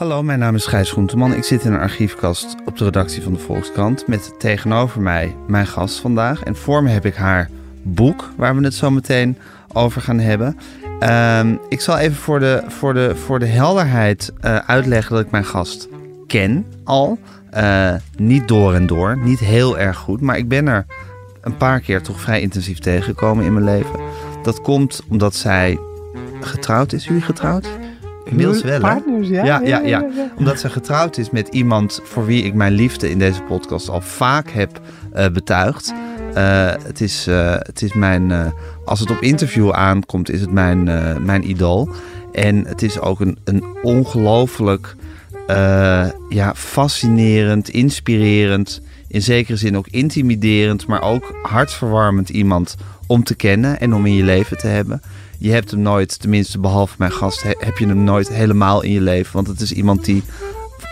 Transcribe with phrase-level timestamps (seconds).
[0.00, 1.34] Hallo, mijn naam is Gijs Groenteman.
[1.34, 5.66] Ik zit in een archiefkast op de redactie van de Volkskrant met tegenover mij mijn
[5.66, 6.42] gast vandaag.
[6.42, 7.50] En voor me heb ik haar
[7.82, 9.38] boek, waar we het zo meteen
[9.72, 10.58] over gaan hebben.
[11.00, 15.30] Ehm, ik zal even voor de, voor de, voor de helderheid eh, uitleggen dat ik
[15.30, 15.88] mijn gast
[16.26, 17.18] ken al.
[17.50, 20.86] Eh, niet door en door, niet heel erg goed, maar ik ben er
[21.40, 24.00] een paar keer toch vrij intensief tegengekomen in mijn leven.
[24.42, 25.78] Dat komt omdat zij
[26.40, 27.04] getrouwd is.
[27.04, 27.68] Jullie getrouwd?
[28.30, 28.80] Inmiddels wel, hè?
[28.80, 29.44] Partners, ja.
[29.44, 30.04] Ja, ja, ja.
[30.36, 34.00] Omdat ze getrouwd is met iemand voor wie ik mijn liefde in deze podcast al
[34.00, 34.80] vaak heb
[35.12, 35.92] eh, betuigd.
[36.34, 38.52] Eh, het, is, eh, het is mijn,
[38.84, 40.84] als het op interview aankomt, is het mijn,
[41.24, 41.88] mijn idool.
[42.32, 44.96] En het is ook een, een ongelooflijk
[46.28, 52.76] ja, fascinerend, inspirerend, in zekere zin ook intimiderend, maar ook hartverwarmend iemand
[53.06, 55.02] om te kennen en om in je leven te hebben.
[55.42, 58.92] Je hebt hem nooit, tenminste behalve mijn gast, he- heb je hem nooit helemaal in
[58.92, 59.34] je leven.
[59.34, 60.22] Want het is iemand die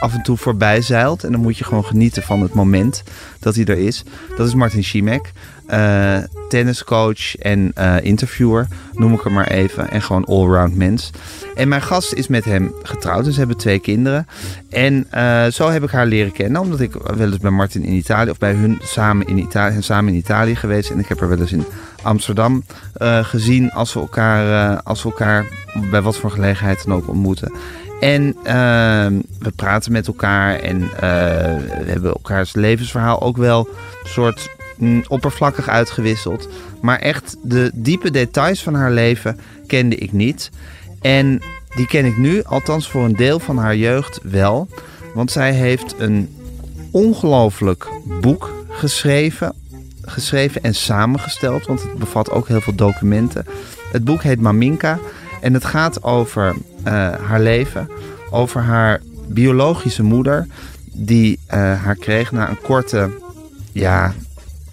[0.01, 1.24] af en toe voorbij zeilt.
[1.24, 3.02] En dan moet je gewoon genieten van het moment
[3.38, 4.02] dat hij er is.
[4.37, 5.32] Dat is Martin Schimek.
[5.69, 9.91] Eh, tenniscoach en eh, interviewer, noem ik hem maar even.
[9.91, 11.10] En gewoon allround mens.
[11.55, 13.25] En mijn gast is met hem getrouwd.
[13.25, 14.27] Dus ze hebben twee kinderen.
[14.71, 16.60] En eh, zo heb ik haar leren kennen.
[16.60, 18.30] Omdat ik wel eens bij Martin in Italië...
[18.30, 20.91] of bij hun samen in Italië, samen in Italië geweest.
[20.91, 21.65] En ik heb haar wel eens in
[22.03, 22.65] Amsterdam
[23.23, 23.71] gezien...
[23.73, 25.47] Als we, elkaar, als we elkaar
[25.91, 27.53] bij wat voor gelegenheid dan ook ontmoeten.
[28.01, 33.69] En ehm, we praten met elkaar en we hebben elkaars levensverhaal ook wel
[34.03, 36.48] een soort mm, oppervlakkig uitgewisseld.
[36.80, 40.51] Maar echt de diepe details van haar leven kende ik niet.
[41.01, 41.43] En
[41.76, 44.68] die ken ik nu, althans voor een deel van haar jeugd wel.
[45.15, 46.37] Want zij heeft een
[46.90, 47.88] ongelooflijk
[48.20, 49.52] boek geschreven.
[50.02, 53.46] Geschreven en samengesteld, want het bevat ook heel veel documenten.
[53.92, 54.98] Het boek heet Maminka
[55.40, 56.54] en het gaat over
[56.85, 57.90] eh, haar leven.
[58.30, 60.46] Over haar biologische moeder,
[60.92, 63.10] die eh, haar kreeg na een korte,
[63.73, 64.15] ja,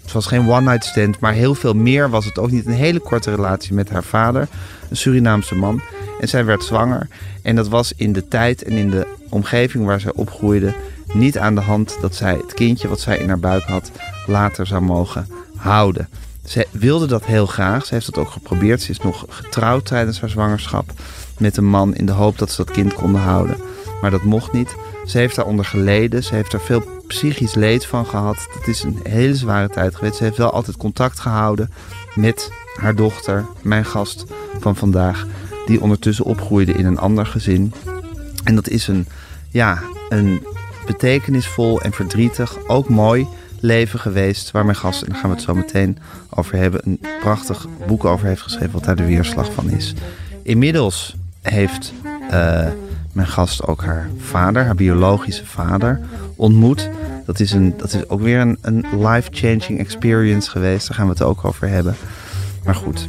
[0.06, 2.66] het was geen one-night stand, maar heel veel meer was het ook niet.
[2.66, 4.48] Een hele korte relatie met haar vader,
[4.90, 5.80] een Surinaamse man.
[6.20, 7.08] En zij werd zwanger.
[7.42, 10.74] En dat was in de tijd en in de omgeving waar zij opgroeide
[11.12, 13.90] niet aan de hand dat zij het kindje wat zij in haar buik had
[14.26, 16.08] later zou mogen houden.
[16.44, 17.86] Ze wilde dat heel graag.
[17.86, 18.82] Ze heeft dat ook geprobeerd.
[18.82, 20.92] Ze is nog getrouwd tijdens haar zwangerschap
[21.38, 23.56] met een man in de hoop dat ze dat kind konden houden.
[24.00, 24.74] Maar dat mocht niet.
[25.06, 26.24] Ze heeft daaronder geleden.
[26.24, 28.48] Ze heeft er veel psychisch leed van gehad.
[28.58, 30.16] Het is een hele zware tijd geweest.
[30.16, 31.70] Ze heeft wel altijd contact gehouden
[32.14, 34.24] met haar dochter, mijn gast
[34.60, 35.26] van vandaag,
[35.66, 37.72] die ondertussen opgroeide in een ander gezin.
[38.44, 39.06] En dat is een,
[39.50, 40.46] ja, een
[40.86, 43.26] betekenisvol en verdrietig, ook mooi
[43.60, 44.50] leven geweest.
[44.50, 45.98] Waar mijn gast, en daar gaan we het zo meteen
[46.30, 49.94] over hebben, een prachtig boek over heeft geschreven, wat daar de weerslag van is.
[50.42, 51.92] Inmiddels heeft
[52.30, 52.66] eh,
[53.12, 56.00] mijn gast ook haar vader, haar biologische vader,
[56.36, 56.90] ontmoet.
[57.24, 60.88] Dat is, een, dat is ook weer een, een life-changing experience geweest.
[60.88, 61.96] Daar gaan we het ook over hebben.
[62.64, 63.08] Maar goed,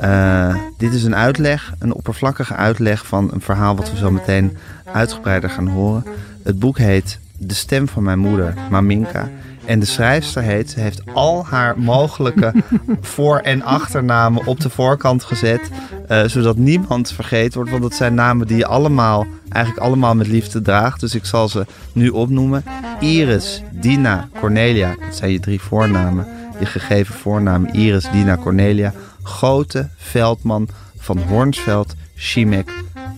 [0.00, 4.56] eh, dit is een uitleg, een oppervlakkige uitleg van een verhaal wat we zo meteen
[4.92, 6.04] uitgebreider gaan horen.
[6.42, 9.28] Het boek heet De stem van mijn moeder, Maminka.
[9.66, 12.52] En de schrijfster heet, ze heeft al haar mogelijke
[13.00, 15.70] voor- en achternamen op de voorkant gezet.
[16.08, 17.70] eh, zodat niemand vergeten wordt.
[17.70, 21.00] Want dat zijn namen die je allemaal, eigenlijk allemaal met liefde draagt.
[21.00, 22.64] Dus ik zal ze nu opnoemen.
[23.00, 24.94] Iris, Dina, Cornelia.
[25.06, 26.26] Dat zijn je drie voornamen.
[26.58, 28.92] Je gegeven voornamen Iris, Dina, Cornelia.
[29.22, 32.70] Goten, Veldman, Van Hornsveld, Schimek,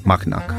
[0.02, 0.52] Maknak.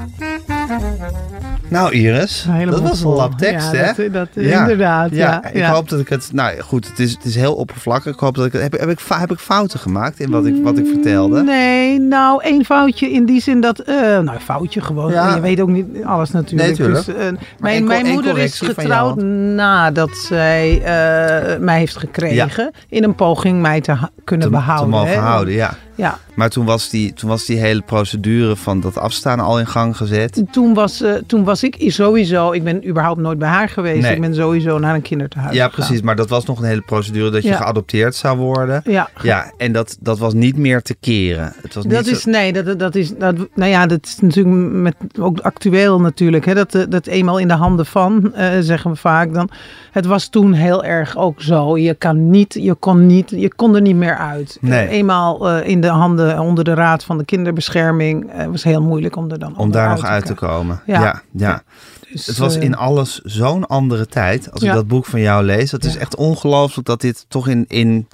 [1.69, 4.09] Nou Iris, Helemaal dat was een lap tekst Ja, hè?
[4.09, 5.71] dat- dat- inderdaad, ja, ik ja.
[5.71, 6.29] hoop dat ik het...
[6.33, 8.13] Nou goed, het is, het is heel oppervlakkig.
[8.13, 8.61] Ik hoop dat ik het...
[8.61, 11.43] Heb, heb, ik, heb ik fouten gemaakt in wat ik, wat ik vertelde?
[11.43, 13.79] Nee, nou, één foutje in die zin dat...
[13.79, 15.11] eh, nou, foutje gewoon.
[15.11, 15.35] Ja.
[15.35, 16.77] Je weet ook niet alles natuurlijk.
[16.77, 16.87] Nee.
[16.89, 19.21] Dus, één mijn mijn moeder is getrouwd
[19.55, 22.71] nadat zij eh, mij heeft gekregen.
[22.89, 24.85] In een poging mij te kunnen Te, behouden.
[24.91, 25.19] te mogen hè.
[25.19, 25.73] houden, ja.
[25.97, 29.67] Ja, Maar toen was, die, toen was die hele procedure van dat afstaan al in
[29.67, 30.43] gang gezet.
[30.51, 32.51] toen was, eh, toen was ik sowieso...
[32.51, 34.01] Ik ben überhaupt nooit bij haar geweest.
[34.01, 34.15] Nee.
[34.15, 35.85] Ik ben sowieso naar een kinderthuis Ja, gegaan.
[35.85, 36.01] precies.
[36.01, 38.81] Maar dat was nog een hele procedure dat je geadopteerd zou worden.
[38.85, 41.53] Ja, Ja, en dat, dat was niet meer te keren.
[41.61, 44.19] Het was niet Dat zo- is, nee, dat, dat is, dat, nou ja, dat is
[44.19, 46.45] natuurlijk met, ook actueel natuurlijk.
[46.45, 49.49] Hè, dat, dat eenmaal in de handen van, eh, zeggen we vaak dan.
[49.91, 51.77] Het was toen heel erg ook zo.
[51.77, 54.57] Je kan niet, je kon niet, je kon er niet meer uit.
[54.61, 54.87] Nee.
[54.87, 59.15] Eenmaal eh, in de handen, onder de raad van de kinderbescherming, eh, was heel moeilijk
[59.15, 60.81] om er dan om daar nog uit te komen.
[60.85, 61.01] Ja.
[61.01, 61.63] Ja, ja.
[62.11, 64.51] Dus, Het was eh, in alles zo'n andere tijd.
[64.51, 65.71] Als ik dat boek van jou lees.
[65.71, 68.07] Het is echt ongelooflijk dat dit toch in, in,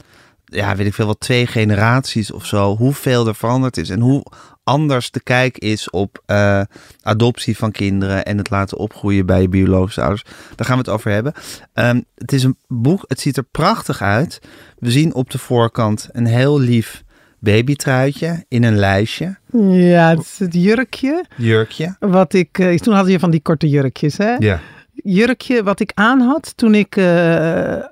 [0.46, 3.90] ja, weet ik veel, wat twee generaties of zo, hoeveel er veranderd is.
[3.90, 4.24] En hoe
[4.64, 6.62] anders de kijk is op eh,
[7.02, 10.24] adoptie van kinderen en het laten opgroeien bij je biologische ouders.
[10.56, 11.34] Daar gaan we het over hebben.
[11.74, 14.42] Ehm, het is een boek, het ziet er prachtig uit.
[14.80, 17.04] We zien op de voorkant een heel lief
[17.44, 19.36] babytruitje in een lijstje,
[19.70, 21.26] Ja, het is het jurkje.
[21.38, 21.96] jurkje.
[22.00, 24.36] Wat ik, eh, toen had je van die korte jurkjes, hè?
[24.40, 24.60] Ja.
[24.96, 27.04] Jurkje wat ik aan had toen ik eh,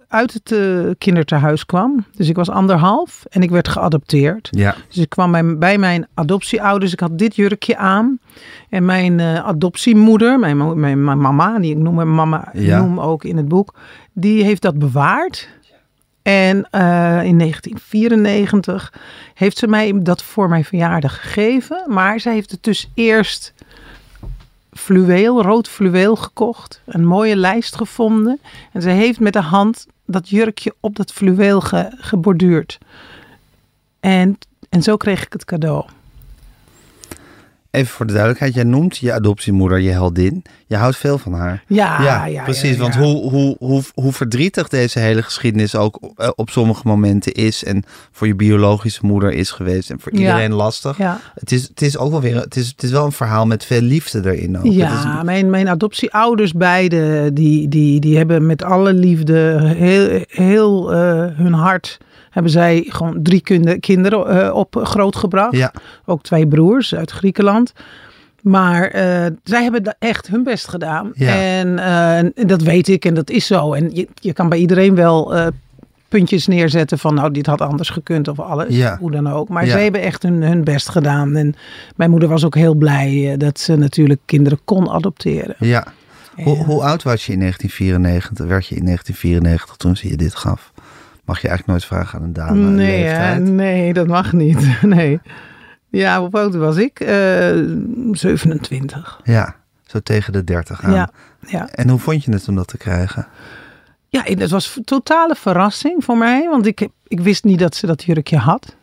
[0.07, 2.05] uit het uh, kinderthuis kwam.
[2.15, 4.47] Dus ik was anderhalf en ik werd geadopteerd.
[4.51, 4.75] Ja.
[4.87, 6.91] Dus ik kwam bij, bij mijn adoptieouders.
[6.93, 8.19] Ik had dit jurkje aan.
[8.69, 12.79] En mijn adoptiemoeder, mijn, mijn, mijn mama, die ik noem mijn mama, Ja.
[12.81, 13.75] noem ook in het boek,
[14.13, 15.49] die heeft dat bewaard.
[16.21, 18.93] En eh, in 1994
[19.33, 21.83] heeft ze mij dat voor mijn verjaardag gegeven.
[21.87, 23.53] Maar zij heeft het dus eerst
[24.73, 26.81] fluweel, rood fluweel gekocht.
[26.85, 28.39] Een mooie lijst gevonden.
[28.71, 32.77] En ze heeft met de hand dat jurkje op dat fluweel ge- geborduurd.
[33.99, 34.37] En,
[34.69, 35.85] en zo kreeg ik het cadeau.
[37.71, 40.43] Even voor de duidelijkheid, jij noemt je adoptiemoeder je heldin.
[40.67, 41.63] Je houdt veel van haar.
[41.67, 42.75] Ja, ja, ja precies.
[42.75, 42.81] ja.
[42.81, 47.63] Want hoe, hoe, hoe, hoe verdrietig deze hele geschiedenis ook eh, op sommige momenten is.
[47.63, 49.89] En voor je biologische moeder is geweest.
[49.89, 50.97] En voor iedereen lastig.
[50.97, 53.45] Ja, Het, is, het is ook wel weer het is, het is wel een verhaal
[53.45, 54.57] met veel liefde erin.
[54.57, 54.65] Ook.
[54.65, 60.93] Is ja mijn, mijn adoptieouders beide, die, die, die hebben met alle liefde heel, heel
[60.93, 61.97] eh, hun hart...
[62.31, 65.55] hebben zij gewoon drie kinder- kinderen eh, op grootgebracht.
[65.55, 65.73] ja,
[66.05, 67.73] Ook twee broers uit Griekenland.
[68.41, 71.11] Maar eh, zij hebben echt hun best gedaan.
[71.13, 71.35] Ja.
[71.41, 73.73] En eh, dat weet ik en dat is zo.
[73.73, 75.33] En je, je kan bij iedereen wel
[76.07, 77.13] puntjes neerzetten van...
[77.13, 78.75] nou, dit had anders gekund of alles.
[78.75, 78.97] Ja.
[78.99, 79.49] Hoe dan ook.
[79.49, 79.71] Maar Ja.
[79.71, 81.35] zij hebben echt hun, hun best gedaan.
[81.35, 81.55] En
[81.95, 85.55] mijn moeder was ook heel blij dat ze natuurlijk kinderen kon adopteren.
[85.59, 85.85] ja.
[86.43, 88.45] Hoe, hoe oud was je in 1994?
[88.47, 90.70] Werd je in 1994 toen ze je dit gaf?
[91.31, 93.39] Mag je eigenlijk nooit vragen aan een dame nee, hè?
[93.39, 94.77] nee, dat mag niet.
[94.81, 95.19] nee.
[95.89, 96.99] Ja, hoe oud was ik?
[96.99, 97.57] Eh
[98.11, 99.21] 27.
[99.23, 99.55] Ja,
[99.85, 100.93] zo tegen de 30 aan.
[100.93, 101.09] Ja,
[101.47, 101.69] ja.
[101.69, 103.27] En hoe vond je het om dat te krijgen?
[104.09, 106.49] Ja, het was een totale verrassing voor mij.
[106.49, 108.75] Want ik, ik wist niet dat ze dat jurkje had.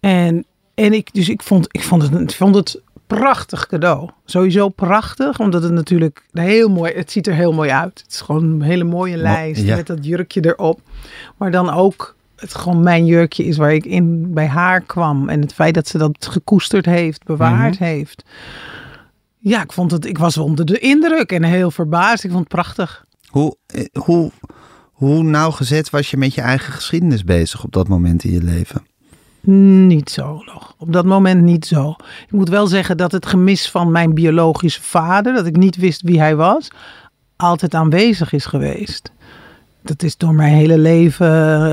[0.00, 0.44] En,
[0.74, 4.10] en ik, dus ik vond, ik, vond het, ik vond het prachtig cadeau.
[4.24, 6.92] Sowieso prachtig, omdat het natuurlijk heel mooi...
[6.92, 8.00] Het ziet er heel mooi uit.
[8.02, 9.76] Het is gewoon een hele mooie lijst ja.
[9.76, 10.80] met dat jurkje erop.
[11.36, 15.28] Maar dan ook het gewoon mijn jurkje is waar ik in bij haar kwam.
[15.28, 18.24] En het feit dat ze dat gekoesterd heeft, bewaard heeft.
[19.38, 20.06] Ja, ik vond het...
[20.06, 22.24] Ik was onder de indruk en heel verbaasd.
[22.24, 23.04] Ik vond het prachtig.
[23.26, 24.30] Hoe, eh, hoe,
[24.92, 28.86] hoe nauwgezet was je met je eigen geschiedenis bezig op dat moment in je leven?
[29.46, 30.74] Niet zo nog.
[30.78, 31.94] Op dat moment niet zo.
[32.26, 36.02] Ik moet wel zeggen dat het gemis van mijn biologische vader, dat ik niet wist
[36.02, 36.68] wie hij was,
[37.36, 39.12] altijd aanwezig is geweest.
[39.82, 41.30] Dat is door mijn hele leven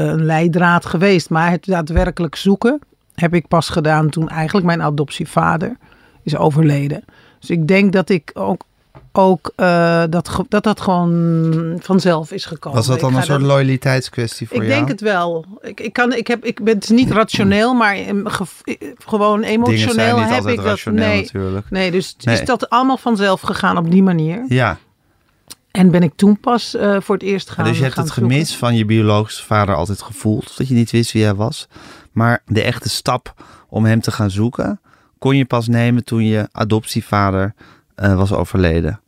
[0.09, 1.29] een leidraad geweest.
[1.29, 2.79] Maar het daadwerkelijk zoeken
[3.15, 5.77] heb ik pas gedaan toen eigenlijk mijn adoptievader
[6.23, 7.03] is overleden.
[7.39, 8.63] Dus ik denk dat ik ook,
[9.17, 12.77] ook eh, dat, dat dat gewoon vanzelf is gekomen.
[12.77, 14.75] Was dat dan Ik een soort dat- loyaliteitskwestie voor ik jou?
[14.75, 15.45] denk het wel.
[15.61, 18.75] Ik, ik, kan, ik, heb, ik ben het is niet rationeel, maar em, gev- eh,
[19.05, 20.65] gewoon emotioneel niet heb ik dat.
[20.65, 21.69] rationeel Nee, natuurlijk.
[21.69, 22.39] nee, dus Nee.
[22.39, 24.45] is dat allemaal vanzelf gegaan op die manier.
[24.47, 24.77] Ja,
[25.71, 28.31] En ben ik toen pas eh, voor het eerst gaan dus je hebt het zoeken.
[28.31, 30.57] gemis van je biologische vader altijd gevoeld.
[30.57, 31.67] Dat je niet wist wie hij was.
[32.11, 33.33] Maar de echte stap
[33.69, 34.79] om hem te gaan zoeken...
[35.19, 37.53] kon je pas nemen toen je adoptievader
[37.95, 39.01] eh, was overleden.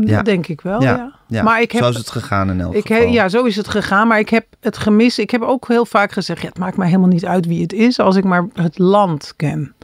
[0.00, 0.22] Dat Ja.
[0.22, 1.42] denk ik wel, Ja, ja.
[1.42, 3.02] Maar ik heb, zo is het gegaan in elk ik geval.
[3.02, 4.08] he, ja, zo is het gegaan.
[4.08, 5.18] Maar ik heb het gemis.
[5.18, 7.72] Ik heb ook heel vaak gezegd: ja, het maakt mij helemaal niet uit wie het
[7.72, 9.74] is, als ik maar het land ken.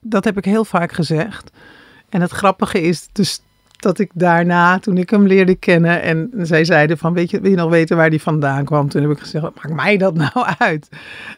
[0.00, 1.50] Dat heb ik heel vaak gezegd.
[2.08, 3.40] En het grappige is dus
[3.76, 7.50] dat ik daarna, toen ik hem leerde kennen en zij zeiden van, weet je, wil
[7.50, 8.88] je nog weten waar die vandaan kwam?
[8.88, 10.88] Toen heb ik gezegd, maakt mij dat nou uit?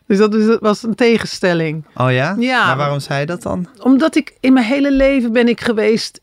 [0.06, 1.84] Dus dat was een tegenstelling.
[1.94, 2.37] Oh ja?
[2.38, 2.66] Ja.
[2.66, 3.68] Maar waarom zei je dat dan?
[3.82, 6.20] Omdat ik in mijn hele leven ben ik geweest,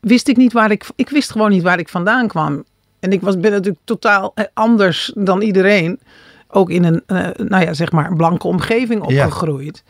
[0.00, 2.64] wist ik niet waar ik, ik wist gewoon niet waar ik vandaan kwam.
[3.00, 6.00] En ik was, ben natuurlijk totaal eh, anders dan iedereen.
[6.50, 9.24] Ook in een, eh, nou ja, zeg maar, een blanke omgeving Ja.
[9.24, 9.82] opgegroeid.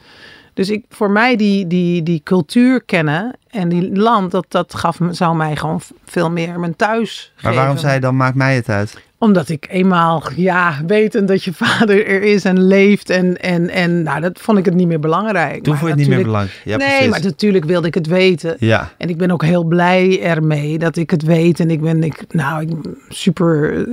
[0.54, 5.00] Dus ik, voor mij die, die, die cultuur kennen en die land, dat, dat gaf,
[5.00, 7.56] me- zou mij gewoon veel meer mijn thuis Maar geven.
[7.58, 8.98] waarom zei je dan, maakt mij het uit?
[9.18, 13.10] Omdat ik eenmaal, ja, wetend dat je vader er is en leeft.
[13.10, 15.62] En, en, en nou, dat vond ik het niet meer belangrijk.
[15.62, 16.60] Toen vond je het niet meer belangrijk.
[16.64, 17.08] Ja, nee, precies.
[17.08, 18.56] maar natuurlijk wilde ik het weten.
[18.58, 21.60] Ja, En ik ben ook heel blij ermee dat ik het weet.
[21.60, 23.86] En ik ben, ik, nou, ik ben super,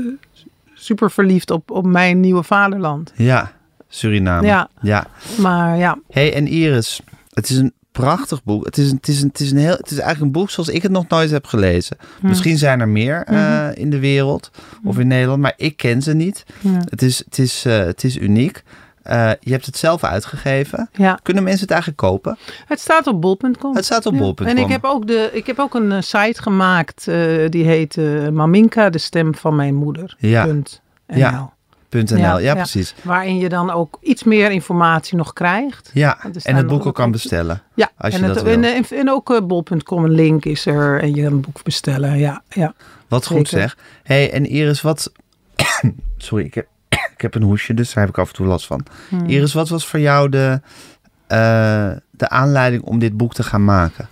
[0.73, 3.11] super verliefd op, op mijn nieuwe vaderland.
[3.15, 3.51] ja.
[3.87, 4.47] Suriname.
[4.47, 4.69] Ja.
[4.81, 5.07] ja.
[5.37, 7.01] Maar ja, hey, en Iris,
[7.33, 8.65] het is een prachtig boek.
[8.65, 10.49] Het is, een, het, is een, het, is een heel, het is eigenlijk een boek
[10.49, 11.97] zoals ik het nog nooit heb gelezen.
[12.21, 13.71] Misschien zijn er meer eh, Mhm.
[13.73, 14.51] in de wereld
[14.83, 16.43] of in Nederland, maar ik ken ze niet.
[16.59, 16.69] ja.
[16.89, 18.63] Het is, het is, eh, het is uniek.
[19.01, 20.89] Eh, je hebt het zelf uitgegeven.
[20.93, 21.19] Ja.
[21.23, 22.37] Kunnen mensen het eigenlijk kopen?
[22.65, 23.75] Het staat op bol.com.
[23.75, 24.19] Het staat op Ja.
[24.19, 24.45] bol.com.
[24.47, 27.97] En ik heb ook, de, ik heb ook een eh, site gemaakt, eh, die heet
[27.97, 30.15] eh, Maminka, de stem van mijn moeder.
[30.17, 30.45] Ja.
[30.45, 31.53] Punt NL.
[31.89, 32.33] Ja.
[32.33, 32.39] .nl.
[32.39, 32.95] Ja, precies.
[33.01, 35.89] Waarin je dan ook iets meer informatie nog krijgt.
[35.93, 37.61] Ja, en het boek ook kan bestellen.
[37.73, 41.01] Ja, Als en, dat het, en, en, en ook eh, bol.com, een link is er
[41.01, 42.17] en je kan een boek bestellen.
[42.17, 42.73] Ja, ja.
[43.07, 43.69] Wat goed Zeker.
[43.69, 43.77] zeg.
[44.03, 45.11] hey, en Iris, wat...
[46.17, 46.67] Sorry, ik heb,
[47.15, 48.85] ik heb een hoesje, dus daar heb ik af en toe last van.
[49.09, 49.25] Hmm.
[49.25, 50.61] Iris, wat was voor jou de,
[51.27, 54.09] eh, de aanleiding om dit boek te gaan maken?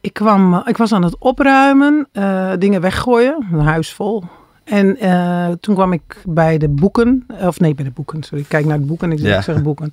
[0.00, 4.24] Ik, kwam, ik was aan het opruimen, eh, dingen weggooien, een huis vol.
[4.64, 8.48] En eh, toen kwam ik bij de boeken, of nee, bij de boeken, sorry, ik
[8.48, 9.36] kijk naar de boeken, ik zeg, Ja.
[9.36, 9.92] ik zeg boeken.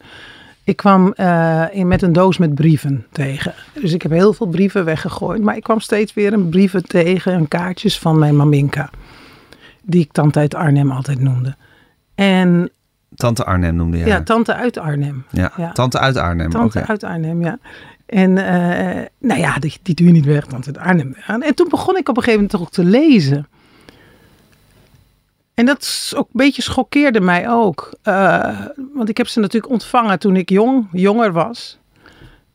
[0.63, 3.53] Ik kwam eh, in, met een doos met brieven tegen.
[3.81, 5.41] Dus ik heb heel veel brieven weggegooid.
[5.41, 8.89] Maar ik kwam steeds weer een brieven tegen en kaartjes van mijn maminka.
[9.81, 11.55] Die ik tante uit Arnhem altijd noemde.
[12.15, 12.71] En
[13.15, 14.23] Tante Arnhem noemde je ja, haar.
[14.23, 15.25] tante uit Arnhem.
[15.29, 15.71] Ja, ja.
[15.71, 16.49] Tante uit Arnhem.
[16.49, 17.57] Tante uit Arnhem, ja.
[18.05, 21.15] En eh, nou ja, die, die doe je niet weg, tante uit Arnhem.
[21.41, 23.47] En toen begon ik op een gegeven moment toch ook te lezen.
[25.61, 27.89] En dat is ook een beetje schokkeerde mij ook.
[28.03, 28.59] Eh,
[28.93, 31.77] want ik heb ze natuurlijk ontvangen toen ik jong, jonger was.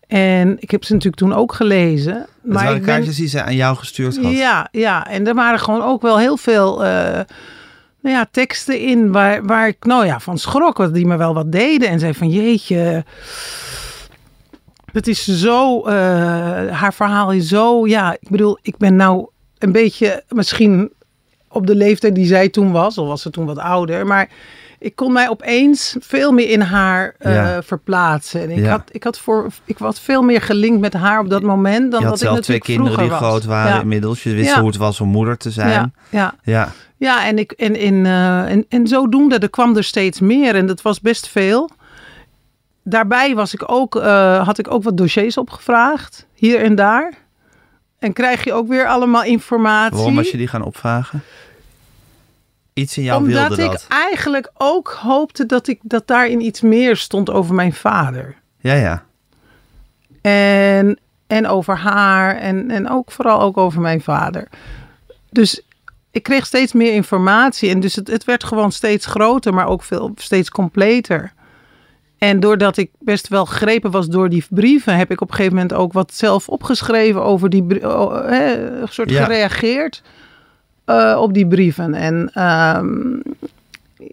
[0.06, 2.14] En ik heb ze natuurlijk toen ook gelezen.
[2.14, 4.32] Het Maar waren ik ben- kaartjes die ze aan jou gestuurd had.
[4.32, 7.20] ja, ja, en er waren gewoon ook wel heel veel eh,
[8.00, 10.94] nou ja, teksten in waar, waar ik nou ja, van schrok.
[10.94, 11.88] Die me wel wat deden.
[11.88, 13.04] En zei van jeetje,
[14.92, 15.94] het is zo, eh,
[16.70, 19.26] haar verhaal is zo, ja, ik bedoel, ik ben nou
[19.58, 20.94] een beetje misschien
[21.56, 22.98] op de leeftijd die zij toen was.
[22.98, 24.28] Al was ze toen wat ouder, maar...
[24.78, 27.62] Ik kon mij opeens veel meer in haar eh, Ja.
[27.62, 28.40] verplaatsen.
[28.42, 28.70] En ik, Ja.
[28.70, 32.00] had, ik, had voor, ik was veel meer gelinkt met haar op dat moment dan
[32.00, 33.28] Je had dat ik zelf twee natuurlijk kinderen die was.
[33.30, 33.80] groot waren Ja.
[33.80, 34.22] inmiddels.
[34.22, 35.92] Je wist hoe het was om moeder te zijn.
[36.10, 36.72] Ja, ja.
[36.96, 37.26] ja.
[37.26, 40.82] En, ik, en, en, eh, en, en zodoende, er kwam er steeds meer en dat
[40.82, 41.70] was best veel.
[42.84, 47.12] Daarbij was ik ook, eh, had ik ook wat dossiers opgevraagd, hier en daar.
[47.98, 49.96] En krijg je ook weer allemaal informatie.
[49.96, 51.22] Waarom was je die gaan opvragen?
[52.76, 53.86] Iets in jou Omdat wilde ik dat.
[53.88, 58.36] eigenlijk ook hoopte dat, ik, dat daarin iets meer stond over mijn vader.
[58.60, 59.04] Ja, ja.
[60.22, 64.48] En, en over haar en, en ook vooral ook over mijn vader.
[65.30, 65.62] Dus
[66.10, 69.82] ik kreeg steeds meer informatie en dus het, het werd gewoon steeds groter, maar ook
[69.82, 71.32] veel, steeds completer.
[72.18, 75.54] En doordat ik best wel gegrepen was door die brieven, heb ik op een gegeven
[75.54, 79.24] moment ook wat zelf opgeschreven over die oh, soort Ja.
[79.24, 80.02] gereageerd
[80.86, 81.94] eh, op die brieven.
[81.94, 83.18] En ehm,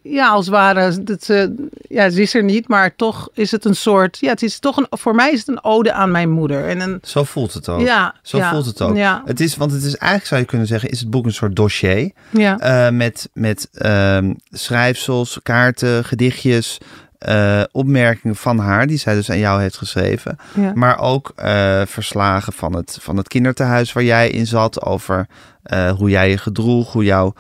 [0.03, 1.56] ja, als het ware, dat ze,
[1.89, 4.77] ja, ze is er niet, maar toch is het een soort, ja, het is toch
[4.77, 6.68] een, voor mij is het een ode aan mijn moeder.
[6.68, 7.82] En een, Zo voelt het ook.
[7.82, 8.96] Ja, Zo ja, voelt het ook.
[8.96, 9.22] ja.
[9.25, 11.56] Het is, want het is eigenlijk, zou je kunnen zeggen, is het boek een soort
[11.56, 12.12] dossier.
[12.30, 16.77] ja, eh, met met ehm, schrijfsels, kaarten, gedichtjes,
[17.24, 20.38] eh, opmerkingen van haar, die zij dus aan jou heeft geschreven.
[20.56, 20.72] ja.
[20.74, 24.82] Maar ook eh, verslagen van het, van het kinderthuis waar jij in zat.
[24.86, 25.27] Over
[25.63, 27.34] eh, hoe jij je gedroeg, hoe jouw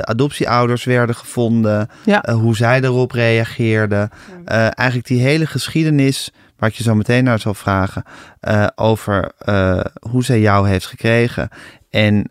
[0.00, 1.88] adoptieouders werden gevonden.
[2.04, 2.32] Ja.
[2.32, 4.10] hoe zij erop reageerden.
[4.44, 8.02] Eigenlijk die hele geschiedenis, waar ik je zo meteen naar zal vragen.
[8.74, 9.32] over
[10.10, 11.48] hoe zij jou heeft gekregen.
[11.90, 12.30] En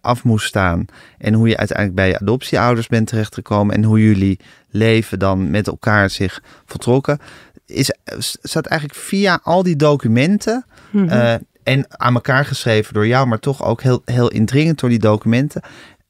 [0.00, 0.84] af moest staan.
[1.18, 3.74] En hoe je uiteindelijk bij je adoptieouders bent terechtgekomen.
[3.74, 4.40] En hoe jullie
[4.70, 7.18] leven dan met elkaar zich voltrokken.
[7.66, 7.94] Is,
[8.42, 10.64] staat eigenlijk via al die documenten.
[10.90, 11.08] Mhm.
[11.08, 14.98] eh, en aan elkaar geschreven door jou, maar toch ook heel, heel indringend door die
[14.98, 15.62] documenten.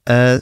[0.02, 0.34] eh,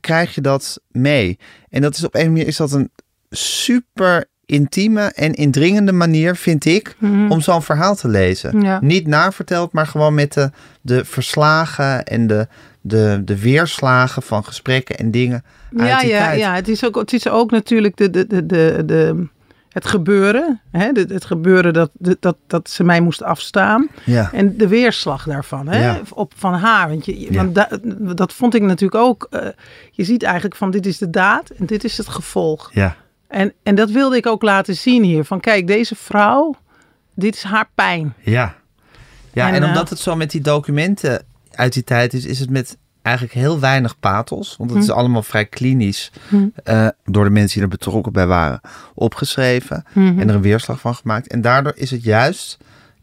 [0.00, 1.38] krijg je dat mee.
[1.68, 2.90] En dat is op een manier is dat een
[3.30, 7.30] super intieme en indringende manier, vind ik, Mhm.
[7.30, 8.60] om zo'n verhaal te lezen.
[8.60, 8.78] Ja.
[8.82, 12.48] Niet naverteld, maar gewoon met de, de verslagen en de,
[12.86, 15.44] de, de weerslagen van gesprekken en dingen
[15.76, 16.38] uit ja, die ja, tijd.
[16.38, 19.26] ja, het is ook, het is ook natuurlijk de, de, de, de, de,
[19.68, 20.60] het gebeuren.
[20.70, 20.90] Hè?
[21.08, 23.88] het gebeuren dat, de- dat, dat ze mij moest afstaan.
[24.04, 24.32] Ja.
[24.32, 25.84] En de weerslag daarvan, hè?
[25.84, 26.00] Ja.
[26.10, 26.88] Op, van haar.
[26.88, 27.32] Want, je, Ja.
[27.44, 27.68] want da-
[28.14, 29.26] dat vond ik natuurlijk ook.
[29.30, 29.46] eh,
[29.90, 32.70] je ziet eigenlijk van dit is de daad en dit is het gevolg.
[32.72, 32.96] ja.
[33.28, 35.24] En, en dat wilde ik ook laten zien hier.
[35.24, 36.54] Van kijk, deze vrouw,
[37.14, 38.14] dit is haar pijn.
[38.20, 38.54] Ja.
[39.32, 41.22] Ja, en, En, eh, omdat het zo met die documenten
[41.56, 44.54] uit die tijd is, is het met eigenlijk heel weinig pathos.
[44.58, 46.46] Want het is allemaal vrij klinisch Hm.
[46.64, 48.60] eh, door de mensen die er betrokken bij waren
[48.94, 49.84] opgeschreven.
[49.92, 50.18] Mhm.
[50.20, 51.26] En er een weerslag van gemaakt.
[51.26, 52.58] En daardoor is het juist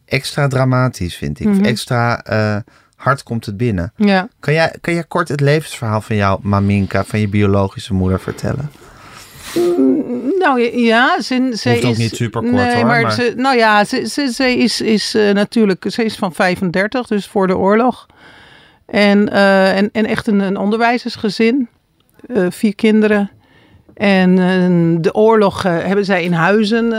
[0.05, 1.47] extra dramatisch, vind ik.
[1.47, 2.55] Of extra eh,
[2.95, 3.93] hard komt het binnen.
[3.95, 4.27] Ja.
[4.39, 8.71] Kan jij, kan jij kort het levensverhaal van jouw maminka, van je biologische moeder vertellen?
[10.39, 13.57] Nou ja, ze, ze Hoeft ook is niet superkort, nee, hoor, Maar, maar- Ze, nou
[13.57, 17.57] ja, ze, ze, ze is, is eh, natuurlijk, ze is van 35, dus voor de
[17.57, 18.05] oorlog.
[18.91, 21.67] En, eh, en, en echt een, een onderwijzersgezin,
[22.27, 23.31] Eh, vier kinderen.
[23.93, 26.89] En eh, de oorlog eh, hebben zij in Huizen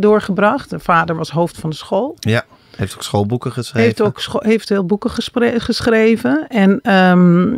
[0.00, 0.70] doorgebracht.
[0.70, 2.16] De vader was hoofd van de school.
[2.20, 2.44] Ja,
[2.76, 3.82] heeft ook schoolboeken geschreven.
[3.86, 5.10] Heeft ook scho- heeft heel boeken
[5.60, 6.46] geschreven.
[6.48, 7.56] En ehm,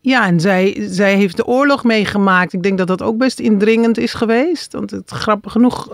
[0.00, 2.52] ja, en zij, zij heeft de oorlog meegemaakt.
[2.52, 4.72] Ik denk dat dat ook best indringend is geweest.
[4.72, 5.88] Want het grappig genoeg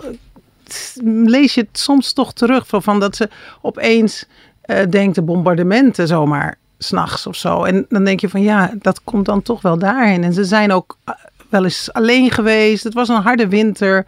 [1.25, 3.29] lees je het soms toch terug van, van dat ze
[3.61, 4.25] opeens
[4.61, 7.63] eh, denkt de bombardementen zomaar s'nachts of zo.
[7.63, 10.23] En dan denk je van ja, dat komt dan toch wel daarheen.
[10.23, 11.13] En ze zijn ook eh,
[11.49, 12.83] wel eens alleen geweest.
[12.83, 14.05] Het was een harde winter.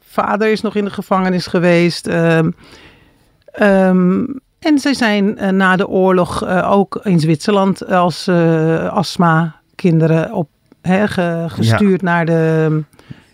[0.00, 2.06] Vader is nog in de gevangenis geweest.
[2.06, 2.50] Ehm,
[3.52, 4.24] ehm,
[4.58, 10.48] en zij zijn eh, na de oorlog eh, ook in Zwitserland als eh, astma-kinderen op,
[10.82, 12.68] ge- gestuurd naar de,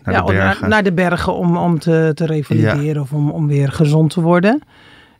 [0.03, 0.61] Naar ja, de om- bergen.
[0.61, 4.21] Naar, naar de bergen om, om te, te revalideren of om, om weer gezond te
[4.21, 4.61] worden.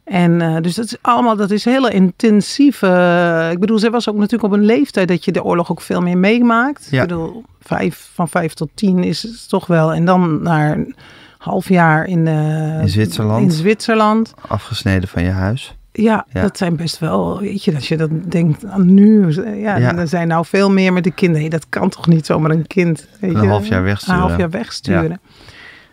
[0.04, 3.50] En eh, dus dat is allemaal, dat is hele intensieve.
[3.52, 6.02] ik bedoel, zij was ook natuurlijk op een leeftijd dat je de oorlog ook veel
[6.02, 6.88] meer meemaakt.
[6.92, 7.02] Ja.
[7.02, 9.94] Ik bedoel, vijf, van vijf tot tien is het toch wel.
[9.94, 10.96] En dan naar een
[11.38, 13.44] half jaar in, eh, In Zwitserland.
[13.44, 14.34] In Zwitserland.
[14.48, 15.76] Afgesneden van je huis.
[15.92, 16.42] Ja, Ja.
[16.42, 19.28] dat zijn best wel, weet je, als je dat denkt aan nu.
[19.62, 19.96] Ja, Ja.
[19.98, 21.50] er zijn nou veel meer met de kinderen.
[21.50, 24.16] Dat kan toch niet zomaar een kind weet Een je, half jaar wegsturen.
[24.22, 25.22] Een half jaar wegsturen.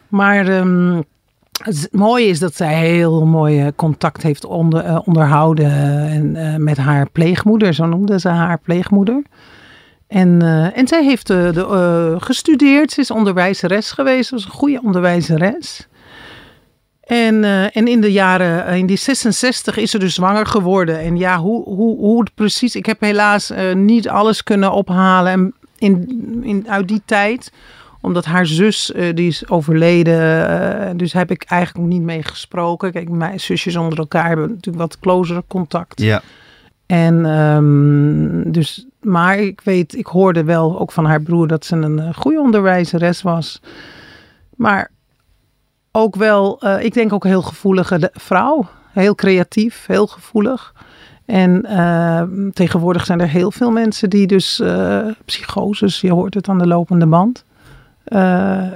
[0.08, 1.00] Maar ehm,
[1.60, 5.72] het mooie is dat zij heel mooi eh, contact heeft onder, eh, onderhouden
[6.08, 7.74] en, eh, met haar pleegmoeder.
[7.74, 9.22] Zo noemde ze haar pleegmoeder.
[10.06, 10.42] En,
[10.74, 12.90] en zij heeft de, gestudeerd.
[12.90, 14.28] Ze is onderwijzeres geweest.
[14.28, 15.88] Ze was een goede onderwijzeres.
[17.00, 21.00] En, en in de jaren, in die 66 is ze dus zwanger geworden.
[21.00, 22.74] En ja, hoe, hoe, hoe het precies.
[22.74, 27.52] Ik heb helaas niet alles kunnen ophalen en in, in, uit die tijd
[28.00, 30.48] omdat haar zus, eh, die is overleden.
[30.48, 32.92] eh, dus heb ik eigenlijk niet mee gesproken.
[32.92, 36.00] Kijk, mijn zusjes onder elkaar hebben natuurlijk wat closer contact.
[36.00, 36.22] Ja.
[36.86, 41.76] En ehm, dus, maar ik weet, ik hoorde wel ook van haar broer dat ze
[41.76, 43.60] een eh, goede onderwijzeres was.
[44.56, 44.90] Maar
[45.92, 48.68] ook wel, ik denk ook een heel gevoelige vrouw.
[48.92, 50.72] Heel creatief, heel gevoelig.
[51.30, 56.48] En eh, tegenwoordig zijn er heel veel mensen die dus eh, psychoses, je hoort het
[56.48, 57.44] aan de lopende band.
[58.10, 58.66] Eh,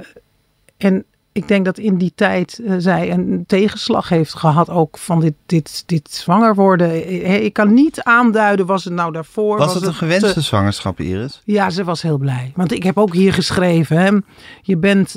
[0.77, 5.19] en ik denk dat in die tijd eh, zij een tegenslag heeft gehad ook van
[5.19, 6.89] dit, dit, dit zwanger worden.
[6.91, 9.57] Eh, Ik kan niet aanduiden, was het nou daarvoor?
[9.57, 11.41] Was, het een gewenste te- zwangerschap, Iris?
[11.45, 12.51] ja, ze was heel blij.
[12.55, 14.11] Want ik heb ook hier geschreven, hè,
[14.61, 15.15] je bent,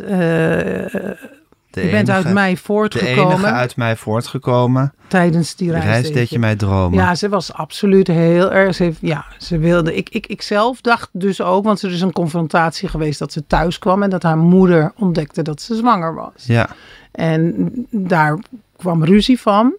[1.81, 4.93] De je bent uit mij De voortgekomen enige uit mij voortgekomen.
[5.09, 5.85] tijdens die De reis.
[5.85, 6.99] reis deed je mij dromen.
[6.99, 8.75] Ja, ze was absoluut heel erg.
[8.75, 9.95] Ze heeft, ja, ze wilde.
[9.97, 13.47] Ik, ik, ik zelf dacht dus ook, want er is een confrontatie geweest dat ze
[13.47, 16.33] thuis kwam en dat haar moeder ontdekte dat ze zwanger was.
[16.37, 16.69] Ja,
[17.13, 18.39] En daar
[18.77, 19.75] kwam ruzie van.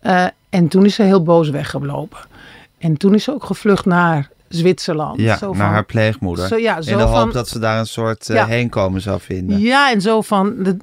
[0.00, 2.18] Eh, en toen is ze heel boos weggelopen.
[2.78, 5.20] En toen is ze ook gevlucht naar Zwitserland.
[5.20, 6.46] ja Zo naar van- haar pleegmoeder.
[6.48, 8.46] Zo, ja, zo in de hoop van, dat ze daar een soort eh, Ja.
[8.46, 9.58] heenkomen zou vinden.
[9.60, 10.76] Ja, en zo van de,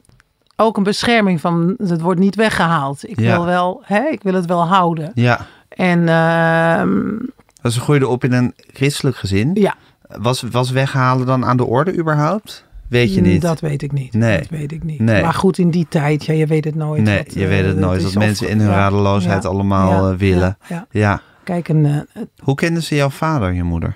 [0.60, 3.10] ook een bescherming van het wordt niet weggehaald.
[3.10, 3.36] Ik Ja.
[3.36, 5.12] wil wel, hè, ik wil het wel houden.
[5.14, 5.40] Ja.
[5.70, 7.18] En ehm,
[7.62, 9.52] Dus ze groeide op in een christelijk gezin.
[9.54, 9.76] ja,
[10.20, 12.68] Was, was weghalen dan aan de orde überhaupt?
[12.88, 13.42] Weet je niet.
[13.42, 14.14] Dat weet ik niet.
[14.14, 14.38] Nee.
[14.40, 15.00] Dat weet ik niet.
[15.00, 15.22] Nee.
[15.24, 17.02] Maar goed, in die tijd, ja, je weet het nooit.
[17.02, 18.00] nee, wat, je eh, weet het nooit.
[18.02, 20.58] Dat of- mensen in hun ja, radeloosheid ja, allemaal ja, eh, willen.
[20.92, 21.22] Ja.
[21.44, 23.96] Kijk, een, eh, Hoe kenden ze jouw vader, je moeder?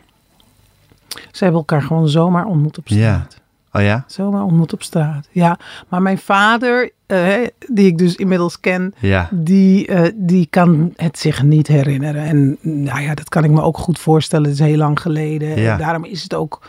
[1.31, 3.41] ze hebben elkaar gewoon zomaar ontmoet op straat.
[3.73, 4.03] Oh ja?
[4.07, 5.27] Zomaar ontmoet op straat.
[5.31, 5.57] Ja,
[5.87, 7.33] maar mijn vader, eh,
[7.69, 9.29] die ik dus inmiddels ken, Ja.
[9.31, 12.23] die, eh, die kan het zich niet herinneren.
[12.23, 14.49] En nou ja, dat kan ik me ook goed voorstellen.
[14.49, 15.59] Het is heel lang geleden.
[15.61, 15.71] Ja.
[15.71, 16.61] En daarom is het ook.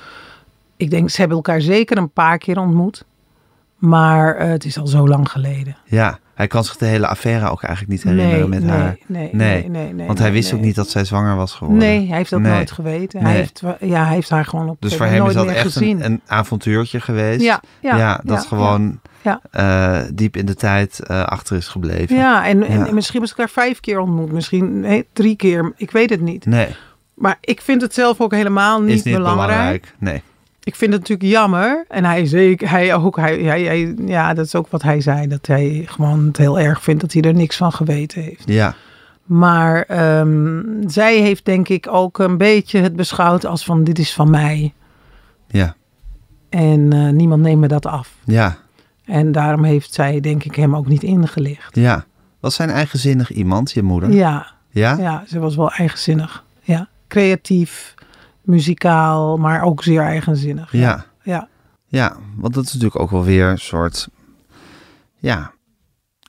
[0.76, 3.04] Ik denk, ze hebben elkaar zeker een paar keer ontmoet.
[3.76, 5.76] Maar eh, het is al zo lang geleden.
[5.84, 6.18] Ja.
[6.34, 8.96] Hij kan zich de hele affaire ook eigenlijk niet herinneren met nee, haar.
[9.06, 10.66] Nee, Nee, nee, nee, nee, Want hij nee, wist ook nee.
[10.66, 11.86] niet dat zij zwanger was geworden.
[11.86, 12.52] Nee, hij heeft dat Nee.
[12.52, 13.22] nooit geweten.
[13.22, 13.32] Nee.
[13.32, 15.76] Hij, heeft, ja, hij heeft haar gewoon op Dus een voor hem is dat echt
[15.76, 17.42] een, avontuurtje geweest.
[17.42, 19.40] Ja, ja, dat ja, gewoon ja.
[19.50, 22.16] eh, diep in de tijd eh, achter is gebleven.
[22.16, 24.32] Ja, en, misschien hebben ze elkaar vijf keer ontmoet.
[24.32, 25.72] Misschien nee, drie keer.
[25.76, 26.46] Ik weet het niet.
[26.46, 26.68] Nee,
[27.14, 29.48] Maar ik vind het zelf ook helemaal niet, is niet belangrijk.
[29.48, 29.94] belangrijk.
[29.98, 30.22] Nee.
[30.64, 31.84] Ik vind het natuurlijk jammer.
[31.88, 35.26] En hij zeker, hij ook, hij, hij, hij- ja, dat is ook wat hij zei.
[35.26, 38.42] Dat hij gewoon het heel erg vindt dat hij er niks van geweten heeft.
[38.46, 38.74] Ja,
[39.24, 44.14] Maar ehm, zij heeft denk ik ook een beetje het beschouwd als van dit is
[44.14, 44.72] van mij.
[45.48, 45.74] ja,
[46.48, 48.14] En eh, niemand neemt me dat af.
[48.24, 48.56] ja,
[49.04, 51.76] En daarom heeft zij denk ik hem ook niet ingelicht.
[51.76, 52.04] ja.
[52.40, 54.10] Was zijn eigenzinnig iemand, je moeder?
[54.12, 54.96] Ja, Ja?
[54.98, 56.44] ja ze was wel eigenzinnig.
[56.62, 57.93] Ja, creatief,
[58.44, 60.72] muzikaal, maar ook zeer eigenzinnig.
[60.72, 61.04] Ja.
[61.22, 61.48] ja.
[61.86, 64.08] Ja, want dat is natuurlijk ook wel weer een soort...
[65.16, 65.52] Ja,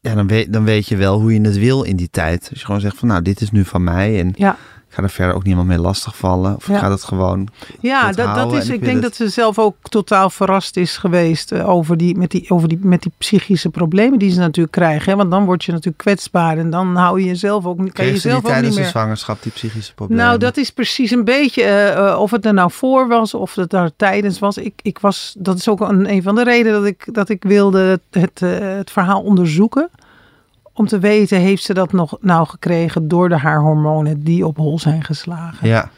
[0.02, 2.48] ja dan, weet, dan weet je wel hoe je het wil in die tijd.
[2.50, 4.58] Als je gewoon zegt van nou, dit is nu van mij en ja.
[4.96, 6.56] Ga er verder ook niemand mee lastigvallen.
[6.56, 6.78] Of Ja.
[6.80, 7.48] gaat het gewoon...
[7.80, 11.52] Ja, dat dat, is, ik denk het- dat ze zelf ook totaal verrast is geweest
[11.52, 15.12] eh, over die, met, die, over die, met die psychische problemen die ze natuurlijk krijgen.
[15.12, 15.18] Hè?
[15.18, 18.12] Want dan word je natuurlijk kwetsbaar en dan hou je jezelf ook, kan je Kreeg
[18.12, 20.26] jezelf ook tijdens niet de zwangerschap, die psychische problemen?
[20.26, 23.56] Nou, dat is precies een beetje eh, eh, of het er nou voor was of
[23.56, 24.58] het daar tijdens was.
[24.58, 27.44] Ik, ik was dat is ook een, een van de redenen dat ik, dat ik
[27.44, 28.40] wilde het, het,
[28.78, 29.90] het verhaal onderzoeken.
[30.78, 34.58] Om te weten, heeft ze dat nog nou gekregen door de haar hormonen die op
[34.58, 35.68] hol zijn geslagen?
[35.68, 35.90] Ja,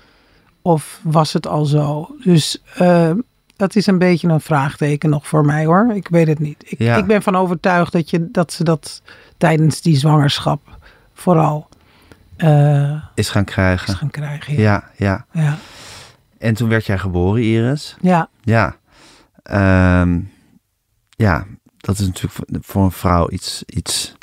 [0.61, 2.15] Of was het al zo?
[2.23, 3.11] Dus eh,
[3.55, 5.91] dat is een beetje een vraagteken nog voor mij hoor.
[5.95, 6.63] Ik weet het niet.
[6.71, 6.95] Ik, Ja.
[6.95, 9.01] ik ben van overtuigd dat, je, dat ze dat
[9.37, 10.61] tijdens die zwangerschap
[11.13, 11.67] vooral
[12.37, 13.95] eh, is gaan is krijgen.
[13.95, 14.53] gaan krijgen.
[14.55, 14.61] Ja.
[14.95, 15.41] Ja, ja.
[15.41, 15.57] Ja.
[16.37, 17.95] En toen werd jij geboren, Iris.
[18.01, 18.29] ja.
[18.41, 18.75] Ja.
[19.43, 20.19] Ehm,
[21.09, 21.45] ja,
[21.77, 22.33] dat is natuurlijk
[22.65, 24.15] voor een vrouw iets, iets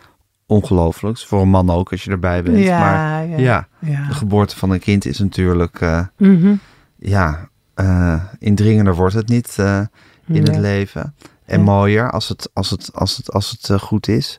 [0.46, 1.26] ongelooflijks.
[1.26, 2.59] Voor een man ook, als je erbij bent.
[2.59, 3.37] Ja, maar ja.
[3.38, 4.07] ja, ja.
[4.09, 5.80] de geboorte van een kind is natuurlijk...
[5.80, 6.54] eh, Mhm.
[6.96, 9.80] ja, eh, indringender wordt het niet eh,
[10.26, 11.14] in het leven.
[11.44, 11.64] En Nee.
[11.66, 14.37] mooier als het, als het, als het, als het goed is.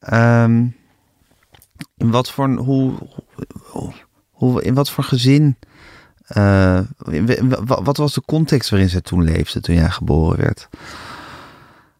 [0.00, 0.66] Ehm,
[1.96, 2.92] in wat voor hoe,
[3.62, 3.92] hoe,
[4.30, 5.56] hoe in wat voor gezin?
[7.10, 10.68] in- in- wa- wat was de context waarin zij toen leefde toen jij geboren werd?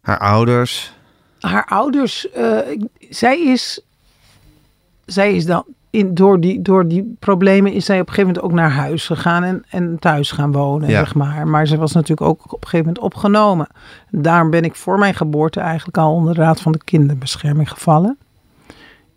[0.01, 0.93] Haar ouders.
[1.49, 2.57] Haar ouders, eh,
[3.09, 3.81] zij is,
[5.05, 8.51] zij is dan in, door, die, door die problemen is zij op een gegeven moment
[8.51, 10.99] ook naar huis gegaan en, en thuis gaan wonen, Ja.
[10.99, 11.47] zeg maar.
[11.47, 13.67] Maar ze was natuurlijk ook op een gegeven moment opgenomen.
[14.09, 18.17] Daarom ben ik voor mijn geboorte eigenlijk al onder de raad van de kinderbescherming gevallen.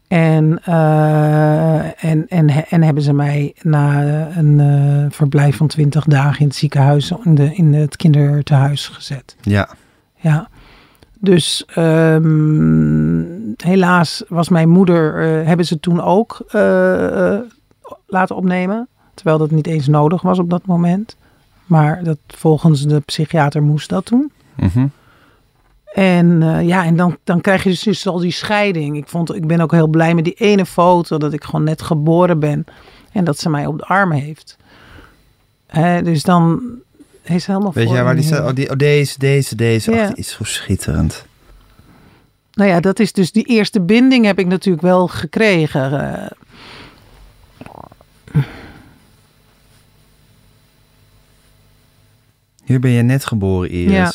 [0.09, 4.03] En, eh, en, en, en hebben ze mij na
[4.37, 9.37] een eh, verblijf van 20 dagen in het ziekenhuis, in, de, in het kindertehuis gezet.
[9.41, 9.69] Ja,
[10.17, 10.49] Ja.
[11.19, 13.23] Dus ehm,
[13.57, 17.41] helaas was mijn moeder, eh, hebben ze toen ook eh, eh,
[18.07, 18.89] laten opnemen.
[19.15, 21.17] Terwijl dat niet eens nodig was op dat moment.
[21.67, 24.33] Maar dat, volgens de psychiater moest dat toen.
[24.55, 24.87] mhm.
[25.95, 28.97] En ja, en dan, dan krijg je dus, dus al die scheiding.
[28.97, 31.83] Ik, vond, ik ben ook heel blij met die ene foto dat ik gewoon net
[31.83, 32.65] geboren ben.
[33.13, 34.57] En dat ze mij op de arm heeft.
[35.67, 36.61] Hè, dus dan
[37.35, 38.49] is helemaal Weet voor jij waar die staat?
[38.49, 39.91] Oh, die, oh, deze, deze, deze.
[39.91, 40.07] Ach, Ja.
[40.07, 41.27] die is zo schitterend.
[42.53, 46.15] Nou ja, dat is dus die eerste binding heb ik natuurlijk wel gekregen.
[46.23, 46.31] eh.
[52.65, 53.93] Hier ben je net geboren, Iris.
[53.93, 54.12] Ja.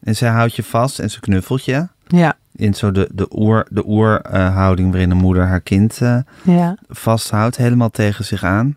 [0.00, 1.88] En zij houdt je vast en ze knuffelt je.
[2.06, 6.76] ja, In zo de, de oer, de oerhouding waarin een moeder haar kind eh, ja.
[6.88, 7.56] vasthoudt.
[7.56, 8.76] Helemaal tegen zich aan.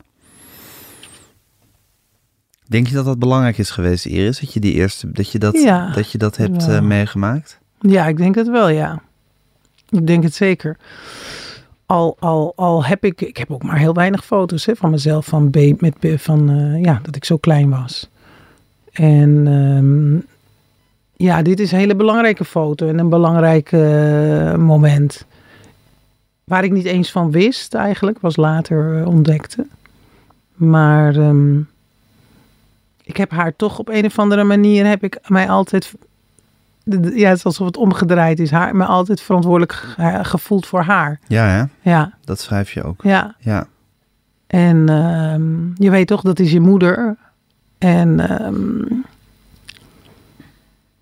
[2.68, 4.40] Denk je dat dat belangrijk is geweest, Iris?
[4.40, 7.60] Dat je, die eerste, dat, je dat, Ja, dat, je dat hebt eh, meegemaakt?
[7.80, 9.02] Ja, ik denk het wel, ja.
[9.90, 10.78] Ik denk het zeker.
[11.86, 15.26] Al, al, al heb ik, ik heb ook maar heel weinig foto's hè, van mezelf,
[15.26, 18.10] van, baby, met, van eh, ja, dat ik zo klein was.
[18.92, 20.36] En ehm,
[21.14, 25.26] ja, dit is een hele belangrijke foto en een belangrijk eh, moment.
[26.44, 29.68] Waar ik niet eens van wist eigenlijk, was later eh, ontdekte.
[30.54, 31.60] Maar ehm,
[33.08, 35.94] ik heb haar toch op een of andere manier, heb ik mij altijd
[37.14, 38.52] ja, het is alsof het omgedraaid is.
[38.52, 41.20] Haar, me altijd verantwoordelijk ge- gevoeld voor haar.
[41.28, 41.90] Ja, hè?
[41.92, 43.02] Ja, Dat schrijf je ook.
[43.04, 43.36] ja.
[43.40, 43.68] Ja,
[44.48, 47.18] En ehm, je weet toch, dat is je moeder.
[47.78, 49.00] En ehm,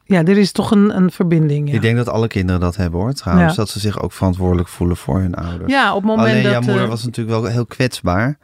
[0.06, 1.70] ja, er is toch een, een verbinding.
[1.70, 1.76] Ja.
[1.76, 3.13] ik denk dat alle kinderen dat hebben, hoor.
[3.13, 3.56] Trouwens, Ja.
[3.58, 5.72] dat ze zich ook verantwoordelijk voelen voor hun ouders.
[5.72, 6.52] ja, op het moment Alleen dat...
[6.52, 8.38] jouw moeder eh, was natuurlijk wel heel kwetsbaar.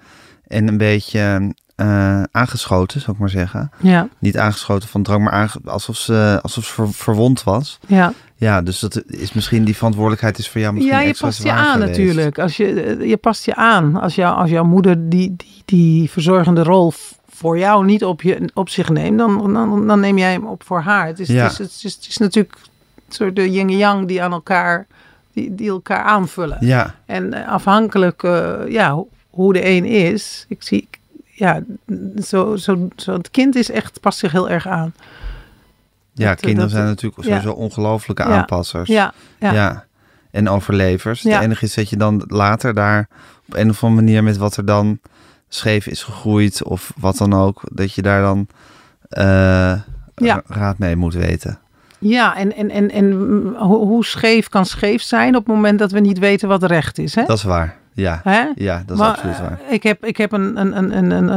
[0.48, 3.72] En een beetje eh, aangeschoten, zou ik maar zeggen.
[3.78, 7.80] Ja, Niet aangeschoten van drank, maar aange- alsof ze, alsof ze ver- verwond was.
[7.88, 8.14] ja.
[8.36, 11.44] Ja, dus dat is misschien die verantwoordelijkheid is voor jou misschien ja, je extra past
[11.44, 11.90] je aan geweest.
[11.98, 12.40] natuurlijk.
[12.40, 13.96] Als je, eh, je past je aan.
[14.02, 16.94] Als, jou, als jouw moeder die, die, die verzorgende rol
[17.30, 20.64] voor jou niet op, je, op zich neemt, dan, dan, dan neem jij hem op
[20.64, 21.08] voor haar.
[21.08, 21.44] Het is, Ja.
[21.44, 22.54] het is, het is, het is natuurlijk
[23.08, 24.88] een soort de yin en yang die aan elkaar,
[25.34, 26.58] die, die elkaar aanvullen.
[26.60, 30.88] Ja, En eh, afhankelijk uh, ja, ho- hoe de een is, ik zie,
[31.42, 31.62] ja,
[32.24, 34.94] zo, zo, zo, het kind is echt, past zich heel erg aan.
[36.14, 37.28] ja Dat- kinderen dat- zijn natuurlijk ja.
[37.28, 38.90] sowieso ongelooflijke aanpassers.
[38.90, 39.52] Ja, ja.
[39.54, 39.86] Ja.
[40.32, 41.22] En overlevers.
[41.22, 41.34] Ja.
[41.34, 43.08] Het enige is dat je dan later daar
[43.48, 45.00] op een of andere manier met wat er dan
[45.50, 48.48] scheef is gegroeid of wat dan ook, dat je daar dan
[49.10, 49.80] eh,
[50.48, 51.60] raad mee moet weten.
[52.00, 53.12] Ja, en, en, en, en
[53.58, 56.98] hoe, hoe scheef kan scheef zijn op het moment dat we niet weten wat recht
[56.98, 57.16] is.
[57.16, 57.24] Hè?
[57.26, 57.78] Dat is waar.
[57.94, 58.44] Ja, Hè?
[58.56, 59.60] ja dat is Maar, absoluut waar.
[59.68, 61.30] eh, Ik heb, ik heb een, een, een, een, een,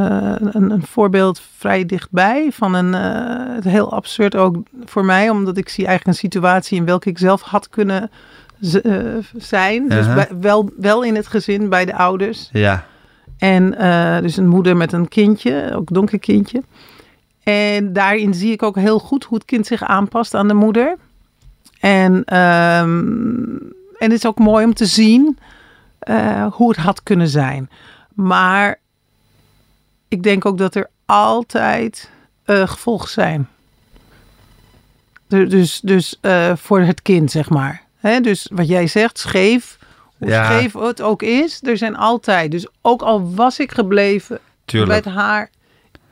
[0.53, 5.69] eh, een, voorbeeld vrij dichtbij van een eh, heel absurd ook voor mij, omdat ik
[5.69, 8.11] zie eigenlijk een situatie in welke ik zelf had kunnen
[9.37, 9.89] zijn.
[9.89, 10.15] Dus Uh-huh.
[10.15, 12.49] bij, wel, wel in het gezin bij de ouders.
[12.53, 12.85] Ja,
[13.39, 13.71] En
[14.23, 16.63] dus een moeder met een kindje, ook een donker kindje.
[17.43, 20.97] En daarin zie ik ook heel goed hoe het kind zich aanpast aan de moeder.
[21.81, 22.99] En, ehm,
[23.99, 25.39] en het is ook mooi om te zien
[26.05, 27.71] eh, hoe het had kunnen zijn.
[28.15, 28.79] Maar
[30.09, 32.11] ik denk ook dat er altijd
[32.45, 33.49] eh, gevolgen zijn.
[35.27, 37.83] Du- Dus, dus eh, voor het kind, zeg maar.
[37.97, 39.79] Hè, dus wat jij zegt, scheef,
[40.19, 40.45] hoe Ja.
[40.45, 42.51] scheef het ook is, er zijn altijd.
[42.51, 45.05] Dus ook al was ik gebleven Tuurlijk.
[45.05, 45.51] bij haar,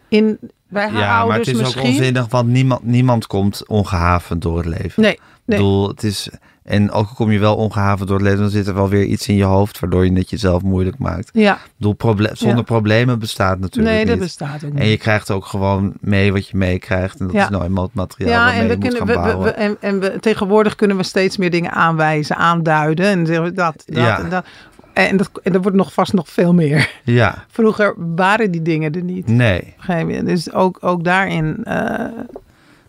[0.09, 1.83] in, bij haar Ja, maar het is misschien.
[1.83, 5.03] ook onzinnig, want niemand, niemand komt ongehavend door het leven.
[5.03, 5.59] Nee, Ik nee.
[5.59, 6.29] bedoel, het is...
[6.65, 9.29] En ook kom je wel ongehavend door het leven, dan zit er wel weer iets
[9.29, 11.31] in je hoofd waardoor je het jezelf moeilijk maakt.
[11.33, 11.59] Ja,
[11.97, 12.63] proble- zonder Ja.
[12.63, 14.25] problemen bestaat natuurlijk nee, dat niet.
[14.25, 14.81] bestaat ook niet.
[14.83, 17.21] En je krijgt ook gewoon mee wat je meekrijgt.
[17.21, 17.43] En dat Ja.
[17.45, 19.45] is nou eenmaal het materiaal Ja, en, we je moet kunnen, we, we, bouwen.
[19.45, 23.07] we- en, en we, tegenwoordig kunnen we steeds meer dingen aanwijzen, aanduiden.
[23.07, 24.19] En zeggen we dat, dat Ja.
[24.19, 24.45] en dat.
[24.93, 26.91] En, dat, en er wordt nog vast nog veel meer.
[27.05, 29.27] Ja, Vroeger waren die dingen er niet.
[29.27, 30.27] nee, moment.
[30.27, 31.65] Dus ook, ook daarin.
[31.65, 32.05] eh,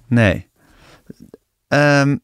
[0.08, 0.48] nee.
[1.68, 2.16] Ehm,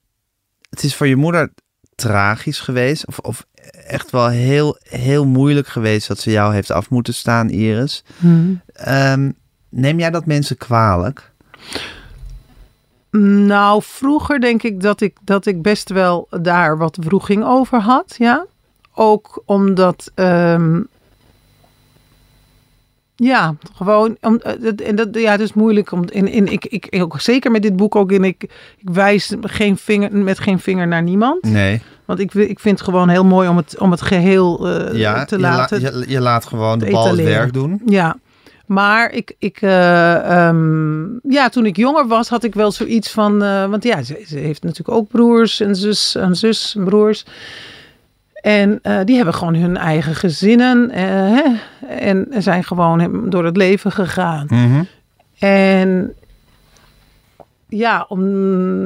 [0.69, 1.51] het is voor je moeder
[1.95, 3.07] tragisch geweest.
[3.07, 3.45] Of, of
[3.87, 8.03] echt wel heel, heel moeilijk geweest dat ze jou heeft af moeten staan, Iris.
[8.73, 9.31] Ehm,
[9.69, 11.31] neem jij dat mensen kwalijk?
[13.47, 18.15] Nou, vroeger denk ik dat ik, dat ik best wel daar wat wroeging over had,
[18.17, 18.45] ja.
[18.93, 20.81] Ook omdat, ehm,
[23.21, 26.65] ja, gewoon, om, eh, dat- en dat, ja, het is moeilijk om, in, in, ik,
[26.65, 28.43] ik, ook zeker met dit boek ook, in ik,
[28.77, 31.43] ik wijs geen vinger, met geen vinger naar niemand.
[31.43, 31.81] Nee.
[32.05, 35.25] Want ik, ik vind het gewoon heel mooi om het, om het geheel eh, Ja,
[35.25, 35.79] te la- laten.
[35.81, 37.81] je, je laat gewoon de bal het werk doen.
[37.85, 38.17] Ja,
[38.65, 41.03] maar ik, ik eh, ehm,
[41.33, 43.37] ja, toen ik jonger was, had ik wel zoiets van,
[43.69, 47.25] want ja, ze, ze heeft natuurlijk ook broers en zus en zus en broers.
[48.41, 51.43] En eh, die hebben gewoon hun eigen gezinnen eh, hè,
[51.87, 54.45] en zijn gewoon door het leven gegaan.
[54.49, 54.83] Mhm.
[55.39, 56.13] En
[57.69, 58.21] ja, om,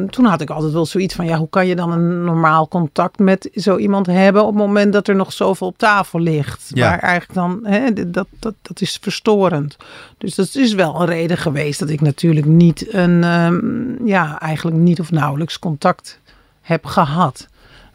[0.09, 3.19] toen had ik altijd wel zoiets van, ja, hoe kan je dan een normaal contact
[3.19, 6.71] met zo iemand hebben op het moment dat er nog zoveel op tafel ligt?
[6.73, 6.89] Ja.
[6.89, 9.77] Maar eigenlijk dan, hè, dat, dat, dat is verstorend.
[10.17, 14.77] Dus dat is wel een reden geweest dat ik natuurlijk niet een, ehm, ja, eigenlijk
[14.77, 16.19] niet of nauwelijks contact
[16.61, 17.47] heb gehad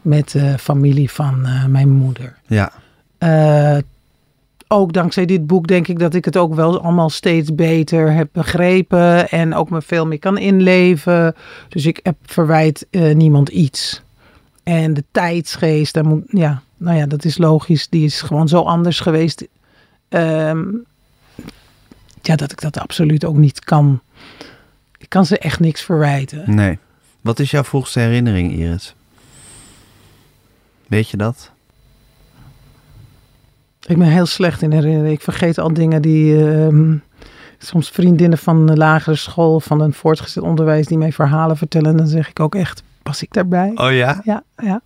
[0.03, 2.37] met de familie van eh, mijn moeder.
[2.47, 2.73] Ja,
[3.19, 3.79] Eh,
[4.69, 8.29] ook dankzij dit boek denk ik dat ik het ook wel allemaal steeds beter heb
[8.33, 11.35] begrepen en ook me veel meer kan inleven.
[11.69, 14.03] Dus ik heb verwijt eh, niemand iets.
[14.63, 17.89] En de tijdsgeest, daar moet, ja, nou ja, dat is logisch.
[17.89, 19.47] Die is gewoon zo anders geweest.
[20.09, 20.65] Ehm,
[22.23, 24.01] ja, dat ik dat absoluut ook niet kan.
[24.99, 26.55] Ik kan ze echt niks verwijten.
[26.55, 26.79] nee.
[27.21, 28.95] Wat is jouw vroegste herinnering, Iris?
[30.88, 31.51] Weet je dat?
[33.87, 35.11] Ik ben heel slecht in herinneren.
[35.11, 36.46] Ik vergeet al dingen die.
[36.51, 36.96] ehm,
[37.59, 41.96] soms vriendinnen van de lagere school, van een voortgezet onderwijs, die mij verhalen vertellen.
[41.96, 43.70] Dan zeg ik ook echt: pas ik daarbij?
[43.74, 44.20] Oh ja?
[44.24, 44.81] Ja, ja.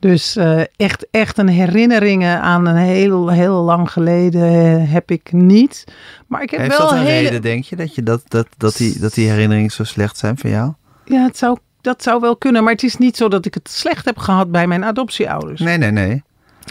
[0.00, 5.84] Dus eh, echt, echt een herinneringen aan een heel, heel lang geleden heb ik niet.
[6.26, 7.20] Maar ik heb Heeft wel dat een hele.
[7.28, 10.38] reden, denk je, dat, je dat, dat, dat, die, dat die herinneringen zo slecht zijn
[10.38, 10.72] voor jou?
[11.04, 12.62] Ja, het zou, dat zou wel kunnen.
[12.64, 15.60] Maar het is niet zo dat ik het slecht heb gehad bij mijn adoptieouders.
[15.60, 16.22] Nee, nee, nee.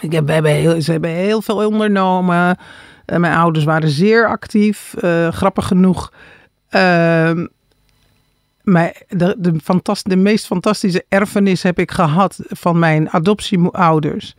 [0.01, 2.57] Ik heb, we hebben heel, ze hebben heel veel ondernomen.
[3.05, 4.93] Eh, mijn ouders waren zeer actief.
[4.93, 6.11] eh, grappig genoeg.
[6.69, 7.45] Ehm,
[8.63, 14.35] maar de, de, fantast, de meest fantastische erfenis heb ik gehad van mijn adoptieouders.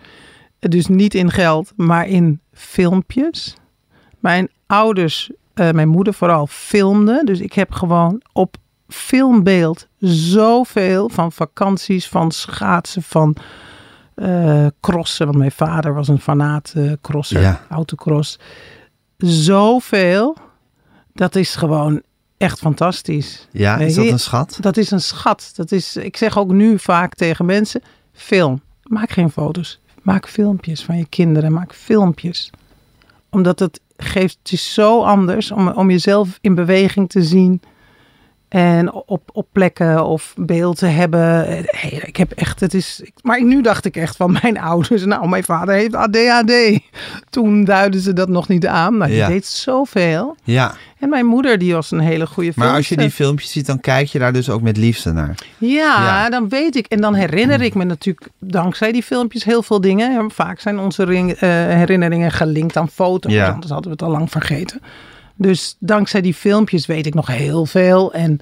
[0.58, 3.56] Dus niet in geld, maar in filmpjes.
[4.18, 7.26] Mijn ouders, eh, mijn moeder vooral, filmden.
[7.26, 8.56] Dus ik heb gewoon op
[8.88, 13.36] filmbeeld zoveel van vakanties, van schaatsen, van
[14.14, 15.26] eh, crossen.
[15.26, 17.60] Want mijn vader was een fanaat eh, crosser, Ja.
[17.68, 18.38] autocross.
[19.18, 20.36] Zoveel.
[21.12, 22.02] Dat is gewoon
[22.36, 23.48] echt fantastisch.
[23.52, 24.58] Ja, is dat een schat?
[24.60, 25.52] Dat is een schat.
[25.54, 28.60] Dat is, ik zeg ook nu vaak tegen mensen: film.
[28.82, 29.80] Maak geen foto's.
[30.02, 31.52] Maak filmpjes van je kinderen.
[31.52, 32.50] Maak filmpjes.
[33.30, 37.60] Omdat het geeft, het is zo anders om, om jezelf in beweging te zien.
[38.48, 41.20] En op, op plekken of beeld te hebben.
[41.66, 43.02] Hey, ik heb echt, het is.
[43.22, 45.04] Maar nu dacht ik echt van mijn ouders.
[45.04, 46.52] Nou, mijn vader heeft ADHD.
[47.30, 48.96] Toen duidden ze dat nog niet aan.
[48.96, 49.26] Maar die Ja.
[49.28, 50.36] deed zoveel.
[50.44, 53.66] Ja, En mijn moeder, die was een hele goede maar als je die filmpjes ziet,
[53.66, 55.34] dan kijk je daar dus ook met liefde naar.
[55.58, 55.68] Ja,
[56.04, 56.30] Ja.
[56.30, 56.86] dan weet ik.
[56.86, 60.18] En dan herinner ik me natuurlijk dankzij die filmpjes heel veel dingen.
[60.18, 63.32] En vaak zijn onze eh, herinneringen gelinkt aan foto's.
[63.32, 63.48] Ja.
[63.50, 64.80] Anders hadden we het al lang vergeten.
[65.38, 68.12] Dus dankzij die filmpjes weet ik nog heel veel.
[68.12, 68.40] En,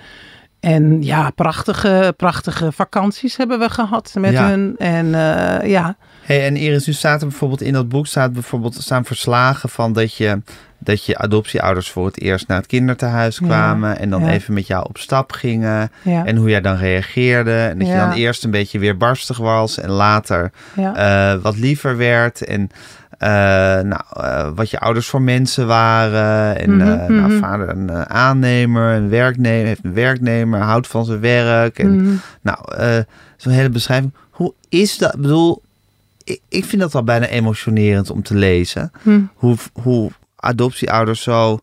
[0.61, 4.49] en ja, prachtige, prachtige vakanties hebben we gehad met Ja.
[4.49, 4.75] hun.
[4.79, 8.75] En eh, ja, Hey, en Iris, nu staat er bijvoorbeeld in dat boek staat bijvoorbeeld
[8.75, 10.43] staan verslagen van dat je
[10.79, 14.31] dat je adoptieouders voor het eerst naar het kinderthuis Ja, kwamen en dan ja.
[14.31, 18.13] even met jou op stap gingen en hoe jij dan reageerde en dat je dan
[18.13, 22.71] eerst een beetje weerbarstig was en later eh, wat liever werd en
[23.19, 23.29] eh,
[23.81, 27.39] nou, eh, wat je ouders voor mensen waren en Mhm, eh, nou, mhm.
[27.39, 32.15] vader een aannemer, een werknemer, heeft een werknemer, houdt van zijn werk en Mhm.
[32.41, 32.59] nou,
[33.37, 34.13] zo'n hele beschrijving.
[34.31, 35.15] Hoe is dat?
[35.15, 35.63] Ik bedoel,
[36.25, 38.93] ik, ik vind dat wel bijna emotionerend om te lezen.
[39.35, 41.59] Hoe, hoe adoptieouders zo,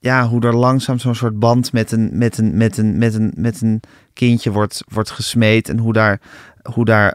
[0.00, 3.32] ja, hoe er langzaam zo'n soort band met een, met een, met een, met een,
[3.36, 3.80] met een
[4.12, 6.20] kindje wordt, wordt gesmeed en hoe daar,
[6.62, 7.14] hoe daar,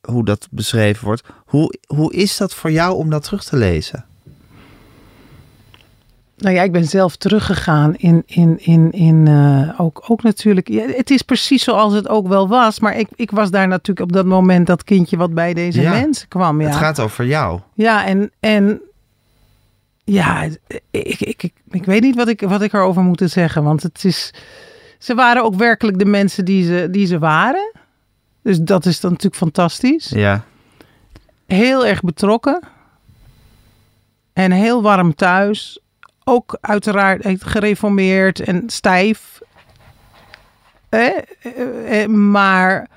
[0.00, 1.22] hoe dat beschreven wordt.
[1.46, 4.04] Hoe, hoe is dat voor jou om dat terug te lezen?
[6.36, 10.68] Nou ja, ik ben zelf teruggegaan in, in, in, in eh, ook, ook natuurlijk.
[10.68, 12.80] Ja, het is precies zoals het ook wel was.
[12.80, 15.90] Maar ik, ik was daar natuurlijk op dat moment dat kindje wat bij deze Ja.
[15.90, 16.60] mensen kwam.
[16.60, 17.60] Ja, Het gaat over jou.
[17.74, 18.80] ja en, en
[20.04, 20.42] ja,
[20.90, 23.62] ik, ik, ik, ik weet niet wat ik, wat ik erover moet zeggen.
[23.62, 24.34] Want het is,
[24.98, 27.72] ze waren ook werkelijk de mensen die ze, die ze waren.
[28.42, 30.08] Dus dat is dan natuurlijk fantastisch.
[30.08, 30.44] Ja,
[31.46, 32.60] heel erg betrokken.
[34.32, 35.80] En heel warm thuis.
[36.24, 39.40] Ook uiteraard echt gereformeerd en stijf.
[40.88, 41.06] Eh,
[41.42, 42.88] eh, eh, maar,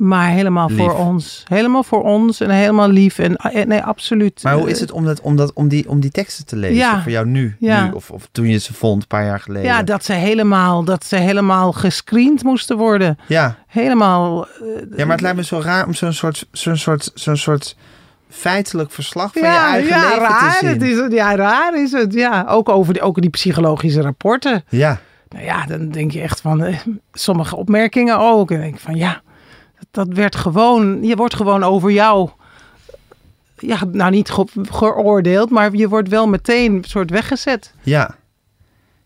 [0.00, 0.78] maar helemaal Lief.
[0.78, 1.44] voor ons.
[1.48, 3.18] Helemaal voor ons en helemaal lief.
[3.18, 4.42] En, eh, nee, absoluut.
[4.42, 6.56] maar hoe Eh, is het om, dat, om, dat, om, die, om die teksten te
[6.56, 7.02] lezen Ja.
[7.02, 7.56] voor jou nu?
[7.58, 7.84] Ja.
[7.86, 9.66] nu of, of toen je ze vond, een paar jaar geleden?
[9.68, 13.18] Ja, dat ze helemaal, dat ze helemaal gescreend moesten worden.
[13.26, 13.56] ja.
[13.66, 14.46] Helemaal.
[14.46, 17.76] eh, Ja, maar het lijkt me zo raar om zo'n soort, zo'n soort, zo'n soort
[18.30, 20.68] feitelijk verslag van je eigen ja, leven raar, te zien.
[20.68, 21.12] het is het.
[21.12, 22.12] Ja, raar is het.
[22.14, 24.64] Ja, ook over die, ook die psychologische rapporten.
[24.68, 26.76] Ja, Nou ja, dan denk je echt van eh,
[27.12, 28.50] sommige opmerkingen ook.
[28.50, 29.20] En denk ik van ja,
[29.90, 32.30] dat werd gewoon, je wordt gewoon over jou,
[33.58, 37.74] ja, nou niet ge- geoordeeld, maar je wordt wel meteen een soort weggezet.
[37.82, 38.18] ja.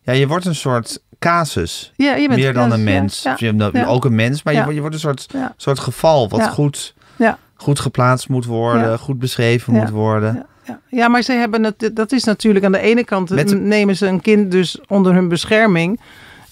[0.06, 1.92] Ja, je wordt een soort casus.
[1.96, 3.22] Ja, je bent Meer dan een mens.
[3.22, 3.84] Ja, je bent ja.
[3.86, 7.38] ook een mens, maar je, wordt- je wordt een soort, soort geval wat goed, Ja.
[7.54, 10.34] goed geplaatst moet worden, goed beschreven moet worden.
[10.34, 10.80] Ja, ja.
[10.88, 14.06] ja, maar ze hebben het, dat is natuurlijk aan de ene kant Met- nemen ze
[14.06, 16.00] een kind dus onder hun bescherming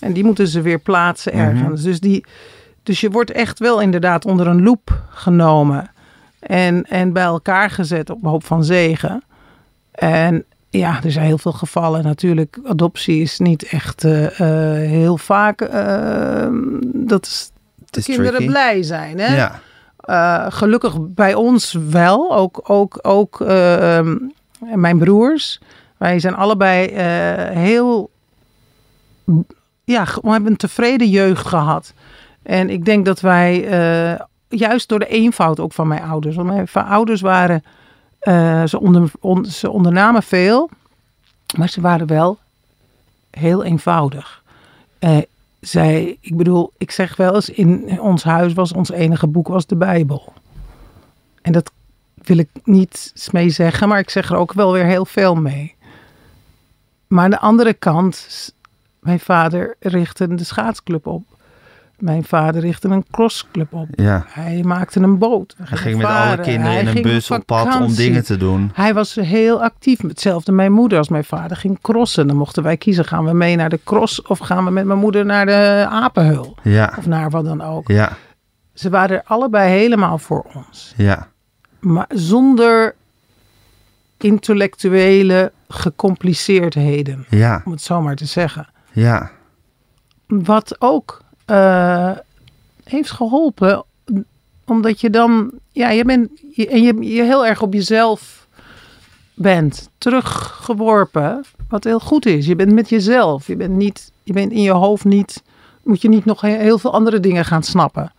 [0.00, 1.42] en die moeten ze weer plaatsen Mhm.
[1.46, 1.82] ergens.
[1.82, 2.24] Dus, die,
[2.82, 5.90] dus je wordt echt wel inderdaad onder een loep genomen
[6.40, 9.22] en, en bij elkaar gezet op hoop van zegen.
[9.90, 12.02] En ja, er zijn heel veel gevallen.
[12.02, 16.48] Natuurlijk, adoptie is niet echt eh, eh, heel vaak uh,
[16.82, 17.50] dat is
[18.04, 18.46] kinderen tricky.
[18.46, 19.18] blij zijn.
[19.18, 19.36] Hè?
[19.36, 19.60] Ja,
[20.06, 22.34] Uh, gelukkig bij ons wel.
[22.36, 25.60] Ook, ook, ook um, mijn broers.
[25.96, 26.88] Wij zijn allebei
[27.58, 28.10] heel.
[29.84, 31.92] Ja, we hebben een tevreden jeugd gehad.
[32.42, 33.64] En ik denk dat wij,
[34.14, 36.36] uh, juist door de eenvoud ook van mijn ouders.
[36.36, 37.64] Want mijn ouders waren.
[38.22, 39.10] Uh, ze, onder,
[39.68, 40.70] ondernamen veel.
[41.56, 42.38] Maar ze waren wel
[43.30, 44.42] heel eenvoudig.
[45.00, 45.18] Uh,
[45.60, 49.66] zij, ik bedoel, ik zeg wel eens, in ons huis was ons enige boek was
[49.66, 50.32] de Bijbel.
[51.42, 51.72] En dat
[52.14, 55.74] wil ik niet mee zeggen, maar ik zeg er ook wel weer heel veel mee.
[57.06, 58.28] Maar aan de andere kant,
[58.98, 61.22] mijn vader richtte de schaatsclub op.
[62.02, 63.88] Mijn vader richtte een crossclub op.
[63.94, 64.24] ja.
[64.28, 65.54] Hij maakte een boot.
[65.62, 68.70] Hij ging met alle kinderen Hij in een bus op pad om dingen te doen.
[68.74, 70.00] Hij was heel actief.
[70.02, 72.26] Hetzelfde mijn moeder als mijn vader ging crossen.
[72.26, 74.98] Dan mochten wij kiezen, gaan we mee naar de cross of gaan we met mijn
[74.98, 76.56] moeder naar de apenhul?
[76.62, 77.88] Ja, Of naar wat dan ook.
[77.88, 78.12] ja,
[78.74, 80.94] Ze waren er allebei helemaal voor ons.
[80.96, 81.28] ja.
[81.80, 82.94] Maar zonder
[84.16, 88.68] intellectuele gecompliceerdheden, Ja, om het zo maar te zeggen.
[88.92, 89.30] ja,
[90.26, 91.21] Wat ook
[91.52, 92.10] eh,
[92.84, 93.84] heeft geholpen,
[94.64, 98.46] omdat je dan, ja, je bent, je, en je, je heel erg op jezelf
[99.34, 102.46] bent teruggeworpen, wat heel goed is.
[102.46, 105.42] Je bent met jezelf, je bent niet, je bent in je hoofd niet,
[105.82, 108.12] moet je niet nog he- heel veel andere dingen gaan snappen.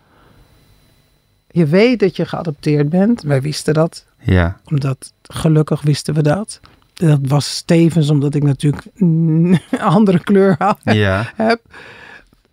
[1.52, 3.22] Je weet dat je geadopteerd bent.
[3.22, 4.60] Wij wisten dat ja.
[4.66, 6.60] omdat gelukkig wisten we dat.
[6.94, 11.62] Dat was Stevens, omdat ik natuurlijk een andere kleur had, Ja, heb.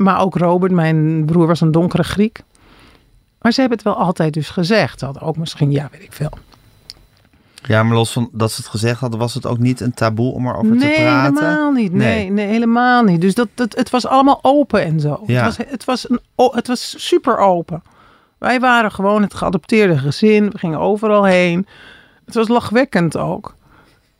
[0.02, 2.42] Maar ook Robert, mijn broer, was een donkere Griek.
[3.40, 4.98] Maar ze hebben het wel altijd dus gezegd.
[4.98, 6.30] Ze hadden ook misschien, ja, weet ik veel.
[7.62, 10.32] ja, maar los van dat ze het gezegd hadden, was het ook niet een taboe
[10.32, 11.48] om erover nee, te praten?
[11.48, 11.92] helemaal niet.
[11.92, 12.30] Nee, Nee.
[12.30, 12.46] nee.
[12.46, 13.20] helemaal niet.
[13.20, 15.22] Dus dat, dat, het was allemaal open en zo.
[15.26, 15.44] Ja.
[15.44, 17.82] Het, was, het, was een, het was super open.
[18.38, 20.50] Wij waren gewoon het geadopteerde gezin.
[20.50, 21.66] We gingen overal heen.
[22.24, 23.54] Het was lachwekkend ook.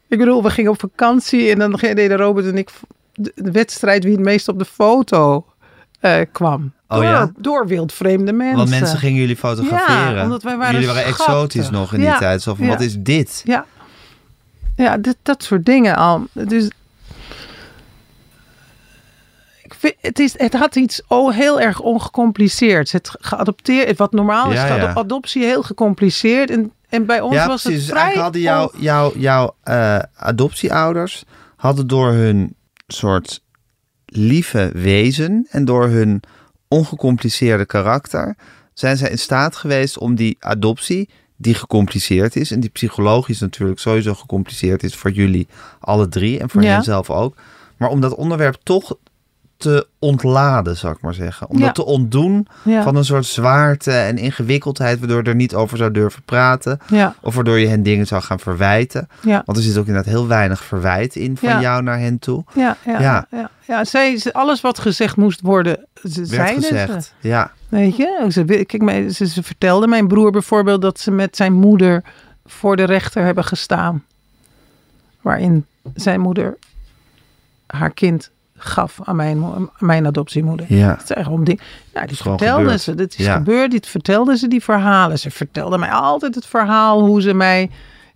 [0.09, 2.71] Ik bedoel, we gingen op vakantie en dan deden Robert en ik
[3.15, 5.45] de, de wedstrijd wie het meest op de foto
[6.01, 6.73] eh, kwam.
[6.89, 7.31] Oh door, ja?
[7.37, 8.57] door wildvreemde mensen.
[8.57, 10.15] Want mensen gingen jullie fotograferen.
[10.15, 11.27] Ja, omdat wij waren jullie waren schattig.
[11.27, 12.43] exotisch nog in die Ja, tijd.
[12.43, 12.71] Zo van, ja.
[12.71, 13.43] wat is dit?
[13.45, 13.67] Ja,
[14.77, 16.27] ja dit, dat soort dingen al.
[16.33, 16.71] Dus
[20.01, 22.93] het, is, het had iets oh, heel erg ongecompliceerd.
[22.93, 24.79] Het geadopteerd, wat normaal Ja, is, ja.
[24.79, 26.51] ado- adoptie heel gecompliceerd.
[26.51, 27.79] En, en bij ons ja, was precies.
[27.87, 28.15] het Dus vrij...
[28.15, 31.25] eigenlijk hadden jouw jouw jouw eh, adoptieouders
[31.57, 32.55] hadden door hun
[32.87, 33.43] soort
[34.11, 36.23] lieve wezen en door hun
[36.69, 38.37] ongecompliceerde karakter
[38.75, 43.79] zijn zij in staat geweest om die adoptie die gecompliceerd is en die psychologisch natuurlijk
[43.81, 45.49] sowieso gecompliceerd is voor jullie
[45.81, 46.73] alle drie en voor Ja.
[46.73, 47.37] hen zelf ook,
[47.77, 48.97] maar om dat onderwerp toch
[49.61, 51.49] te ontladen, zou ik maar zeggen.
[51.49, 51.65] Om Ja.
[51.65, 55.77] dat te ontdoen ja, van een soort zwaarte en ingewikkeldheid, waardoor je er niet over
[55.77, 56.79] zou durven praten.
[56.89, 59.09] ja, Of waardoor je hen dingen zou gaan verwijten.
[59.23, 62.45] Want er zit ook inderdaad heel weinig verwijt in van jou naar hen toe.
[62.55, 63.01] Ja, ja,
[63.31, 63.51] Ja.
[63.67, 63.85] ja.
[63.85, 67.15] zij, alles wat gezegd moest worden, ze zeiden gezegd.
[67.21, 67.29] ze.
[67.29, 67.51] Ja.
[67.69, 71.53] Weet je, ze, kijk, mij- ze, ze vertelde mijn broer bijvoorbeeld dat ze met zijn
[71.53, 72.03] moeder
[72.47, 74.05] voor de rechter hebben gestaan.
[75.21, 76.57] Waarin zijn moeder
[77.67, 78.31] haar kind
[78.63, 80.67] gaf aan mijn, aan mijn adoptiemoeder.
[80.69, 80.89] Ja.
[80.89, 81.61] Dat is echt om ding.
[81.95, 82.81] Ja, dit vertelde gebeurd.
[82.81, 82.95] ze.
[82.95, 83.35] Dit is Ja.
[83.35, 83.71] gebeurd.
[83.71, 85.19] Dit vertelde ze die verhalen.
[85.19, 87.71] Ze vertelde mij altijd het verhaal hoe ze mij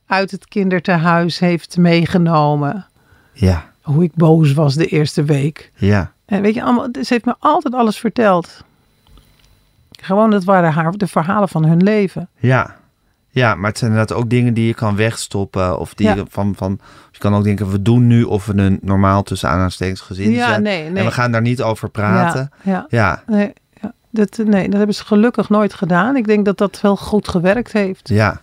[0.07, 2.87] uit het kindertehuis heeft meegenomen.
[3.33, 3.65] Ja.
[3.83, 5.73] Hoe ik boos was de eerste week.
[5.75, 6.13] Ja.
[6.27, 8.65] En weet je, allemaal, ze heeft me altijd alles verteld.
[10.03, 12.29] Gewoon, dat waren haar, de verhalen van hun leven.
[12.39, 12.77] Ja.
[13.35, 15.79] Ja, maar het zijn inderdaad ook dingen die je kan wegstoppen.
[15.79, 16.15] Of die Ja.
[16.15, 16.79] je van, van.
[17.11, 20.49] Je kan ook denken, we doen nu of we een normaal tussen aanhalingstekens gezin Ja,
[20.49, 20.63] zijn.
[20.63, 20.99] nee, nee.
[20.99, 22.51] En we gaan daar niet over praten.
[22.63, 23.23] Ja, ja.
[23.27, 23.93] Nee, ja.
[24.11, 26.17] Dat, nee, dat hebben ze gelukkig nooit gedaan.
[26.17, 28.09] Ik denk dat dat wel goed gewerkt heeft.
[28.09, 28.41] Ja.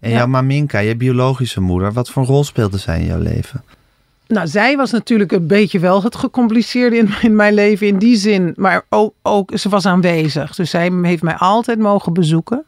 [0.00, 3.64] En jouw maminka, je biologische moeder, wat voor rol speelde zij in jouw leven?
[4.26, 8.16] Nou, zij was natuurlijk een beetje wel het gecompliceerde in, in mijn leven in die
[8.16, 8.52] zin.
[8.56, 10.54] Maar ook, ook, ze was aanwezig.
[10.54, 12.64] Dus zij heeft mij altijd mogen bezoeken.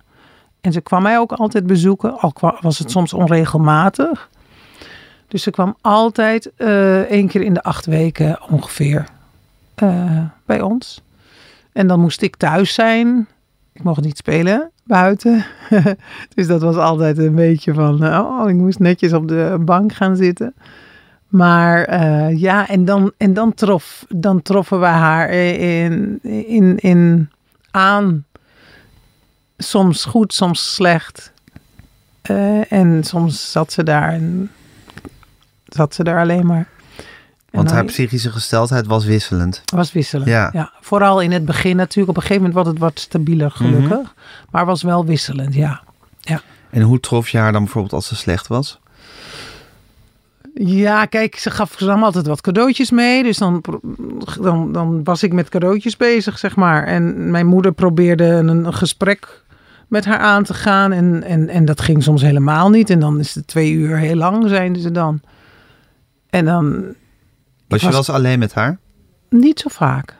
[0.64, 2.18] En ze kwam mij ook altijd bezoeken.
[2.18, 4.28] Al was het soms onregelmatig.
[5.28, 9.06] Dus ze kwam altijd eh één keer in de acht weken ongeveer
[9.74, 11.02] eh, bij ons.
[11.72, 13.26] En dan moest ik thuis zijn.
[13.72, 15.44] Ik mocht niet spelen buiten.
[16.34, 18.06] dus dat was altijd een beetje van...
[18.16, 20.54] oh, ik moest netjes op de bank gaan zitten.
[21.28, 27.30] Maar eh, ja, en dan, en dan, trof, dan troffen we haar in, in, in
[27.70, 28.24] aan.
[29.64, 31.32] Soms goed, soms slecht.
[32.22, 34.50] Eh, en soms zat ze daar en
[35.66, 36.68] zat ze daar alleen maar.
[37.50, 39.62] En Want haar psychische gesteldheid was wisselend.
[39.64, 40.28] was wisselend.
[40.28, 40.50] Ja.
[40.52, 40.72] Ja.
[40.80, 42.08] vooral in het begin natuurlijk.
[42.08, 44.14] Op een gegeven moment was het wat stabieler, gelukkig.
[44.50, 45.82] Maar was wel wisselend, ja.
[46.74, 48.78] En hoe trof je haar dan bijvoorbeeld als ze slecht was?
[50.54, 53.22] Ja, kijk, ze gaf ze nam altijd wat cadeautjes mee.
[53.22, 53.64] Dus dan,
[54.40, 56.84] dan, dan was ik met cadeautjes bezig, zeg maar.
[56.86, 59.42] En mijn moeder probeerde een, een gesprek
[59.94, 60.92] met haar aan te gaan.
[60.92, 62.90] En, en, en dat ging soms helemaal niet.
[62.90, 65.20] En dan is het twee uur heel lang, zijn ze dan.
[66.30, 66.94] En dan
[67.68, 68.78] Was je wel eens alleen met haar?
[69.28, 70.16] niet zo vaak.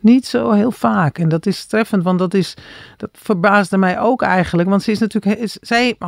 [0.00, 1.18] Niet zo heel vaak.
[1.18, 2.54] En dat is treffend, want dat is.
[2.96, 4.68] Dat verbaasde mij ook eigenlijk.
[4.68, 5.38] Want ze is natuurlijk.
[5.38, 5.98] Is, zij,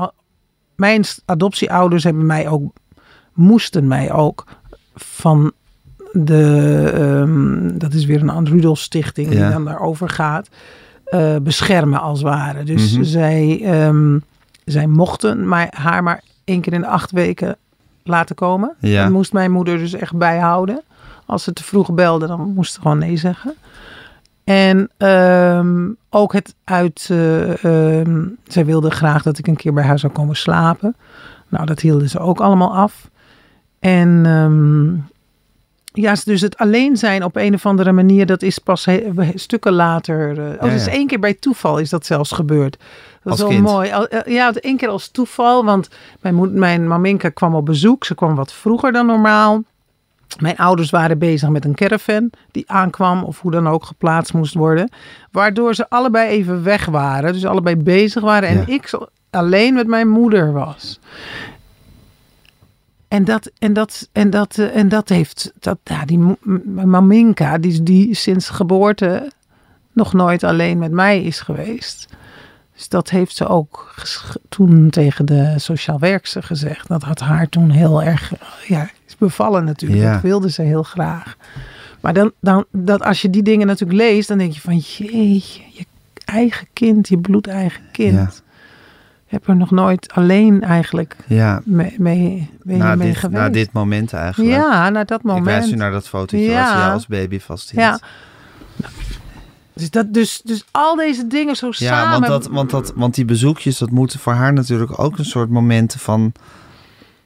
[0.77, 2.73] mijn adoptieouders hebben mij ook.
[3.35, 4.45] Moesten mij ook
[4.95, 5.53] van
[6.13, 6.91] de.
[6.95, 9.41] ehm, dat is weer een Anne Rudolf Stichting Ja.
[9.43, 10.49] die dan daarover gaat.
[11.07, 12.63] Eh, beschermen als het ware.
[12.65, 13.05] Dus Mhm.
[13.05, 14.19] zij, ehm,
[14.65, 17.57] zij mochten mij, haar maar één keer in de acht weken
[18.03, 18.75] laten komen.
[18.79, 19.03] Ja.
[19.03, 20.83] Dat moest mijn moeder dus echt bijhouden.
[21.27, 23.55] Als ze te vroeg belde, dan moest ze gewoon nee zeggen.
[24.45, 27.09] En ehm, ook het uit...
[27.11, 27.65] eh,
[28.01, 30.97] ehm, zij wilde graag dat ik een keer bij haar zou komen slapen.
[31.49, 33.11] Nou, dat hielden ze ook allemaal af.
[33.79, 34.27] En
[35.97, 38.27] ja, dus het alleen zijn op een of andere manier...
[38.27, 40.39] dat is pas he- stukken later...
[40.39, 40.91] eh, oh, Ja, dus ja.
[40.91, 42.77] één keer bij toeval is dat zelfs gebeurd.
[43.23, 43.63] Dat Als is wel kind?
[43.63, 43.91] mooi.
[43.93, 45.65] Al- eh, Ja, één keer als toeval.
[45.65, 45.89] Want
[46.21, 48.05] mijn, mijn maminka kwam op bezoek.
[48.05, 49.63] Ze kwam wat vroeger dan normaal.
[50.41, 54.55] Mijn ouders waren bezig met een caravan die aankwam of hoe dan ook geplaatst moest
[54.55, 54.91] worden.
[55.31, 57.33] Waardoor ze allebei even weg waren.
[57.33, 58.75] Dus allebei bezig waren en Ja.
[58.75, 58.91] ik
[59.31, 61.01] alleen met mijn moeder was.
[63.09, 66.19] En dat, en dat, en dat, eh, en dat heeft, dat, ja, die
[66.85, 69.33] maminka, die, die sinds geboorte
[69.93, 72.09] nog nooit alleen met mij is geweest.
[72.75, 73.95] Dus dat heeft ze ook
[74.49, 76.89] toen tegen de sociaal werkster gezegd.
[76.89, 78.33] Dat had haar toen heel erg,
[78.67, 80.03] ja, is bevallen natuurlijk.
[80.03, 80.13] Ja.
[80.13, 81.37] Dat wilde ze heel graag.
[82.01, 85.63] Maar dan, dan, dat als je die dingen natuurlijk leest, dan denk je van, jeetje,
[85.73, 85.85] je
[86.25, 88.15] eigen kind, je bloedeigen kind.
[88.15, 88.31] Ja.
[89.27, 93.41] Heb er nog nooit alleen eigenlijk Ja, mee, mee, je na mee dit, geweest.
[93.41, 94.51] na dit moment eigenlijk.
[94.55, 95.67] ja, na dat Ik wijs moment.
[95.73, 96.73] u naar dat fotootje Ja.
[96.73, 97.83] ze jou als baby vasthield.
[97.83, 97.99] Ja.
[99.75, 102.11] Dus, dat, dus, dus al deze dingen zo Ja, samen.
[102.11, 105.51] want, dat, want, dat, want die bezoekjes, dat moeten voor haar natuurlijk ook een soort
[105.51, 106.33] momenten van,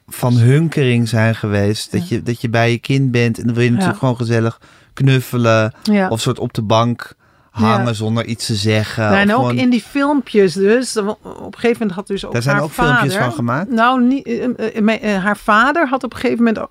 [0.07, 1.91] van hunkering zijn geweest.
[1.91, 4.59] Dat, je, dat je bij je kind bent en dan wil je natuurlijk gewoon gezellig
[4.93, 5.73] knuffelen.
[6.09, 7.15] Of soort op de bank
[7.51, 7.93] hangen Ja.
[7.93, 9.03] zonder iets te zeggen.
[9.03, 10.97] Nou, en of ook gewoon- in die filmpjes dus.
[10.97, 13.69] Op een gegeven moment had dus ook Daar zijn haar ook vader, filmpjes van gemaakt?
[13.69, 16.67] Nou, niet, eh, eh, eh, haar vader had op een gegeven moment,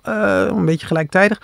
[0.57, 1.41] een beetje gelijktijdig,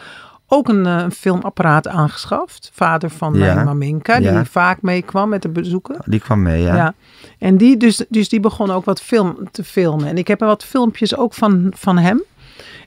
[0.47, 2.71] ook een, filmapparaat aangeschaft.
[2.73, 3.53] Vader van Ja.
[3.53, 4.45] mijn maminka, die Ja.
[4.45, 5.95] vaak meekwam met de bezoeken.
[6.05, 6.75] Die kwam mee, ja.
[6.75, 6.93] Ja.
[7.39, 10.07] En die, dus, dus die begon ook wat film te filmen.
[10.07, 12.23] En ik heb er wat filmpjes ook van, van hem.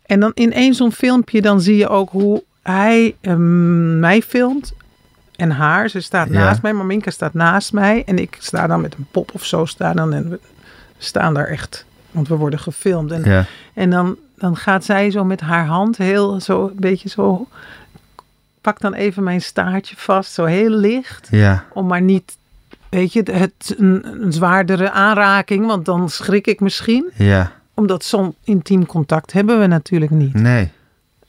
[0.07, 4.72] En dan in één zo'n filmpje, dan zie je ook hoe hij ehm, mij filmt.
[5.41, 5.88] En haar.
[5.88, 6.32] Ze staat Ja.
[6.38, 6.72] naast mij.
[6.72, 8.03] Maminka staat naast mij.
[8.07, 9.64] En ik sta dan met een pop of zo.
[9.64, 10.41] Staan dan, en we
[10.99, 11.84] staan daar echt.
[12.11, 13.11] Want we worden gefilmd.
[13.12, 13.45] En, Ja.
[13.74, 17.47] en dan, dan gaat zij zo met haar hand heel zo een beetje zo.
[18.61, 20.32] Pak dan even mijn staartje vast.
[20.32, 21.64] Zo heel licht ja.
[21.72, 22.36] om maar niet,
[22.88, 27.11] weet je, het, een, een zwaardere aanraking, want dan schrik ik misschien.
[27.14, 27.53] Ja.
[27.74, 30.34] Omdat zo'n intiem contact hebben we natuurlijk niet.
[30.34, 30.70] Nee.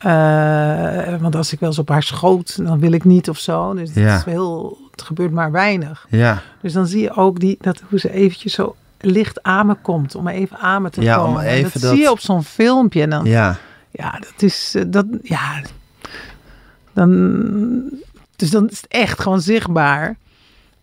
[0.01, 3.73] Eh, want als ik wel eens op haar schoot, dan wil ik niet of zo.
[3.73, 6.05] Dus het, is heel, het gebeurt maar weinig.
[6.09, 6.41] Ja.
[6.61, 10.15] Dus dan zie je ook die, dat, hoe ze eventjes zo licht aan me komt.
[10.15, 11.43] Om even aan me te Ja, om komen.
[11.45, 13.01] En even dat, dat- zie je op zo'n filmpje.
[13.01, 13.57] En dan, Ja.
[13.91, 15.61] ja, dat is, eh, dat, ja,
[16.93, 17.09] dan,
[18.35, 20.15] dus dan is het echt gewoon zichtbaar.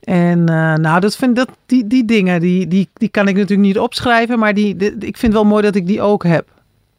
[0.01, 3.69] En eh, nou, dat vind dat, die, die dingen, die, die, die kan ik natuurlijk
[3.69, 6.47] niet opschrijven, maar die, die- ik vind wel mooi dat ik die ook heb.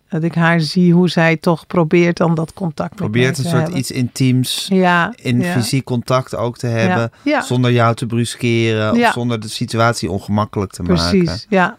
[0.09, 3.51] Dat ik haar zie hoe zij toch probeert dan dat contact Probeert met een mij
[3.51, 3.79] te soort hebben.
[3.79, 5.51] iets intiems ja, in ja.
[5.51, 7.11] fysiek contact ook te hebben.
[7.21, 7.41] Ja.
[7.41, 8.91] Zonder jou te bruskeren.
[8.91, 11.19] Of zonder de situatie ongemakkelijk te maken.
[11.19, 11.77] Precies, ja.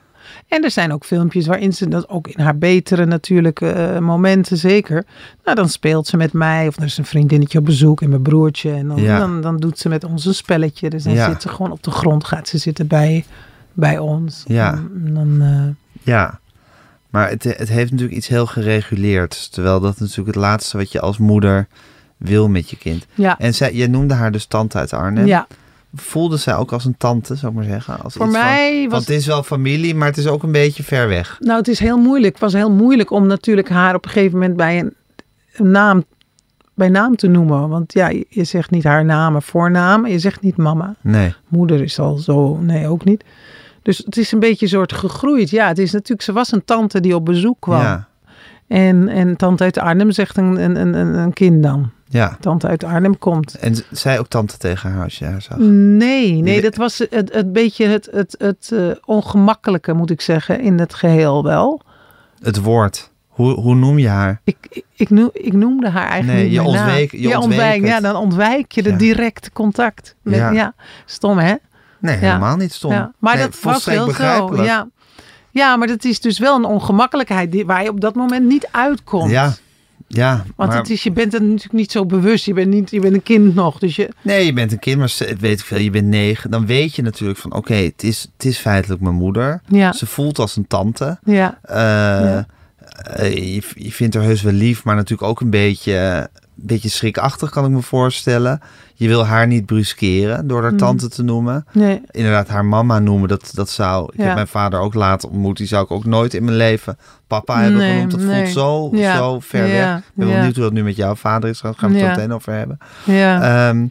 [0.49, 4.57] En er zijn ook filmpjes waarin ze dat ook in haar betere natuurlijk eh, momenten
[4.57, 5.05] zeker.
[5.45, 8.23] Nou, dan speelt ze met mij of er is een vriendinnetje op bezoek en mijn
[8.23, 8.73] broertje.
[8.73, 10.91] En dan, dan, dan doet ze met ons een spelletje.
[10.91, 13.25] Dus dan zit ze gewoon op de grond, gaat ze zitten bij,
[13.73, 14.43] bij ons.
[14.47, 14.73] Ja.
[14.73, 16.40] En dan, eh, Ja,
[17.11, 19.53] maar het, het heeft natuurlijk iets heel gereguleerd.
[19.53, 21.67] Terwijl dat natuurlijk het laatste wat je als moeder
[22.17, 23.07] wil met je kind.
[23.15, 23.39] ja.
[23.39, 25.27] En zij, jij noemde haar dus tante uit Arnhem.
[25.27, 25.47] ja,
[25.95, 28.01] Voelde zij ook als een tante, zou ik maar zeggen?
[28.03, 30.43] Als voor iets van- mij Want was het is wel familie, maar het is ook
[30.43, 31.37] een beetje ver weg.
[31.41, 32.33] Nou, het is heel moeilijk.
[32.33, 34.95] Het was heel moeilijk om natuurlijk haar op een gegeven moment bij een,
[35.57, 36.05] een naam,
[36.75, 37.69] bij naam te noemen.
[37.69, 40.07] Want ja, je, zegt niet haar naam, voornaam.
[40.07, 40.95] Je zegt niet mama.
[41.01, 43.25] Nee, Moeder is al zo, nee, ook niet.
[43.83, 45.51] Dus het is een beetje een soort gegroeid.
[45.51, 47.81] Ja, het is natuurlijk, ze was een tante die op bezoek kwam.
[47.81, 48.09] ja,
[48.69, 51.91] En, en tante uit Arnhem zegt een, een, een, een kind dan.
[52.09, 52.37] ja.
[52.41, 53.55] Tante uit Arnhem komt.
[53.55, 55.57] En zij ook tante tegen haar als je haar zag?
[55.59, 60.61] Nee, nee, dat was het, het beetje het, het, het eh, ongemakkelijke, moet ik zeggen,
[60.61, 61.81] in het geheel wel.
[62.43, 63.11] Het woord.
[63.29, 64.41] Hoe, hoe noem je haar?
[64.45, 68.73] Ik, ik, ik, noem, ik noemde haar eigenlijk Nee, je ontweek- je ja, dan ontwijk
[68.73, 68.97] je de Ja.
[68.97, 70.15] directe contact.
[70.23, 70.51] Met, Ja.
[70.51, 70.75] ja.
[71.07, 71.55] stom hè?
[72.01, 72.93] Nee, helemaal niet stom.
[72.93, 73.13] Ja.
[73.19, 74.07] Maar Nee, dat was zo.
[74.07, 74.65] begrijpelijk.
[74.65, 74.89] Ja.
[75.51, 78.69] ja, maar dat is dus wel een ongemakkelijkheid die, waar je op dat moment niet
[78.71, 79.31] uitkomt.
[79.31, 79.55] Ja,
[80.07, 80.45] ja.
[80.57, 82.45] Want maar, het is, je bent er natuurlijk niet zo bewust.
[82.45, 83.79] Je bent, niet, je bent een kind nog.
[83.79, 86.51] Dus je, Nee, je bent een kind, maar weet ik veel, je bent negen.
[86.51, 89.61] Dan weet je natuurlijk van, oké, het, is, het is feitelijk mijn moeder.
[89.67, 91.19] ja, Ze voelt als een tante.
[91.25, 92.47] ja, Eh, Ja.
[93.03, 96.89] eh, je, je vindt haar heus wel lief, maar natuurlijk ook een beetje, een beetje
[96.89, 98.61] schrikachtig, kan ik me voorstellen.
[99.01, 100.77] Je wil haar niet bruskeren door haar Mm.
[100.79, 101.65] tante te noemen.
[101.73, 104.11] nee, Inderdaad, haar mama noemen, dat, dat zou...
[104.13, 104.25] Ik Ja.
[104.25, 105.57] heb mijn vader ook later ontmoet.
[105.57, 108.11] Die zou ik ook nooit in mijn leven papa hebben Nee, genoemd.
[108.11, 108.43] Dat nee.
[108.43, 109.17] voelt zo, Ja.
[109.17, 109.97] zo ver Ja, weg.
[109.99, 110.35] Ik ben ja.
[110.35, 111.61] benieuwd hoe dat nu met jouw vader is.
[111.61, 112.79] Daar gaan we het meteen over hebben.
[113.05, 113.69] ja.
[113.69, 113.87] Ehm,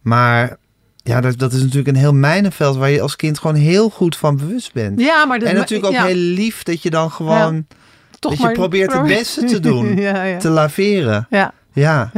[0.00, 0.56] maar
[0.96, 4.16] ja, dat, dat is natuurlijk een heel mijnenveld waar je als kind gewoon heel goed
[4.16, 5.00] van bewust bent.
[5.00, 7.66] ja, maar dat en natuurlijk ook ja, heel lief dat je dan gewoon
[8.18, 9.96] toch dat je maar- probeert het beste te doen.
[10.06, 10.36] ja.
[10.38, 11.26] te laveren.
[11.30, 11.52] ja.
[11.72, 12.10] Ja,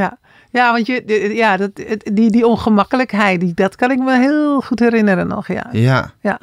[0.51, 1.70] Ja, want je, ja, dat,
[2.12, 5.48] die, die ongemakkelijkheid, die, dat kan ik me heel goed herinneren nog.
[5.48, 6.12] Ja, ja.
[6.20, 6.40] ja.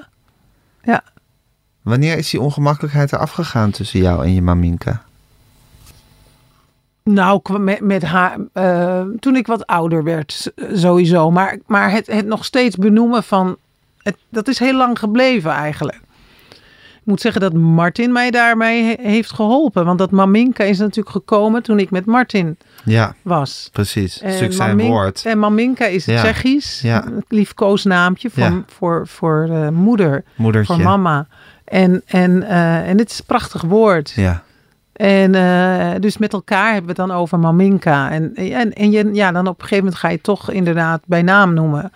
[0.83, 1.03] ja.
[1.81, 5.01] Wanneer is die ongemakkelijkheid er afgegaan tussen jou en je maminka?
[7.03, 11.31] Nou, met, met haar, eh, toen ik wat ouder werd, sowieso.
[11.31, 13.57] Maar, maar het, het nog steeds benoemen van,
[14.01, 15.99] het, dat is heel lang gebleven eigenlijk.
[17.07, 19.85] Moet zeggen dat Martin mij daarmee he- heeft geholpen.
[19.85, 23.69] Want dat Maminka is natuurlijk gekomen toen ik met Martin Ja, was.
[23.71, 24.21] precies.
[24.21, 25.25] En stuk zijn woord.
[25.25, 26.21] En Maminka is Ja.
[26.23, 26.81] Tsjechisch.
[26.81, 27.03] Ja.
[27.27, 28.63] Liefkoosnaampje voor, Ja.
[28.67, 30.73] voor, voor eh, moeder, Moedertje.
[30.73, 31.27] voor mama.
[31.65, 34.09] En, en, eh, en dit is een prachtig woord.
[34.15, 34.43] Ja,
[34.93, 38.11] En eh, dus met elkaar hebben we het dan over Maminka.
[38.11, 41.21] En, en, en je, ja, dan op een gegeven moment ga je toch inderdaad bij
[41.21, 41.91] naam noemen.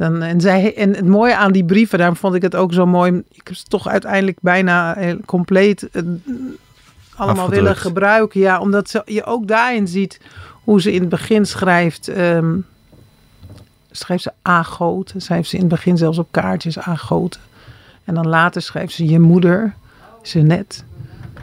[0.00, 2.86] Dan, en, zij, en het mooie aan die brieven, daarom vond ik het ook zo
[2.86, 3.22] mooi.
[3.30, 6.02] Ik heb ze toch uiteindelijk bijna heel compleet eh,
[7.16, 7.50] allemaal Afgedrukt.
[7.50, 8.40] willen gebruiken.
[8.40, 10.20] Ja, omdat ze, je ook daarin ziet
[10.64, 12.08] hoe ze in het begin schrijft.
[12.08, 12.56] ehm,
[13.90, 15.20] schrijft ze agoten.
[15.20, 17.40] Schrijft ze in het begin zelfs op kaartjes agoten.
[18.04, 19.74] En dan later schrijft ze je moeder,
[20.22, 20.82] Jeannette.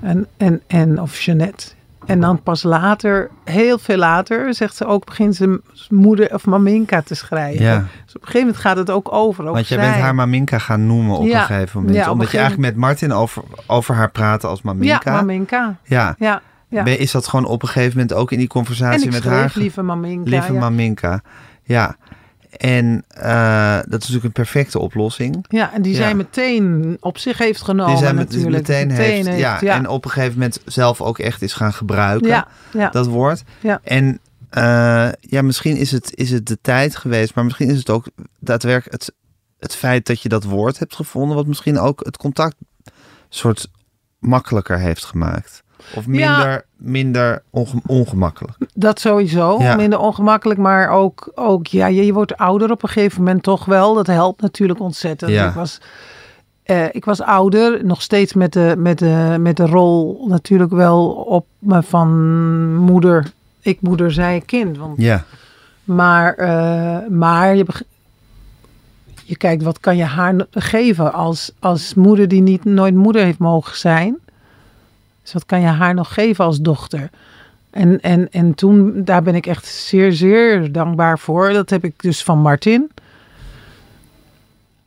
[0.02, 1.68] En, en, en, of Jeannette.
[2.08, 7.02] En dan pas later, heel veel later, zegt ze ook, begint ze moeder of maminka
[7.02, 7.66] te schrijven.
[7.66, 7.76] Ja.
[8.06, 9.48] Dus op een gegeven moment gaat het ook over.
[9.48, 11.40] Ook Want jij bent haar Maminka gaan noemen op Ja.
[11.40, 11.96] een gegeven moment.
[11.96, 15.00] Ja, op een Omdat je eigenlijk met Martin over, over haar praatte als Maminka.
[15.04, 15.78] Ja, maminka.
[15.84, 16.16] Ja.
[16.20, 16.42] Ja.
[16.84, 19.22] Ben- Is dat gewoon op een gegeven moment ook in die En conversatie ik met
[19.22, 19.52] schreef haar?
[19.56, 20.30] lieve maminka.
[20.30, 20.54] Lieve.
[20.54, 21.22] Maminka.
[21.64, 21.96] Ja.
[22.58, 25.46] En eh, dat is natuurlijk een perfecte oplossing.
[25.48, 25.98] Ja, en die Ja.
[25.98, 28.68] zij meteen op zich heeft genomen Die zij met- natuurlijk.
[28.68, 29.76] meteen, heeft, ja, ja.
[29.76, 32.28] En op een gegeven moment zelf ook echt is gaan gebruiken.
[32.28, 32.90] ja, ja.
[32.90, 33.44] Dat woord.
[33.62, 33.80] Ja.
[33.84, 37.90] En eh, ja, misschien is het, is het de tijd geweest, maar misschien is het
[37.90, 38.06] ook
[38.40, 39.14] daadwerkelijk het,
[39.60, 42.56] het feit dat je dat woord hebt gevonden, wat misschien ook het contact
[43.30, 43.68] soort
[44.20, 45.64] makkelijker heeft gemaakt.
[45.96, 46.12] Of Ja.
[46.38, 48.58] minder, minder onge- ongemakkelijk.
[48.74, 49.76] Dat sowieso, Ja.
[49.76, 53.66] minder ongemakkelijk, maar ook, ook ja, je, je wordt ouder op een gegeven moment toch
[53.66, 53.94] wel.
[53.94, 55.32] Dat helpt natuurlijk ontzettend.
[55.32, 55.48] Ja.
[55.48, 55.82] Ik, was,
[56.64, 61.10] eh, ik was ouder, nog steeds met de, met, de, met de rol natuurlijk wel
[61.10, 63.32] op me van moeder.
[63.62, 64.78] Ik moeder, zij kind.
[64.78, 65.24] Want, Ja,
[65.84, 67.66] maar eh, maar je,
[69.24, 73.40] je kijkt, wat kan je haar geven als, als moeder die niet, nooit moeder heeft
[73.40, 74.18] mogen zijn?
[75.28, 77.10] Dus wat kan je haar nog geven als dochter?
[77.70, 81.54] En, en, en toen, daar ben ik echt zeer, zeer dankbaar voor.
[81.54, 82.92] Dat heb ik dus van Martin.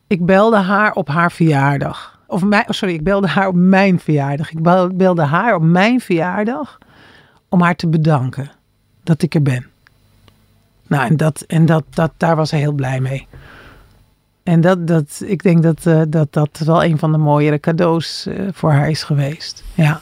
[0.06, 2.18] Ik belde haar op haar verjaardag.
[2.26, 4.50] Of mijn, oh, sorry, ik belde haar op mijn verjaardag.
[4.50, 6.78] Ik bel- belde haar op mijn verjaardag
[7.48, 8.50] om haar te bedanken
[9.02, 9.66] dat ik er ben.
[10.86, 13.26] Nou, en, dat, en dat, dat, daar was hij heel blij mee.
[14.42, 18.26] En dat, dat, ik denk dat, eh, dat dat wel een van de mooiere cadeaus
[18.26, 19.64] eh, voor haar is geweest.
[19.74, 20.00] Ja,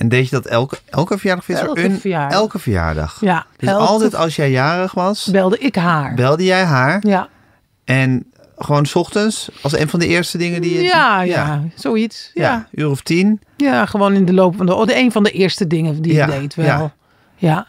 [0.00, 1.48] en deed je dat elke, elke verjaardag?
[1.48, 2.38] Er Elke een, verjaardag.
[2.38, 3.16] Elke verjaardag.
[3.20, 3.46] ja.
[3.56, 6.14] Dus elke- altijd als jij jarig was, belde ik haar.
[6.14, 7.06] belde jij haar.
[7.06, 7.28] ja.
[7.84, 8.24] En
[8.58, 10.82] gewoon 's ochtends, als een van de eerste dingen die je...
[10.82, 12.30] Ja, ja, zoiets.
[12.34, 12.42] Ja.
[12.50, 13.40] Ja, uur of tien.
[13.56, 14.74] Ja, gewoon in de loop van de...
[14.74, 16.66] Oh, de een van de eerste dingen die Ja, je deed wel.
[16.66, 16.92] ja.
[17.36, 17.66] Ja.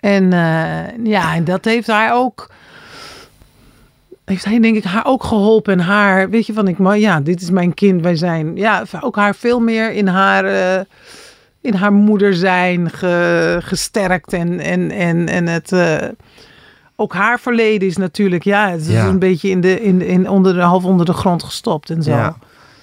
[0.00, 2.50] En eh, ja, en dat heeft haar ook...
[4.24, 5.72] Heeft hij denk ik haar ook geholpen.
[5.72, 8.02] En haar, weet je, van ik, maar ja, dit is mijn kind.
[8.02, 10.44] Wij zijn, ja, ook haar veel meer in haar...
[10.44, 10.84] eh,
[11.68, 15.72] in haar moeder zijn ge- gesterkt en, en, en, en het...
[15.72, 15.96] eh,
[17.00, 19.06] ook haar verleden is natuurlijk, ja, het is Ja.
[19.06, 22.10] een beetje in de, in, in onder de, half onder de grond gestopt en zo.
[22.10, 22.36] Ja.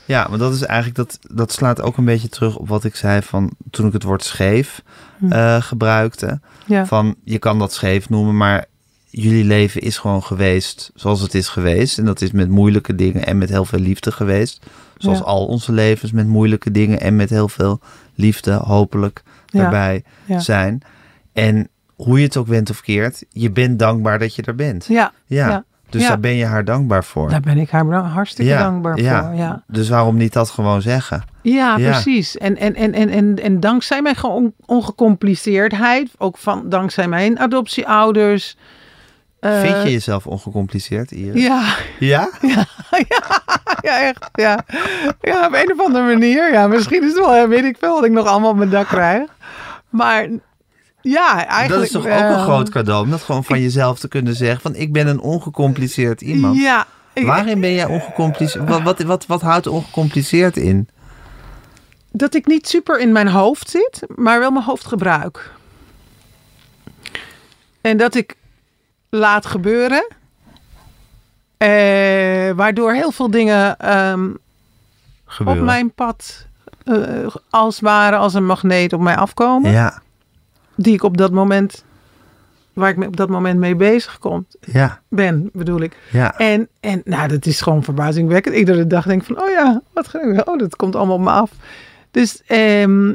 [0.06, 2.96] Ja, maar dat is eigenlijk dat, dat slaat ook een beetje terug op wat ik
[2.96, 4.82] zei van toen ik het woord scheef
[5.20, 5.32] Hm.
[5.32, 6.40] eh, gebruikte.
[6.66, 6.86] Ja.
[6.86, 8.66] Van je kan dat scheef noemen, maar
[9.10, 11.98] jullie leven is gewoon geweest zoals het is geweest.
[11.98, 14.66] En dat is met moeilijke dingen en met heel veel liefde geweest.
[14.98, 15.24] Zoals Ja.
[15.24, 17.80] al onze levens met moeilijke dingen en met heel veel
[18.16, 20.39] liefde, hopelijk, daarbij Ja.
[20.39, 20.82] zijn.
[21.34, 24.86] En hoe je het ook went of keert, je bent dankbaar dat je er bent.
[24.86, 25.63] Ja, Ja.
[25.89, 26.07] Dus Ja.
[26.07, 27.30] daar ben je haar dankbaar voor.
[27.30, 29.24] daar ben ik haar hartstikke Ja, dankbaar ja.
[29.26, 29.36] voor.
[29.36, 31.24] Ja, Dus waarom niet dat gewoon zeggen?
[31.41, 32.38] ja, precies.
[32.38, 34.16] En, en, en, en, en, en dankzij mijn
[34.66, 38.57] ongecompliceerdheid, ook van dankzij mijn adoptieouders.
[39.40, 41.44] Eh, Vind je jezelf ongecompliceerd, Iris?
[41.48, 42.30] Ja, Ja?
[43.82, 44.30] ja, echt.
[44.34, 44.66] Ja.
[45.22, 46.52] ja, op een of andere manier.
[46.52, 48.88] Ja, misschien is het wel, weet ik veel, wat ik nog allemaal op mijn dak
[48.88, 49.30] krijg.
[49.90, 50.28] Maar
[51.02, 51.70] ja, eigenlijk...
[51.70, 54.36] Dat is toch ook een eh, groot cadeau, om dat gewoon van jezelf te kunnen
[54.36, 54.62] zeggen.
[54.62, 56.58] Van ik ben een ongecompliceerd iemand.
[56.62, 56.86] Ja.
[57.14, 58.70] ik- Waarin ben jij ongecompliceerd?
[58.70, 60.90] Wat, wat, wat, wat houdt ongecompliceerd in?
[62.18, 65.52] dat ik niet super in mijn hoofd zit, maar wel mijn hoofd gebruik.
[67.82, 68.36] En dat ik
[69.10, 70.08] laat gebeuren.
[71.58, 74.30] Eh, waardoor heel veel dingen ehm,
[75.45, 76.45] op mijn pad
[76.84, 79.72] eh, als ware als een magneet op mij afkomen.
[79.72, 80.01] Ja,
[80.76, 81.84] Die ik op dat moment,
[82.74, 85.97] waar ik me op dat moment mee bezig kom, ja, ben, bedoel ik.
[86.12, 86.38] ja.
[86.38, 88.56] En, en nou, dat is gewoon verbazingwekkend.
[88.56, 90.45] Iedere dag denk ik van, oh ja, wat grappig.
[90.45, 91.51] Oh, dat komt allemaal op me af.
[92.12, 93.14] Dus ehm,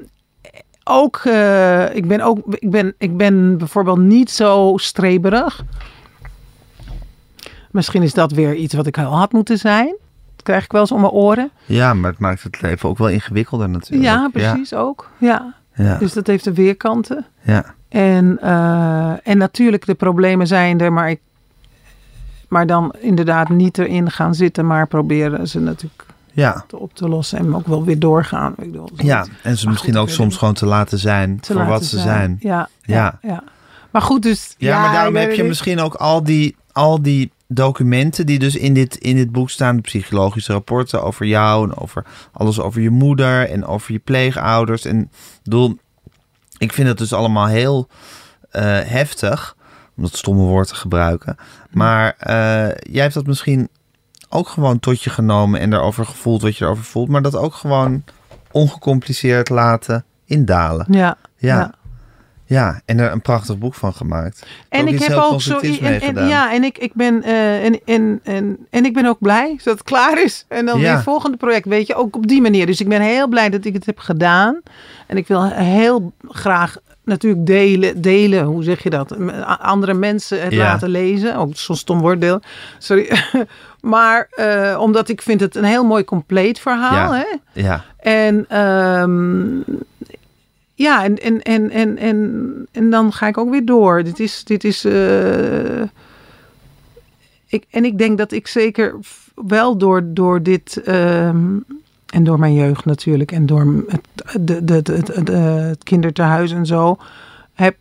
[0.84, 5.64] ook, eh, ik, ben ook ik, ben, ik ben bijvoorbeeld niet zo streberig.
[7.70, 9.94] Misschien is dat weer iets wat ik al had moeten zijn.
[10.36, 11.50] Dat krijg ik wel eens om mijn oren.
[11.64, 14.04] Ja, maar het maakt het leven ook wel ingewikkelder natuurlijk.
[14.04, 15.10] Ja, precies ook.
[15.18, 15.54] Ja.
[15.74, 17.26] Ja, Dus dat heeft de weerkanten.
[17.42, 21.20] ja, En, eh, en natuurlijk, de problemen zijn er, maar, ik,
[22.48, 26.64] maar dan inderdaad niet erin gaan zitten, maar proberen ze natuurlijk ja.
[26.66, 28.54] te op te lossen en ook wel weer doorgaan.
[28.56, 31.56] Ik bedoel, Ja, en ze misschien goed, ook soms gewoon te laten zijn te voor
[31.56, 32.36] laten wat ze zijn.
[32.40, 33.18] Ja, ja, Ja.
[33.22, 33.42] ja.
[33.90, 34.54] Maar goed, dus...
[34.58, 38.74] Ja, maar daarom heb je misschien ook al die, al die documenten die dus in
[38.74, 42.90] dit, in dit boek staan, de psychologische rapporten over jou en over alles over je
[42.90, 44.84] moeder en over je pleegouders.
[44.84, 45.08] En ik
[45.42, 45.78] bedoel,
[46.58, 47.88] ik vind het dus allemaal heel
[48.50, 49.56] eh, heftig
[49.96, 51.36] om dat stomme woord te gebruiken.
[51.70, 52.34] Maar eh,
[52.92, 53.68] jij hebt dat misschien
[54.32, 57.54] ook gewoon tot je genomen en daarover gevoeld wat je erover voelt, maar dat ook
[57.54, 58.04] gewoon
[58.50, 60.86] ongecompliceerd laten indalen.
[60.90, 61.56] Ja, Ja.
[61.58, 61.78] ja.
[62.44, 64.46] Ja, en er een prachtig boek van gemaakt.
[64.68, 65.58] En ik heb ook zo.
[65.58, 67.22] En, en- ja, en ik, ik ben.
[67.22, 70.44] eh, en, en, en, en ik ben ook blij dat het klaar is.
[70.48, 70.82] En dan Ja.
[70.82, 72.66] weer het volgende project, weet je, ook op die manier.
[72.66, 74.60] Dus ik ben heel blij dat ik het heb gedaan.
[75.06, 79.16] En ik wil heel graag natuurlijk delen, delen hoe zeg je dat?
[79.58, 80.62] Andere mensen het Ja.
[80.62, 81.36] laten lezen.
[81.36, 82.40] Ook zo'n stom woorddeel.
[82.78, 83.10] Sorry.
[83.82, 87.14] maar eh, omdat ik vind het een heel mooi compleet verhaal.
[87.14, 87.24] Ja.
[87.24, 87.60] Hè?
[87.60, 89.58] Ja, En ehm,
[90.74, 94.02] ja, en, en, en, en, en, en dan ga ik ook weer door.
[94.02, 94.44] Dit is.
[94.44, 95.82] Dit is eh,
[97.46, 98.94] ik, en ik denk dat ik zeker
[99.34, 100.82] wel door, door dit.
[100.84, 101.56] ehm,
[102.12, 103.32] en door mijn jeugd natuurlijk.
[103.32, 104.00] En door het,
[104.40, 106.96] de, de, de, het, de- het kinderthuis en zo.
[107.54, 107.76] Heb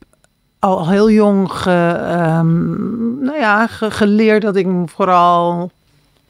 [0.60, 5.72] al heel jong ge, ehm, nou ja, ge- geleerd dat ik vooral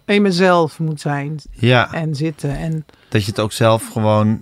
[0.09, 1.93] in mezelf moet zijn ja.
[1.93, 2.57] en zitten.
[2.57, 4.39] En dat je het ook zelf gewoon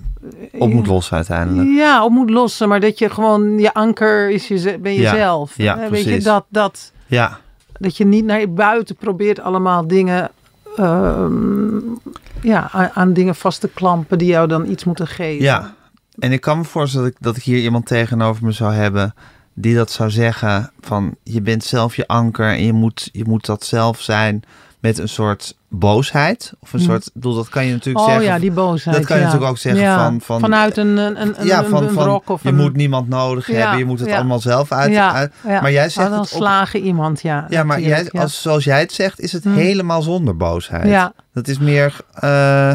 [0.51, 1.69] op moet lossen uiteindelijk.
[1.69, 5.57] ja, op moet lossen, maar dat je gewoon je anker is je, ben jezelf.
[5.57, 7.39] ja, Eh, Weet je dat, dat, Ja,
[7.79, 10.29] dat je niet naar buiten probeert allemaal dingen,
[10.75, 11.77] ehm,
[12.41, 15.43] ja, aan, aan dingen vast te klampen die jou dan iets moeten geven.
[15.43, 15.75] ja.
[16.19, 19.13] En ik kan me voorstellen dat ik, dat ik hier iemand tegenover me zou hebben
[19.53, 23.45] die dat zou zeggen van je bent zelf je anker en je moet, je moet
[23.45, 24.43] dat zelf zijn
[24.79, 26.53] met een soort boosheid.
[26.59, 26.85] Of een Hm.
[26.85, 28.25] soort, bedoel, dat kan je natuurlijk Oh zeggen.
[28.33, 28.95] ja, die boosheid.
[28.97, 29.27] dat kan je ja.
[29.27, 32.43] natuurlijk ook zeggen Ja, van- van- vanuit een, een, een, ja, van, een van of
[32.43, 34.91] je een, moet niemand nodig hebben, je moet het allemaal zelf uit.
[35.43, 37.45] Maar jij zegt Oh, dan het op, slagen iemand, ja.
[37.49, 39.53] ja, maar jij, als, zoals jij het zegt, is het Hm.
[39.53, 40.87] helemaal zonder boosheid.
[40.89, 41.13] Ja.
[41.33, 41.95] Dat is meer.
[42.13, 42.73] eh,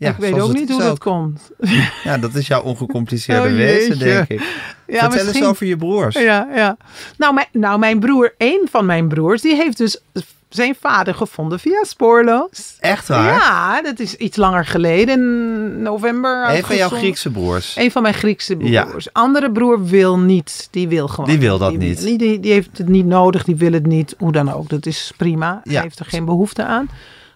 [0.00, 1.50] ja, ik weet ook niet hoe dat komt.
[2.04, 4.40] Ja, dat is jouw ongecompliceerde Oh, wezen, denk ik.
[4.86, 6.14] Ja, Vertel eens over je broers.
[6.14, 6.76] Ja, ja.
[7.16, 10.00] Nou, mijn, nou, mijn broer, een van mijn broers, die heeft dus
[10.48, 12.76] zijn vader gevonden via Spoorloos.
[12.80, 13.34] Echt waar?
[13.34, 16.48] Ja, dat is iets langer geleden, in november.
[16.56, 16.88] Een van jouw.
[16.88, 17.76] Griekse broers.
[17.76, 18.84] Een van mijn Griekse Ja.
[18.84, 19.12] broers.
[19.12, 20.68] Andere broer wil niet.
[20.70, 21.30] Die wil gewoon.
[21.30, 22.00] Die wil dat niet.
[22.02, 23.44] Die, die, die heeft het niet nodig.
[23.44, 24.14] Die wil het niet.
[24.18, 24.68] Hoe dan ook.
[24.68, 25.60] Dat is prima.
[25.64, 25.72] Ja.
[25.72, 26.88] Hij heeft er geen behoefte aan.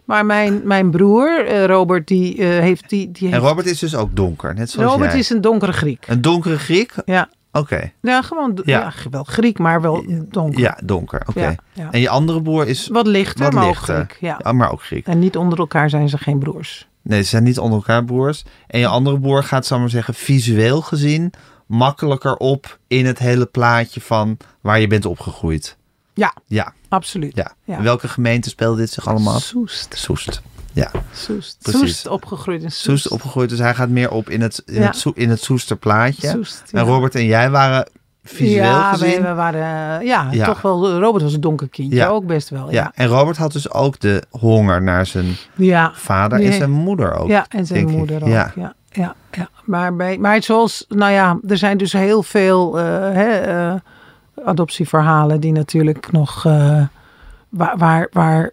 [0.05, 2.88] Maar mijn, mijn broer, eh, Robert, die eh, heeft...
[2.88, 5.20] Die, die En heeft Robert is dus ook donker, net zoals Robert jij.
[5.20, 6.07] is een donkere Griek.
[6.09, 6.94] Een donkere Griek?
[7.05, 7.28] Ja.
[7.52, 7.92] Oké.
[8.00, 8.92] Ja, gewoon Ja.
[9.02, 9.11] ja.
[9.11, 10.61] wel Griek, maar wel donker.
[10.61, 11.22] Ja, donker.
[11.28, 11.55] Oké.
[11.72, 11.90] Ja.
[11.90, 13.94] En je andere broer is Wat lichter, wat maar ook lichter.
[13.94, 14.16] Griek.
[14.20, 14.52] Ja.
[14.52, 15.07] Maar ook Griek.
[15.07, 16.88] En niet onder elkaar zijn ze geen broers.
[17.02, 18.44] Nee, ze zijn niet onder elkaar broers.
[18.66, 21.32] En je andere broer gaat, zal maar zeggen, visueel gezien
[21.66, 25.76] makkelijker op in het hele plaatje van waar je bent opgegroeid.
[26.14, 27.36] Ja, Ja, absoluut.
[27.64, 27.82] ja.
[27.82, 29.42] Welke gemeente speelde dit zich allemaal af?
[29.42, 29.95] Soest.
[29.97, 30.42] Soest.
[30.72, 31.57] Ja, Soest.
[31.62, 31.80] Precies.
[31.80, 32.82] Soest opgegroeid in Soest.
[32.84, 33.49] Soest opgegroeid.
[33.51, 34.86] Dus hij gaat meer op in het, in Ja.
[34.86, 36.28] het, in het Soester plaatje.
[36.28, 36.78] Soest, ja.
[36.78, 37.88] En Robert en jij waren
[38.24, 39.22] visueel ja, gezien.
[39.22, 40.47] We, we waren, ja, Ja.
[40.47, 40.99] toch wel.
[40.99, 42.07] Robert was een donker kindje, Ja.
[42.09, 42.66] ook best wel.
[42.70, 42.72] ja.
[42.72, 45.92] Ja, en Robert had dus ook de honger naar zijn ja.
[45.95, 47.28] vader en zijn moeder ook.
[47.28, 47.97] ja en zijn ik.
[47.97, 48.28] moeder ook.
[48.28, 48.53] Ja.
[48.57, 48.74] Ja.
[48.90, 53.28] Ja, ja, Maar, bij, maar zoals, nou ja, er zijn dus heel veel eh, hè,
[53.28, 53.74] eh,
[54.45, 56.82] adoptieverhalen die natuurlijk nog, eh,
[57.49, 58.51] waar, waar, waar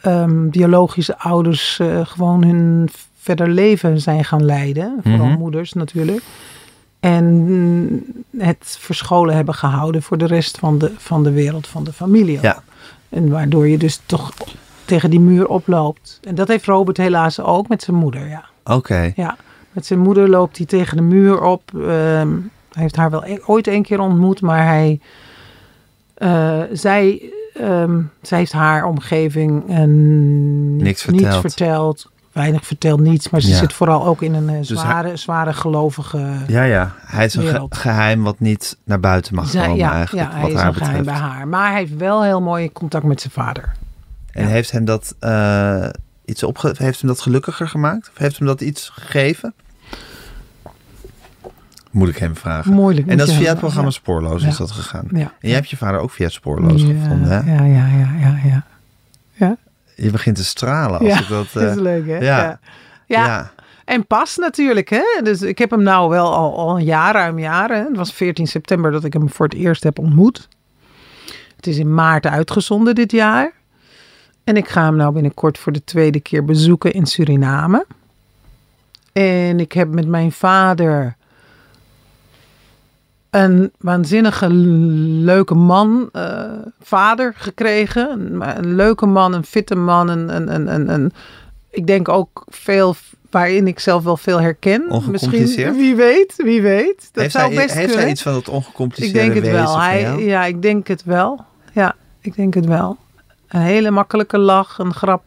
[0.00, 2.88] ehm, biologische ouders eh, gewoon hun
[3.18, 4.98] verder leven zijn gaan leiden.
[5.02, 5.38] Vooral Mhm.
[5.38, 6.22] moeders natuurlijk.
[7.00, 8.04] En
[8.38, 12.38] het verscholen hebben gehouden voor de rest van de, van de wereld, van de familie.
[12.42, 12.62] Ja.
[13.08, 14.32] En waardoor je dus toch
[14.84, 16.18] tegen die muur oploopt.
[16.22, 18.44] En dat heeft Robert helaas ook met zijn moeder, ja.
[18.64, 19.12] Oké.
[19.16, 19.36] Ja,
[19.72, 21.62] met zijn moeder loopt hij tegen de muur op.
[21.86, 22.28] Ehm,
[22.72, 25.00] hij heeft haar wel e- ooit een keer ontmoet, maar hij,
[26.14, 32.10] eh, zij, ehm, zij heeft haar omgeving eh, niets verteld.
[32.32, 33.30] Weinig verteld, niets.
[33.30, 33.56] Maar ze Ja.
[33.56, 36.32] zit vooral ook in een eh, hij- zware, zware gelovige...
[36.46, 36.92] Ja, ja.
[36.98, 40.28] Hij is een ge- geheim wat niet naar buiten mag Zij- komen ja, eigenlijk.
[40.28, 41.48] ja, hij wat is haar een geheim bij haar.
[41.48, 43.72] Maar hij heeft wel heel mooi contact met zijn vader.
[44.32, 44.48] En Ja.
[44.48, 45.14] heeft hem dat
[46.24, 48.10] iets opge heeft hem dat gelukkiger gemaakt?
[48.12, 49.54] Of heeft hem dat iets gegeven?
[51.92, 52.72] Moet ik hem vragen.
[52.72, 53.06] Moeilijk.
[53.06, 55.08] en dat is via het programma Spoorloos is dat gegaan.
[55.10, 55.20] Ja.
[55.20, 57.54] En jij hebt je vader ook via Spoorloos gevonden, hè?
[57.54, 58.64] Ja, ja, ja, ja, ja.
[59.32, 59.56] Ja,
[59.96, 61.46] Je begint te stralen als ik dat...
[61.52, 62.18] dat eh, is leuk, hè?
[62.18, 62.60] Ja,
[63.06, 63.52] ja.
[63.84, 65.02] En pas natuurlijk, hè?
[65.22, 67.86] Dus ik heb hem nou wel al, al een jaar, ruim jaren.
[67.86, 70.48] Het was 14 september dat ik hem voor het eerst heb ontmoet.
[71.56, 73.52] Het is in maart uitgezonden dit jaar.
[74.44, 77.86] En ik ga hem nou binnenkort voor de tweede keer bezoeken in Suriname.
[79.12, 81.16] En ik heb met mijn vader
[83.32, 86.44] een waanzinnige leuke man, eh,
[86.80, 88.10] vader gekregen.
[88.10, 90.08] Een, een leuke man, een fitte man.
[90.08, 91.12] Een, een, een, een,
[91.70, 92.94] ik denk ook veel
[93.30, 95.02] waarin ik zelf wel veel herken.
[95.10, 97.08] Misschien, wie weet, wie weet.
[97.12, 98.02] Dat heeft zou hij, best heeft kunnen.
[98.02, 99.80] hij iets van het ik ongecompliceerde denk het wel.
[99.80, 101.44] Hij, ja, ik denk het wel.
[101.72, 102.96] Ja, ik denk het wel.
[103.48, 105.22] Een hele makkelijke lach, een grap.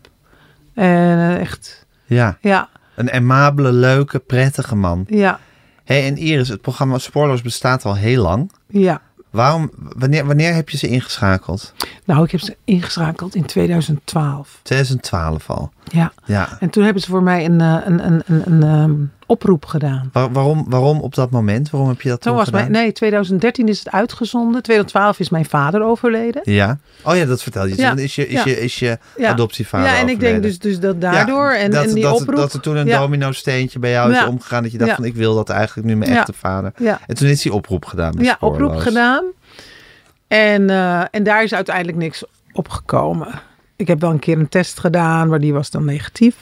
[0.74, 5.06] En eh, echt, Ja, ja, een aimabele, leuke, prettige man.
[5.08, 5.40] ja,
[5.86, 8.52] hey, en Iris, het programma Spoorloos bestaat al heel lang.
[8.68, 9.02] ja.
[9.30, 11.74] Waarom, wanneer, wanneer heb je ze ingeschakeld?
[12.06, 14.60] Nou, ik heb ze ingeschakeld in 2012.
[14.64, 15.72] 2012 al.
[15.84, 16.14] Ja.
[16.26, 16.58] Ja.
[16.60, 18.94] En toen hebben ze voor mij een, eh, een, een, een, een, ehm,
[19.26, 20.10] oproep gedaan.
[20.14, 21.70] Waar- waarom, waarom op dat moment?
[21.70, 22.72] Waarom heb je dat Toen toen was gedaan?
[22.72, 24.62] mijn, nee, 2013 is het uitgezonden.
[24.64, 26.42] 2012 is mijn vader overleden.
[26.44, 26.78] Ja.
[27.04, 27.78] Oh ja, dat vertel je.
[27.78, 28.50] Ja, Dan is je, is ja.
[28.52, 29.30] je, is je Ja.
[29.30, 32.36] adoptievader ja, en ik denk dus, dus dat daardoor en, dat, en die dat, oproep.
[32.36, 34.64] dat er toen een ja, domino-steentje bij jou is omgegaan.
[34.64, 36.72] Dat je dacht van ik wil dat eigenlijk nu mijn echte vader.
[36.78, 38.12] Ja, En toen is die oproep gedaan.
[38.16, 39.24] bij ja oproep gedaan.
[40.28, 42.24] En, eh, en daar is uiteindelijk niks
[42.54, 43.28] opgekomen.
[43.76, 46.36] Ik heb wel een keer een test gedaan, maar die was dan negatief.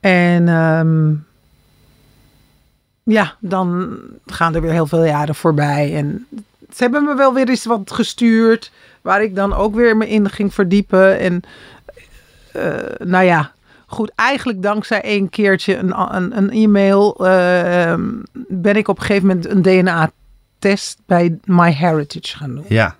[0.00, 1.12] En ehm,
[3.04, 5.96] ja, dan gaan er weer heel veel jaren voorbij.
[5.96, 6.26] En
[6.74, 10.30] ze hebben me wel weer eens wat gestuurd, waar ik dan ook weer me in
[10.30, 11.18] ging verdiepen.
[11.18, 11.42] En
[12.52, 13.52] eh, nou ja,
[13.86, 18.10] goed, eigenlijk dankzij één keertje een, een, een e-mail eh, ehm,
[18.48, 22.64] ben ik op een gegeven moment een DNA-test bij MyHeritage gaan doen.
[22.68, 22.96] Ja.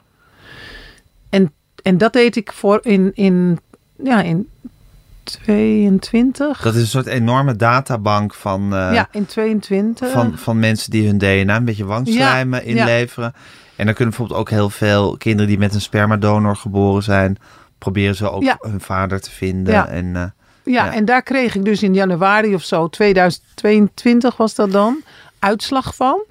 [1.84, 3.58] En dat deed ik voor in, in,
[4.02, 4.48] ja, in
[5.24, 6.60] 22.
[6.62, 10.10] Dat is een soort enorme databank van, eh, ja, in 22.
[10.10, 12.80] van, van mensen die hun DNA een beetje wangslijmen Ja, ja.
[12.80, 13.34] inleveren.
[13.76, 17.36] En dan kunnen bijvoorbeeld ook heel veel kinderen die met een spermadonor geboren zijn,
[17.78, 18.56] proberen ze ook Ja.
[18.60, 19.88] hun vader te vinden.
[19.88, 20.22] En, eh,
[20.74, 20.92] ja, ja.
[20.92, 25.02] en daar kreeg ik dus in januari of zo, 2022 was dat dan,
[25.38, 26.22] uitslag van.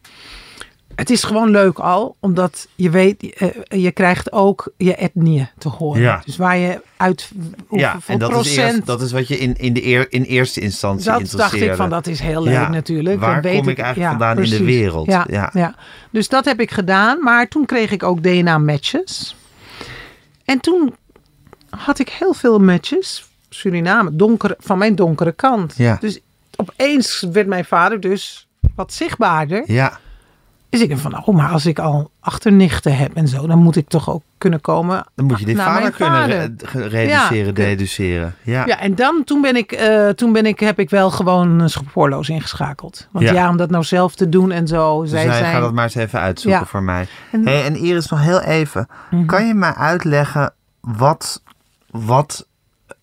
[0.95, 3.49] Het is gewoon leuk al, omdat je weet, eh,
[3.81, 6.01] je krijgt ook je etnie te horen.
[6.01, 6.21] Ja.
[6.25, 7.31] Dus waar je uit
[7.69, 8.73] ja, en dat is, procent...
[8.73, 11.75] eerst, dat is wat je in, in, de eer, in eerste instantie dat dacht ik
[11.75, 13.19] van, dat is heel leuk Ja, natuurlijk.
[13.19, 15.05] waar weet kom ik eigenlijk vandaan in de wereld?
[15.05, 15.75] Ja, Ja.
[16.09, 17.23] Dus dat heb ik gedaan.
[17.23, 19.35] Maar toen kreeg ik ook DNA-matches.
[20.45, 20.95] En toen
[21.69, 23.27] had ik heel veel matches.
[23.49, 25.73] Suriname, donker, van mijn donkere kant.
[25.77, 25.97] Ja.
[25.99, 26.19] Dus
[26.55, 29.63] opeens werd mijn vader dus wat zichtbaarder.
[29.65, 29.99] Ja,
[30.73, 33.75] Dus ik dacht van, oh, maar als ik al achternichten heb en zo, dan moet
[33.75, 36.37] ik toch ook kunnen komen dan moet je die vader kunnen vader.
[36.37, 37.51] re- ge- reduceren, Ja.
[37.51, 38.35] deduceren.
[38.41, 38.65] Ja.
[38.65, 41.69] Ja, en dan toen ben ik, eh, toen ben ik, heb ik wel gewoon een
[41.69, 43.07] spoorloos ingeschakeld.
[43.11, 43.33] Want Ja.
[43.33, 43.49] ja.
[43.49, 45.01] om dat nou zelf te doen en zo.
[45.01, 46.65] Dus zij hij zijn, gaat dat maar eens even uitzoeken Ja.
[46.65, 47.07] voor mij.
[47.31, 48.87] En- Hey, en Iris, nog heel even.
[49.09, 49.25] Mhm.
[49.25, 51.41] Kan je mij uitleggen wat,
[51.91, 52.47] wat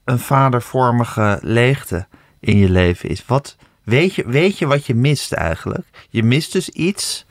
[0.04, 2.06] een vadervormige leegte
[2.40, 3.24] in je leven is?
[3.26, 5.86] Wat, weet, je, weet je wat je mist eigenlijk?
[6.08, 7.26] Je mist dus iets,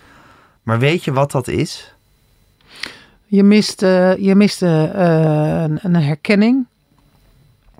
[0.63, 1.93] maar weet je wat dat is?
[3.25, 6.65] Je mist, eh, je mist eh, eh, een, een herkenning.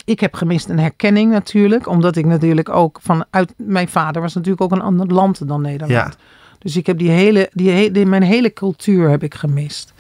[0.06, 1.88] Ik heb gemist een herkenning natuurlijk.
[1.88, 3.54] Omdat ik natuurlijk ook vanuit...
[3.58, 5.92] Mijn vader was natuurlijk ook een ander land dan Nederland.
[5.92, 6.12] Ja.
[6.60, 9.94] Dus ik heb die hele, die, mijn hele cultuur heb ik gemist.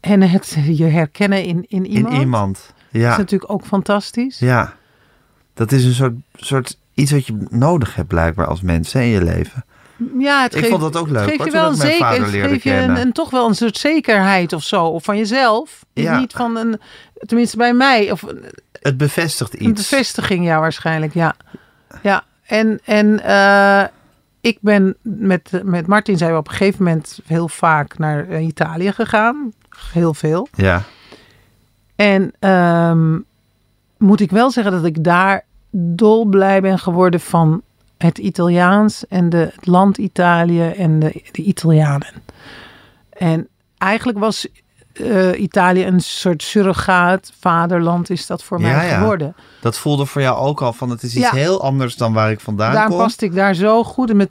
[0.00, 2.14] En het je herkennen in, in iemand.
[2.14, 2.72] In iemand.
[2.90, 4.38] is Ja, natuurlijk ook fantastisch.
[4.38, 4.76] ja.
[5.54, 9.08] Dat is een soort, soort iets wat je nodig hebt blijkbaar als mens hè, in
[9.08, 9.64] je leven.
[10.18, 12.28] Ja, het Ik geeft, vond dat ook leuk, hoor, je wel ik een zeker, vader
[12.28, 14.84] leerde geeft je een, een- toch wel een soort zekerheid of zo.
[14.84, 15.84] Of van jezelf.
[15.92, 16.18] Ja.
[16.18, 16.80] Niet van een,
[17.14, 18.10] tenminste bij mij.
[18.10, 18.24] Of
[18.80, 19.90] Het bevestigt een iets.
[19.90, 21.14] bevestiging, ja, waarschijnlijk.
[21.14, 21.34] Ja.
[22.02, 22.24] Ja.
[22.46, 23.82] En, en eh,
[24.40, 28.46] ik ben met, met Martin zijn we op een gegeven moment heel vaak naar eh,
[28.46, 29.52] Italië gegaan.
[29.92, 30.48] Heel veel.
[30.54, 30.82] Ja,
[31.96, 33.18] En ehm,
[33.98, 37.62] moet ik wel zeggen dat ik daar dolblij ben geworden van
[38.02, 42.12] het Italiaans en de, het land Italië en de, de Italianen.
[43.10, 43.48] En
[43.78, 44.46] eigenlijk was
[44.92, 48.98] eh, Italië een soort surrogaat, vaderland is dat voor Ja, mij ja.
[48.98, 49.34] geworden.
[49.60, 51.34] dat voelde voor jou ook al van het is iets Ja.
[51.36, 53.00] heel anders dan waar ik vandaan Daarom kom.
[53.00, 54.30] paste ik daar zo goed in met,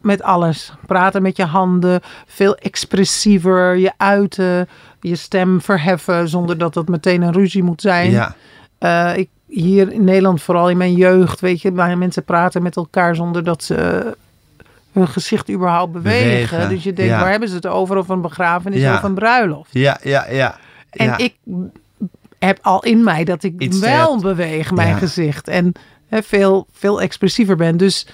[0.00, 0.72] met alles.
[0.86, 4.68] Praten met je handen, veel expressiever, je uiten,
[5.00, 8.10] je stem verheffen zonder dat dat meteen een ruzie moet zijn.
[8.10, 8.34] Ja,
[8.78, 12.76] Eh, ik, hier in Nederland, vooral in mijn jeugd, weet je, waar mensen praten met
[12.76, 14.12] elkaar zonder dat ze eh,
[14.92, 16.50] hun gezicht überhaupt bewegen.
[16.50, 17.20] Bewegen, Dus je denkt, ja.
[17.20, 17.96] waar hebben ze het over?
[17.96, 18.94] Of een begrafenis Ja.
[18.94, 19.70] of een bruiloft.
[19.72, 20.56] ja, ja, ja.
[20.90, 21.18] En ja.
[21.18, 21.34] ik
[22.38, 25.48] heb al in mij dat ik Iets wel beweeg, mijn gezicht.
[25.48, 25.72] En
[26.10, 27.76] veel, veel expressiever ben.
[27.76, 28.06] Dus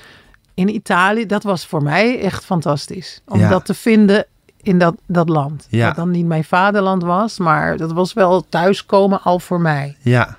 [0.55, 3.21] in Italië, dat was voor mij echt fantastisch.
[3.29, 4.27] Om dat te vinden
[4.63, 5.67] in dat, dat land.
[5.71, 5.87] Ja.
[5.87, 9.97] Dat dan niet mijn vaderland was, maar dat was wel thuiskomen al voor mij.
[10.01, 10.37] Ja.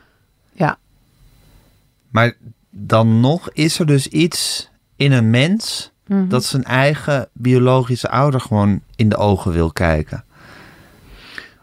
[2.14, 2.34] Maar
[2.70, 6.28] dan nog is er dus iets in een mens Mhm.
[6.28, 10.24] dat zijn eigen biologische ouder gewoon in de ogen wil kijken.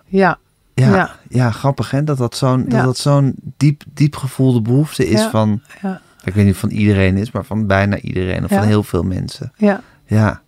[0.07, 0.39] Ja,
[0.75, 1.17] Ja, Ja.
[1.29, 1.51] ja.
[1.51, 2.67] grappig hè, dat dat zo'n Ja.
[2.77, 5.31] dat dat zo'n diep, diep gevoelde behoefte is Ja.
[5.31, 8.63] van, ja, ik weet niet of van iedereen is, maar van bijna iedereen of van
[8.65, 9.53] heel veel mensen.
[9.57, 9.81] ja.
[10.07, 10.41] Ja,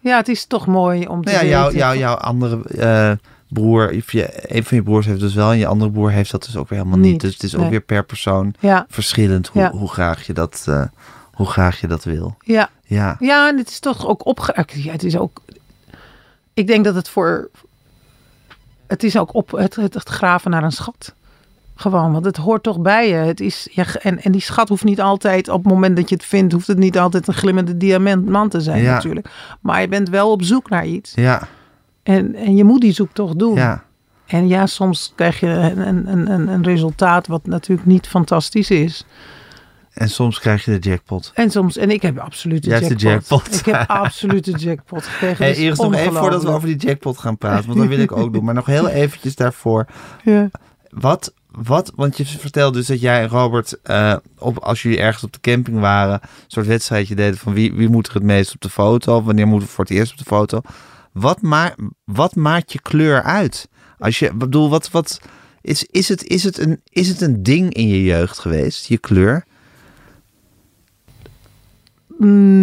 [0.00, 1.78] Ja, het is toch mooi om te nou ja, jouw, weten.
[1.78, 3.12] jouw, jouw andere eh,
[3.48, 6.56] broer, een van je broers heeft dus wel en je andere broer heeft dat dus
[6.56, 7.12] ook weer helemaal niet.
[7.12, 9.70] Niet, Dus het is ook weer per persoon Ja, verschillend hoe, Ja.
[9.70, 10.84] hoe, graag je dat, eh,
[11.32, 12.36] hoe graag je dat wil.
[12.44, 12.70] ja.
[12.84, 14.64] Ja, Ja, en het is toch ook opge...
[14.72, 15.42] Ja, het is ook...
[16.54, 17.50] Ik denk dat het voor...
[18.86, 21.14] Het is ook op het, het, het graven naar een schat.
[21.74, 23.14] Gewoon, want het hoort toch bij je.
[23.14, 26.14] Het is, ja, en, en die schat hoeft niet altijd, op het moment dat je
[26.14, 28.92] het vindt, hoeft het niet altijd een glimmende diamantman te zijn Ja.
[28.94, 29.28] natuurlijk.
[29.60, 31.12] Maar je bent wel op zoek naar iets.
[31.14, 31.48] ja,
[32.08, 33.54] En, en je moet die zoektocht doen.
[33.54, 33.86] ja.
[34.26, 39.04] En ja, soms krijg je een, een, een, een resultaat wat natuurlijk niet fantastisch is.
[39.92, 41.30] En soms krijg je de jackpot.
[41.34, 43.00] En soms, en ik heb absoluut de jackpot.
[43.00, 43.58] de jackpot.
[43.58, 45.44] Ik heb absoluut de jackpot gekregen.
[45.44, 48.16] Hey, eerst nog even voordat we over die jackpot gaan praten, want dat wil ik
[48.16, 48.44] ook doen.
[48.44, 49.86] Maar nog heel eventjes daarvoor.
[50.24, 50.50] Ja.
[50.90, 55.24] Wat, wat, want je vertelde dus dat jij en Robert, eh, op, als jullie ergens
[55.24, 58.54] op de camping waren, een soort wedstrijdje deden van wie, wie moet er het meest
[58.54, 60.60] op de foto, wanneer moeten we voor het eerst op de foto.
[61.20, 63.68] Wat, ma wat maakt je kleur uit?
[63.98, 65.20] Als je, bedoel, wat, wat,
[65.60, 68.98] is, is, het, is, het een, is het een ding in je jeugd geweest, je
[68.98, 69.44] kleur?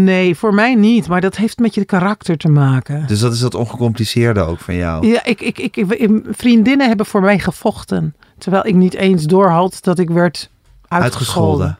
[0.04, 1.08] Nee, voor mij niet.
[1.08, 3.08] Maar dat heeft met je karakter te maken.
[3.08, 5.08] Dus dat is dat ongecompliceerde ook van jou.
[5.08, 8.16] Ja, ik, ik, ik, ik- vriendinnen hebben voor mij gevochten.
[8.38, 10.50] Terwijl ik niet eens doorhad dat ik werd
[10.88, 11.66] uitgescholden.
[11.66, 11.78] Uitgescholden.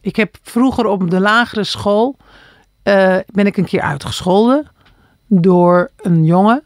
[0.00, 2.16] Ik heb vroeger op de lagere school...
[2.82, 4.70] eh, ben ik een keer uitgescholden
[5.26, 6.62] door een jongen.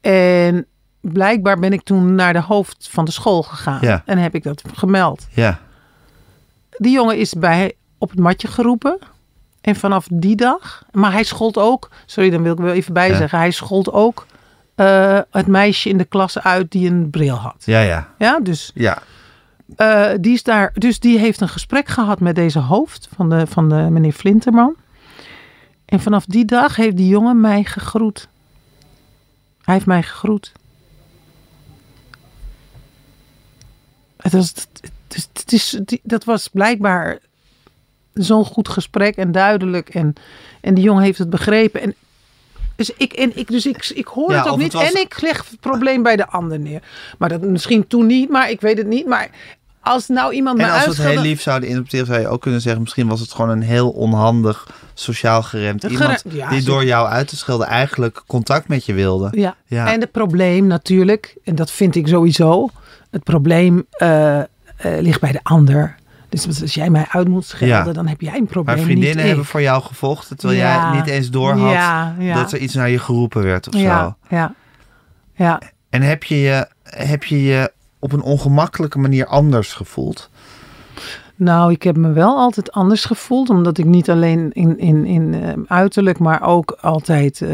[0.00, 0.66] En
[1.00, 3.78] blijkbaar ben ik toen naar de hoofd van de school gegaan.
[3.80, 4.02] Ja.
[4.06, 5.26] En heb ik dat gemeld.
[5.30, 5.58] Ja,
[6.76, 8.98] Die jongen is bij op het matje geroepen.
[9.60, 13.08] En vanaf die dag, maar hij schold ook, sorry, dan wil ik wel even bij
[13.10, 13.16] Ja.
[13.16, 14.26] zeggen, hij schold ook
[14.74, 17.62] eh, het meisje in de klas uit die een bril had.
[17.64, 18.08] ja, ja.
[18.18, 18.98] Ja, dus, Ja,
[19.76, 23.46] eh, die is daar, dus die heeft een gesprek gehad met deze hoofd van de,
[23.46, 24.74] van de meneer Flinterman.
[25.88, 28.28] En vanaf die dag heeft die jongen mij gegroet.
[29.62, 30.52] Hij heeft mij gegroet.
[34.16, 37.18] Het was, het is, het is, die- dat was blijkbaar
[38.14, 39.88] zo'n goed gesprek en duidelijk.
[39.88, 40.14] En,
[40.60, 41.80] en die jongen heeft het begrepen.
[41.82, 41.94] En,
[42.76, 44.72] dus ik, en ik, dus ik, ik hoor Ja, het ook niet.
[44.72, 46.82] het was- En ik leg het probleem bij de ander neer.
[47.18, 49.06] Maar dat misschien toen niet, maar ik weet het niet.
[49.06, 49.30] Maar
[49.88, 52.40] als nou iemand En me als we het heel lief zouden interpreteren, zou je ook
[52.40, 56.62] kunnen zeggen: misschien was het gewoon een heel onhandig, sociaal geremd Gere- iemand Ja, die
[56.62, 59.28] door jou uit te schelden eigenlijk contact met je wilde.
[59.30, 59.54] Ja.
[59.66, 59.92] Ja.
[59.92, 62.68] en het probleem natuurlijk, en dat vind ik sowieso,
[63.10, 64.44] het probleem eh, eh,
[64.76, 65.96] ligt bij de ander.
[66.28, 67.92] Dus als jij mij uit moet schelden, Ja.
[67.92, 68.76] dan heb jij een probleem.
[68.76, 70.90] Maar vriendinnen hebben voor jou gevochten, terwijl Ja.
[70.90, 72.34] jij niet eens doorhad Ja, ja.
[72.34, 74.34] dat er iets naar je geroepen werd of Ja, zo.
[74.36, 74.54] ja,
[75.34, 75.60] ja.
[75.90, 80.30] En heb je je, heb je je op een ongemakkelijke manier anders gevoeld?
[81.36, 85.34] Nou, ik heb me wel altijd anders gevoeld, omdat ik niet alleen in, in, in
[85.34, 87.50] eh, uiterlijk, maar ook altijd eh,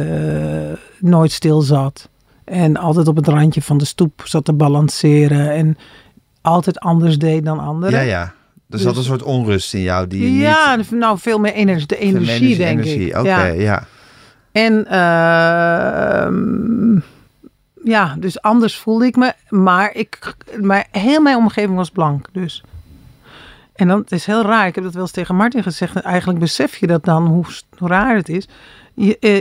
[1.00, 2.08] nooit stil zat.
[2.44, 5.76] En altijd op het randje van de stoep zat te balanceren en
[6.42, 7.98] altijd anders deed dan anderen.
[8.00, 8.22] Ja, ja.
[8.22, 8.32] Er
[8.66, 10.90] Dus- zat een soort onrust in jou die je Ja, niet...
[10.90, 13.06] nou veel meer energie, de energie, denk energie.
[13.08, 13.16] ik.
[13.18, 13.44] Oké, Ja.
[13.44, 13.86] ja.
[14.52, 14.86] En
[16.26, 16.98] ehm,
[17.84, 19.32] ja, dus anders voelde ik me.
[19.48, 22.28] Maar ik, maar heel mijn omgeving was blank.
[22.32, 22.62] Dus.
[23.74, 24.66] En dan, het is heel raar.
[24.66, 25.96] Ik heb dat wel eens tegen Martin gezegd.
[25.96, 27.44] Eigenlijk besef je dat dan, hoe,
[27.78, 28.48] hoe raar het is.
[28.94, 29.40] Je, eh,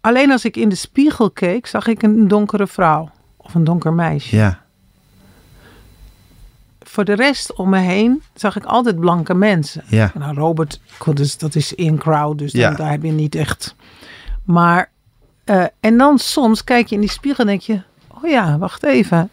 [0.00, 3.10] alleen als ik in de spiegel keek, zag ik een donkere vrouw.
[3.36, 4.36] Of een donker meisje.
[4.36, 4.64] Ja,
[6.82, 9.82] Voor de rest om me heen zag ik altijd blanke mensen.
[9.86, 10.12] ja.
[10.14, 10.80] Nou, Robert,
[11.14, 13.74] dus dat is in crowd, dus dan- daar heb je niet echt.
[14.44, 14.90] Maar,
[15.46, 18.82] eh, en dan soms kijk je in die spiegel en denk je, oh ja, wacht
[18.82, 19.30] even.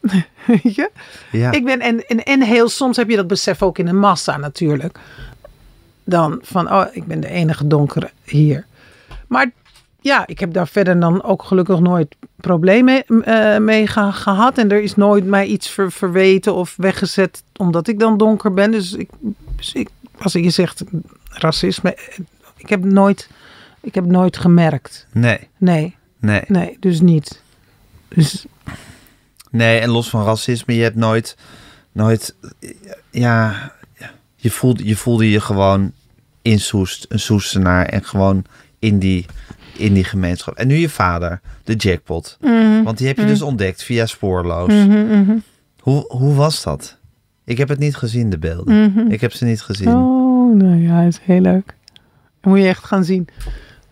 [0.46, 0.90] Weet je?
[1.32, 1.52] ja.
[1.52, 4.36] Ik ben, en, en, en heel soms heb je dat besef ook in een massa
[4.36, 4.98] natuurlijk.
[6.04, 8.66] Dan van, oh, ik ben de enige donkere hier.
[9.26, 9.50] Maar
[10.00, 14.58] ja, ik heb daar verder dan ook gelukkig nooit problemen eh, mee ge- gehad.
[14.58, 18.70] En er is nooit mij iets ver- verweten of weggezet omdat ik dan donker ben.
[18.70, 19.10] Dus ik,
[19.56, 20.84] dus ik als je zegt
[21.28, 22.18] racisme, eh,
[22.56, 23.28] ik heb nooit,
[23.80, 25.06] ik heb nooit gemerkt.
[25.12, 26.42] Nee, Nee, nee.
[26.48, 27.42] nee, dus niet.
[28.08, 28.46] Dus
[29.50, 31.36] Nee, en los van racisme, je hebt nooit,
[31.92, 32.36] nooit,
[33.10, 33.72] ja,
[34.36, 35.92] je voelde, je voelde je gewoon
[36.42, 38.44] in Soest, een Soestenaar en gewoon
[38.78, 39.26] in die,
[39.76, 40.54] in die gemeenschap.
[40.54, 42.38] En nu je vader, de jackpot.
[42.84, 44.72] Want die heb je dus ontdekt via Spoorloos.
[45.80, 46.98] Hoe, hoe was dat?
[47.44, 49.10] Ik heb het niet gezien, de beelden.
[49.10, 49.94] Ik heb ze niet gezien.
[49.94, 51.74] Oh nou ja, is heel leuk.
[52.40, 53.28] Dat moet je echt gaan zien.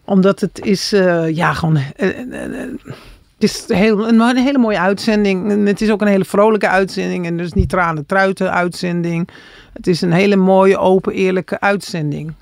[0.05, 1.76] Omdat het is, eh, ja, gewoon...
[1.76, 2.70] eh, eh,
[3.34, 5.50] het is heel, een, een hele mooie uitzending.
[5.50, 7.26] En het is ook een hele vrolijke uitzending.
[7.26, 9.28] En dus niet tranen truiten uitzending.
[9.72, 12.32] Het is een hele mooie, open, eerlijke uitzending.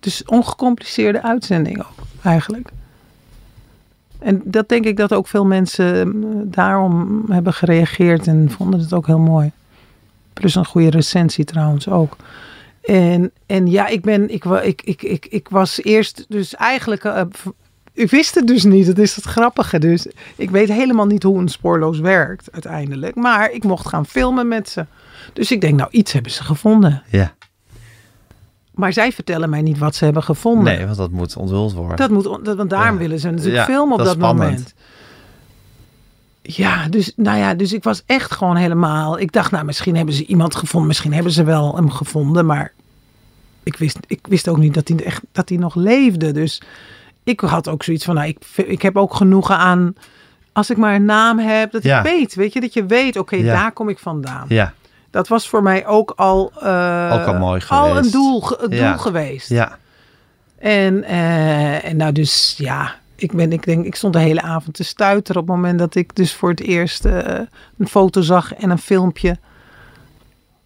[0.00, 2.68] Dus ongecompliceerde uitzending ook, eigenlijk.
[4.18, 6.12] En dat denk ik dat ook veel mensen
[6.50, 9.50] daarom hebben gereageerd en vonden het ook heel mooi.
[10.32, 12.16] Plus een goede recensie trouwens ook.
[12.86, 17.04] En, en ja, ik, ben, ik, ik, ik, ik, ik was eerst dus eigenlijk...
[17.04, 17.46] eh, v-
[17.92, 19.78] ik wist het dus niet, dat is het grappige.
[19.78, 20.06] Dus
[20.36, 23.14] ik weet helemaal niet hoe een spoorloos werkt uiteindelijk.
[23.14, 24.86] Maar ik mocht gaan filmen met ze.
[25.32, 27.02] Dus ik denk, nou, iets hebben ze gevonden.
[27.10, 27.34] Ja.
[28.74, 30.64] Maar zij vertellen mij niet wat ze hebben gevonden.
[30.64, 31.96] Nee, want dat moet onthuld worden.
[31.96, 33.00] Dat moet, dat, want daarom Ja.
[33.00, 34.74] willen ze natuurlijk Ja, filmen op dat dat, moment.
[36.46, 39.18] Ja, dus, nou ja, dus ik was echt gewoon helemaal...
[39.20, 40.88] Ik dacht, nou, misschien hebben ze iemand gevonden.
[40.88, 42.46] Misschien hebben ze wel hem gevonden.
[42.46, 42.72] Maar
[43.62, 46.32] ik wist, ik wist ook niet dat hij, echt, dat hij nog leefde.
[46.32, 46.62] Dus
[47.24, 49.94] ik had ook zoiets van, nou, ik, ik heb ook genoegen aan...
[50.52, 51.98] Als ik maar een naam heb, dat Ja.
[51.98, 52.34] ik weet.
[52.34, 53.52] Weet je, dat je weet, oké, Ja.
[53.54, 54.44] daar kom ik vandaan.
[54.48, 54.72] Ja,
[55.10, 56.52] Dat was voor mij ook al...
[56.62, 58.12] eh, Ook al mooi Al een geweest.
[58.12, 58.88] doel, ge- een Ja.
[58.90, 59.48] doel geweest.
[59.48, 59.78] ja.
[60.58, 64.76] En, eh, en nou dus ja, ik, ben, ik denk, ik stond de hele avond
[64.76, 67.40] te stuiteren op het moment dat ik dus voor het eerst eh,
[67.78, 69.38] een foto zag en een filmpje.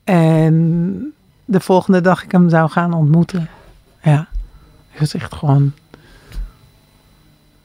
[0.05, 3.49] En de volgende dag ik hem zou gaan ontmoeten.
[4.03, 4.29] Ja,
[4.89, 5.73] het was echt gewoon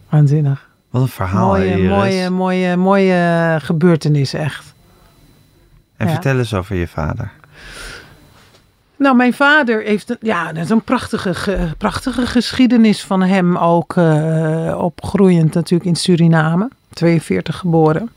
[0.10, 0.70] waanzinnig.
[0.90, 4.74] Wat een verhaal, mooie, mooie, mooie, mooie gebeurtenis echt.
[5.98, 6.14] En ja.
[6.14, 7.32] vertel eens over je vader.
[8.98, 13.58] Nou, mijn vader heeft een, ja, dat is een prachtige, ge- prachtige geschiedenis van hem
[13.58, 16.70] ook eh, opgroeiend natuurlijk in Suriname.
[16.90, 18.10] 42 geboren.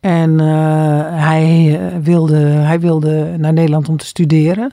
[0.00, 0.46] En eh,
[1.26, 4.72] hij, eh, wilde, hij wilde naar Nederland om te studeren.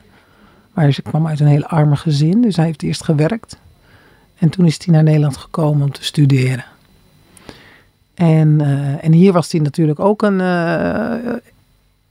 [0.72, 3.58] Maar ze kwam uit een heel arme gezin, dus hij heeft eerst gewerkt.
[4.38, 6.64] En toen is hij naar Nederland gekomen om te studeren.
[8.14, 8.60] En,
[9.00, 10.38] en hier was hij natuurlijk ook een,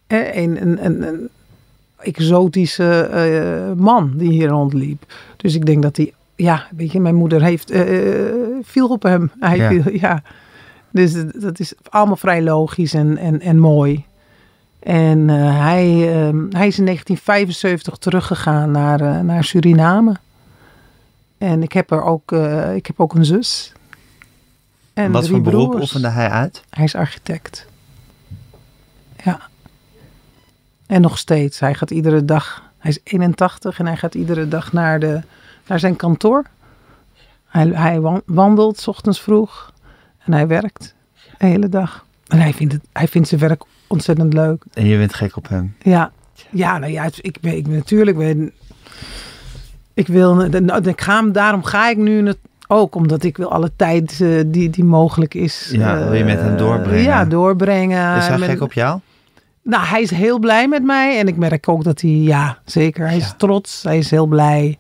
[0.08, 1.30] een, een, een
[1.98, 5.14] exotische eh, man die hier rondliep.
[5.38, 7.84] Dus ik denk dat hij, ja, weet je, mijn moeder heeft, eh,
[8.62, 9.32] viel op hem.
[9.40, 9.70] Hij Ja.
[9.70, 10.22] viel, ja.
[10.92, 14.06] Dus dat- is allemaal vrij logisch en, en, en mooi.
[14.80, 20.16] En eh, hij, eh, hij is in 1975 teruggegaan naar, eh, naar Suriname.
[21.38, 23.72] En ik heb er ook, eh, ik heb ook een zus.
[24.94, 26.64] En Wat voor beroep oefende hij uit?
[26.70, 27.68] Hij is architect.
[29.24, 29.40] Ja.
[30.88, 31.60] En nog steeds.
[31.60, 32.64] Hij gaat iedere dag.
[32.78, 35.22] Hij is 81 en hij gaat iedere dag naar, de,
[35.68, 36.44] naar zijn kantoor.
[37.48, 39.74] Hij, hij wan- wandelt 's ochtends vroeg.
[40.26, 40.96] En hij werkt
[41.38, 42.06] de hele dag.
[42.28, 44.64] En hij vindt, het, hij vindt zijn werk ontzettend leuk.
[44.74, 45.76] En je bent gek op hem.
[45.82, 46.12] Ja,
[46.50, 48.52] ja, nou ja, ik ben, ik ben natuurlijk ben,
[49.94, 53.52] ik wil, nou, ik ga, hem- daarom ga ik nu het, ook omdat ik wil
[53.52, 55.70] alle tijd eh, die, die mogelijk is.
[55.72, 57.04] Ja, wil je met hem eh, doorbrengen?
[57.04, 58.16] Ja, doorbrengen.
[58.18, 59.00] Is hij Met- gek op jou?
[59.68, 63.08] Nou, hij is heel blij met mij en ik merk ook dat hij, ja, zeker,
[63.08, 64.78] hij is trots, hij is heel blij.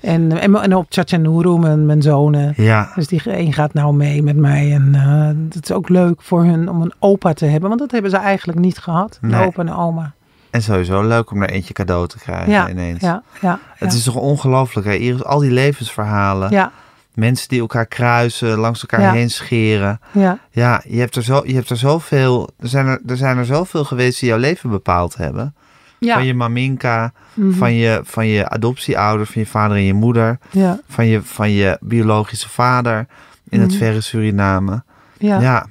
[0.00, 2.52] En, en, en op Chachanuru, mijn, mijn zonen.
[2.56, 2.92] Ja.
[2.94, 4.72] Dus die een gaat nou mee met mij.
[4.72, 7.68] En eh, het is ook leuk voor hun om een opa te hebben.
[7.68, 9.18] Want dat hebben ze eigenlijk niet gehad.
[9.22, 10.12] Een opa en een oma.
[10.50, 13.00] En sowieso leuk om er eentje cadeau te krijgen Ja, ineens.
[13.00, 13.58] ja, ja.
[13.74, 13.98] Het ja.
[13.98, 14.92] is toch ongelooflijk, hè?
[14.92, 16.50] Iris, al die levensverhalen.
[16.50, 16.72] Ja,
[17.16, 19.12] Mensen die elkaar kruisen, langs elkaar Ja.
[19.12, 20.00] heen scheren.
[20.12, 22.48] ja, Ja, je hebt er, zo, je hebt er zoveel...
[22.58, 25.54] Er zijn er, er zijn er zoveel geweest die jouw leven bepaald hebben.
[25.98, 26.14] ja.
[26.14, 27.52] Van je maminka, Mhm.
[27.52, 30.38] van, je, van je adoptieouders, van je vader en je moeder.
[30.50, 33.06] ja, Van je, van je biologische vader
[33.48, 33.78] in het Mhm.
[33.78, 34.82] verre Suriname.
[35.18, 35.40] ja.
[35.40, 35.66] Ja.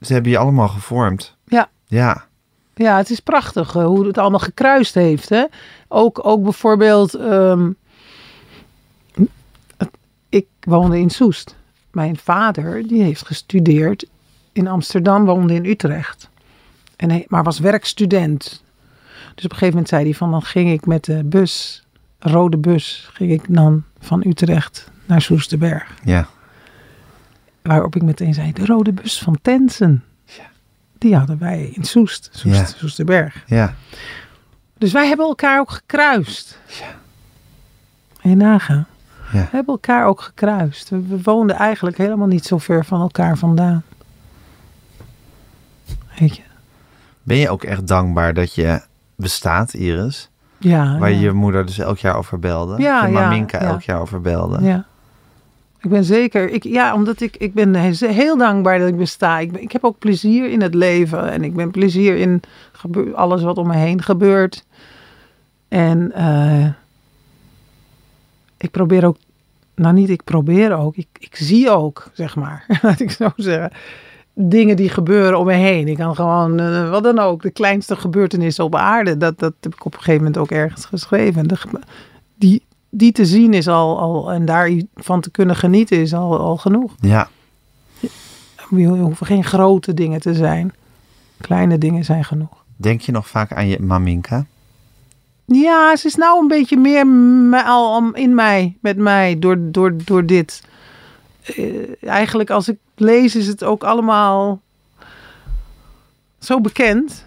[0.00, 1.36] ze hebben je allemaal gevormd.
[1.44, 1.68] Ja.
[1.86, 2.26] Ja,
[2.74, 5.28] Ja, het is prachtig eh, hoe het allemaal gekruist heeft.
[5.28, 5.44] Hè?
[5.88, 7.70] Ook, ook bijvoorbeeld, ehm,
[10.28, 11.56] ik woonde in Soest.
[11.90, 14.06] Mijn vader, die heeft gestudeerd
[14.52, 16.28] in Amsterdam, woonde in Utrecht.
[16.96, 18.62] En hij, maar was werkstudent.
[19.34, 21.84] Dus op een gegeven moment zei hij van, dan ging ik met de bus,
[22.18, 25.94] rode bus, ging ik dan van Utrecht naar Soesterberg.
[26.04, 26.28] ja.
[27.62, 30.04] Waarop ik meteen zei, de rode bus van Tensen.
[30.24, 30.46] Ja.
[30.98, 32.64] Die hadden wij in Soest, Soest Ja.
[32.64, 33.42] Soesterberg.
[33.46, 33.74] ja.
[34.78, 36.58] Dus wij hebben elkaar ook gekruist.
[36.80, 36.96] Ja.
[38.22, 38.86] En je nagaan.
[39.32, 39.38] Ja.
[39.38, 40.88] We hebben elkaar ook gekruist.
[40.88, 43.82] We, we woonden eigenlijk helemaal niet zo ver van elkaar vandaan.
[46.18, 46.42] Weet je?
[47.22, 48.82] Ben je ook echt dankbaar dat je
[49.16, 50.30] bestaat, Iris?
[50.58, 50.98] Ja.
[50.98, 51.16] Waar ja.
[51.16, 52.82] je je moeder dus elk jaar over belde.
[52.82, 54.62] Ja, je maminka elk jaar over belde.
[54.62, 54.84] Ja.
[55.80, 59.38] Ik ben zeker, ik, ja, omdat ik, ik ben he- heel dankbaar dat ik besta.
[59.38, 62.40] Ik, ben- ik heb ook plezier in het leven en ik ben plezier in
[63.14, 64.64] alles wat om me heen gebeurt.
[65.68, 66.66] En eh,
[68.58, 69.16] ik probeer ook,
[69.74, 73.72] nou niet ik probeer ook, ik, ik zie ook, zeg maar, laat ik zo zeggen,
[74.34, 75.88] dingen die gebeuren om me heen.
[75.88, 79.74] Ik kan gewoon, eh, wat dan ook, de kleinste gebeurtenissen op aarde, dat, dat heb
[79.74, 81.48] ik op een gegeven moment ook ergens geschreven.
[81.48, 81.58] De,
[82.34, 86.56] die, die te zien is al, al, en daarvan te kunnen genieten is al, al
[86.56, 86.94] genoeg.
[87.00, 87.28] Ja.
[88.70, 90.72] Je hoeven geen grote dingen te zijn.
[91.40, 92.64] Kleine dingen zijn genoeg.
[92.76, 94.46] Denk je nog vaak aan je maminka?
[95.50, 99.94] Ja, ze is nou een beetje meer me- al in mij, met mij, door, door,
[100.04, 100.62] door dit.
[101.42, 104.60] Eh, eigenlijk als ik lees is het ook allemaal
[106.38, 107.24] zo bekend.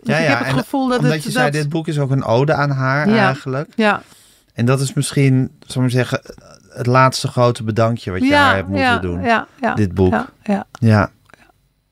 [0.00, 1.22] Dus ik heb het en gevoel dat omdat het...
[1.24, 3.24] je zei, dat- dit boek is ook een ode aan haar Ja.
[3.26, 3.70] eigenlijk.
[3.76, 4.02] Ja,
[4.54, 6.20] En dat is misschien, zullen we maar zeggen,
[6.68, 9.22] het laatste grote bedankje wat je ja, haar hebt moeten ja, doen.
[9.22, 10.12] Ja, ja, dit boek.
[10.42, 11.10] Ja, ja.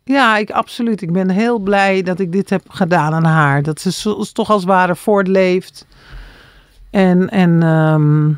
[0.04, 0.36] Ja.
[0.36, 1.02] ik, absoluut.
[1.02, 3.62] Ik ben heel blij dat ik dit heb gedaan aan haar.
[3.62, 5.86] Dat ze toch als het ware voortleeft.
[6.90, 8.30] En, en ehm,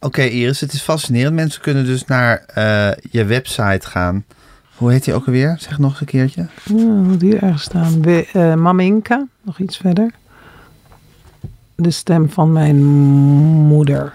[0.00, 1.34] Oké Iris, het is fascinerend.
[1.34, 4.24] Mensen kunnen dus naar eh, je website gaan.
[4.76, 5.56] Hoe heet die ook alweer?
[5.58, 6.46] Zeg nog eens een keertje.
[6.64, 8.02] Ja, moet hier ergens staan.
[8.02, 10.10] We, eh, Maminka, nog iets verder.
[11.74, 12.84] De stem van mijn
[13.66, 14.12] moeder.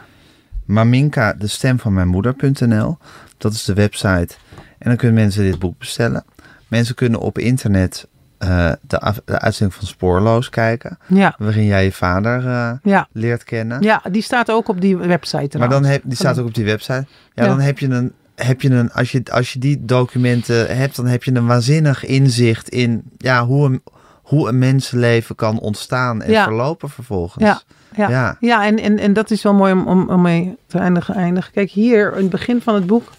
[0.65, 2.97] Maminka, de stem van mijn moeder.nl.
[3.37, 4.35] Dat is de website.
[4.77, 6.23] En dan kunnen mensen dit boek bestellen.
[6.71, 8.07] Mensen kunnen op internet
[8.37, 10.97] eh, de, af- de uitzending van Spoorloos kijken.
[11.07, 13.07] Ja, Waarin jij je vader eh, ja.
[13.11, 13.81] leert kennen.
[13.81, 16.65] ja, die staat ook op die website maar dan heb, die staat ook op die
[16.65, 17.05] website.
[17.33, 17.47] Ja, Ja.
[17.47, 18.13] dan heb je een.
[18.35, 22.05] Heb je een als, je, als je die documenten hebt, dan heb je een waanzinnig
[22.05, 23.81] inzicht in ja, hoe, een,
[24.21, 27.43] hoe een mensenleven kan ontstaan en verlopen vervolgens.
[27.45, 27.61] Ja,
[27.95, 28.09] ja.
[28.09, 28.37] Ja.
[28.39, 31.51] Ja, en, en, en dat is wel mooi om, om, om mee te eindigen, eindigen.
[31.51, 33.11] Kijk, hier in het begin van het boek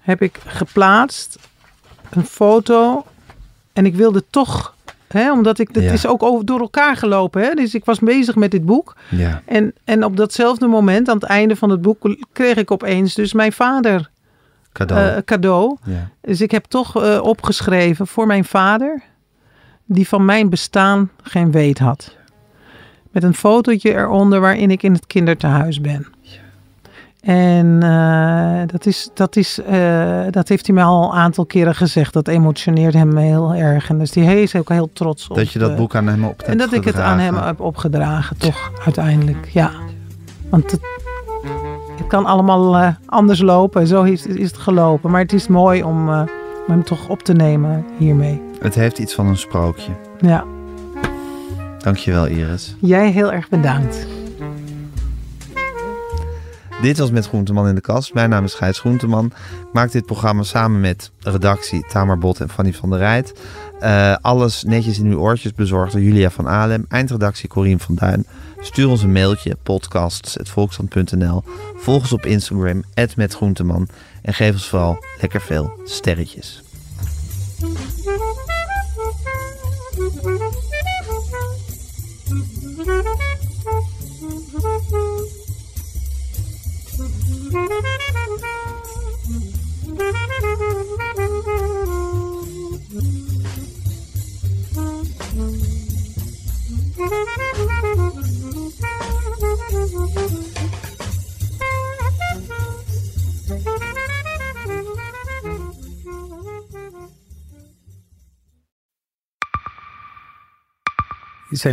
[0.00, 1.38] heb ik geplaatst
[2.16, 3.04] een foto.
[3.72, 4.74] En ik wilde toch,
[5.08, 5.92] hè, omdat ik, dat Ja.
[5.92, 7.42] is ook over, door elkaar gelopen.
[7.42, 7.54] Hè?
[7.54, 8.96] Dus ik was bezig met dit boek.
[9.08, 9.42] ja.
[9.46, 13.32] En, en op datzelfde moment, aan het einde van het boek, kreeg ik opeens dus
[13.32, 14.10] mijn vader
[14.72, 15.08] Cadeau.
[15.16, 15.76] eh, cadeau.
[15.84, 16.08] ja.
[16.20, 19.02] Dus ik heb toch eh, opgeschreven voor mijn vader,
[19.84, 22.16] die van mijn bestaan geen weet had.
[23.10, 26.06] Met een fotootje eronder waarin ik in het kindertehuis ben.
[27.22, 31.74] En eh, dat, is, dat, is, eh, dat heeft hij mij al een aantal keren
[31.74, 32.12] gezegd.
[32.12, 33.88] Dat emotioneert hem heel erg.
[33.88, 35.36] En dus die hij is ook heel trots op.
[35.36, 37.34] Dat je dat eh, boek aan hem op hebt En dat ik het aan hem
[37.34, 39.48] heb opgedragen, toch uiteindelijk.
[39.52, 39.70] Ja.
[40.48, 40.80] Want het,
[41.96, 43.86] het kan allemaal anders lopen.
[43.86, 45.10] Zo is, is het gelopen.
[45.10, 46.26] Maar het is mooi om, om
[46.66, 48.42] hem toch op te nemen hiermee.
[48.60, 49.92] Het heeft iets van een sprookje.
[50.20, 50.44] Ja.
[51.78, 52.76] Dankjewel Iris.
[52.80, 54.06] Jij heel erg bedankt.
[56.82, 58.14] Dit was Met Groenteman in de Kast.
[58.14, 59.26] Mijn naam is Gijs Groenteman.
[59.26, 63.32] Ik maak dit programma samen met redactie Tamar Bot en Fanny van der Rijt.
[63.80, 66.84] Eh, alles netjes in uw oortjes bezorgd door Julia van Alem.
[66.88, 68.26] Eindredactie Corien van Duin.
[68.60, 71.42] Stuur ons een mailtje, podcasts.volksstand.nl.
[71.76, 72.82] Volg ons op Instagram,
[73.16, 73.88] @metgroenteman.
[74.22, 76.62] En geef ons vooral lekker veel sterretjes.
[87.52, 87.66] Zijn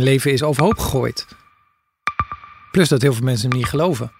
[0.02, 1.26] leven is overhoop gegooid.
[2.70, 4.19] Plus dat heel veel mensen hem niet geloven.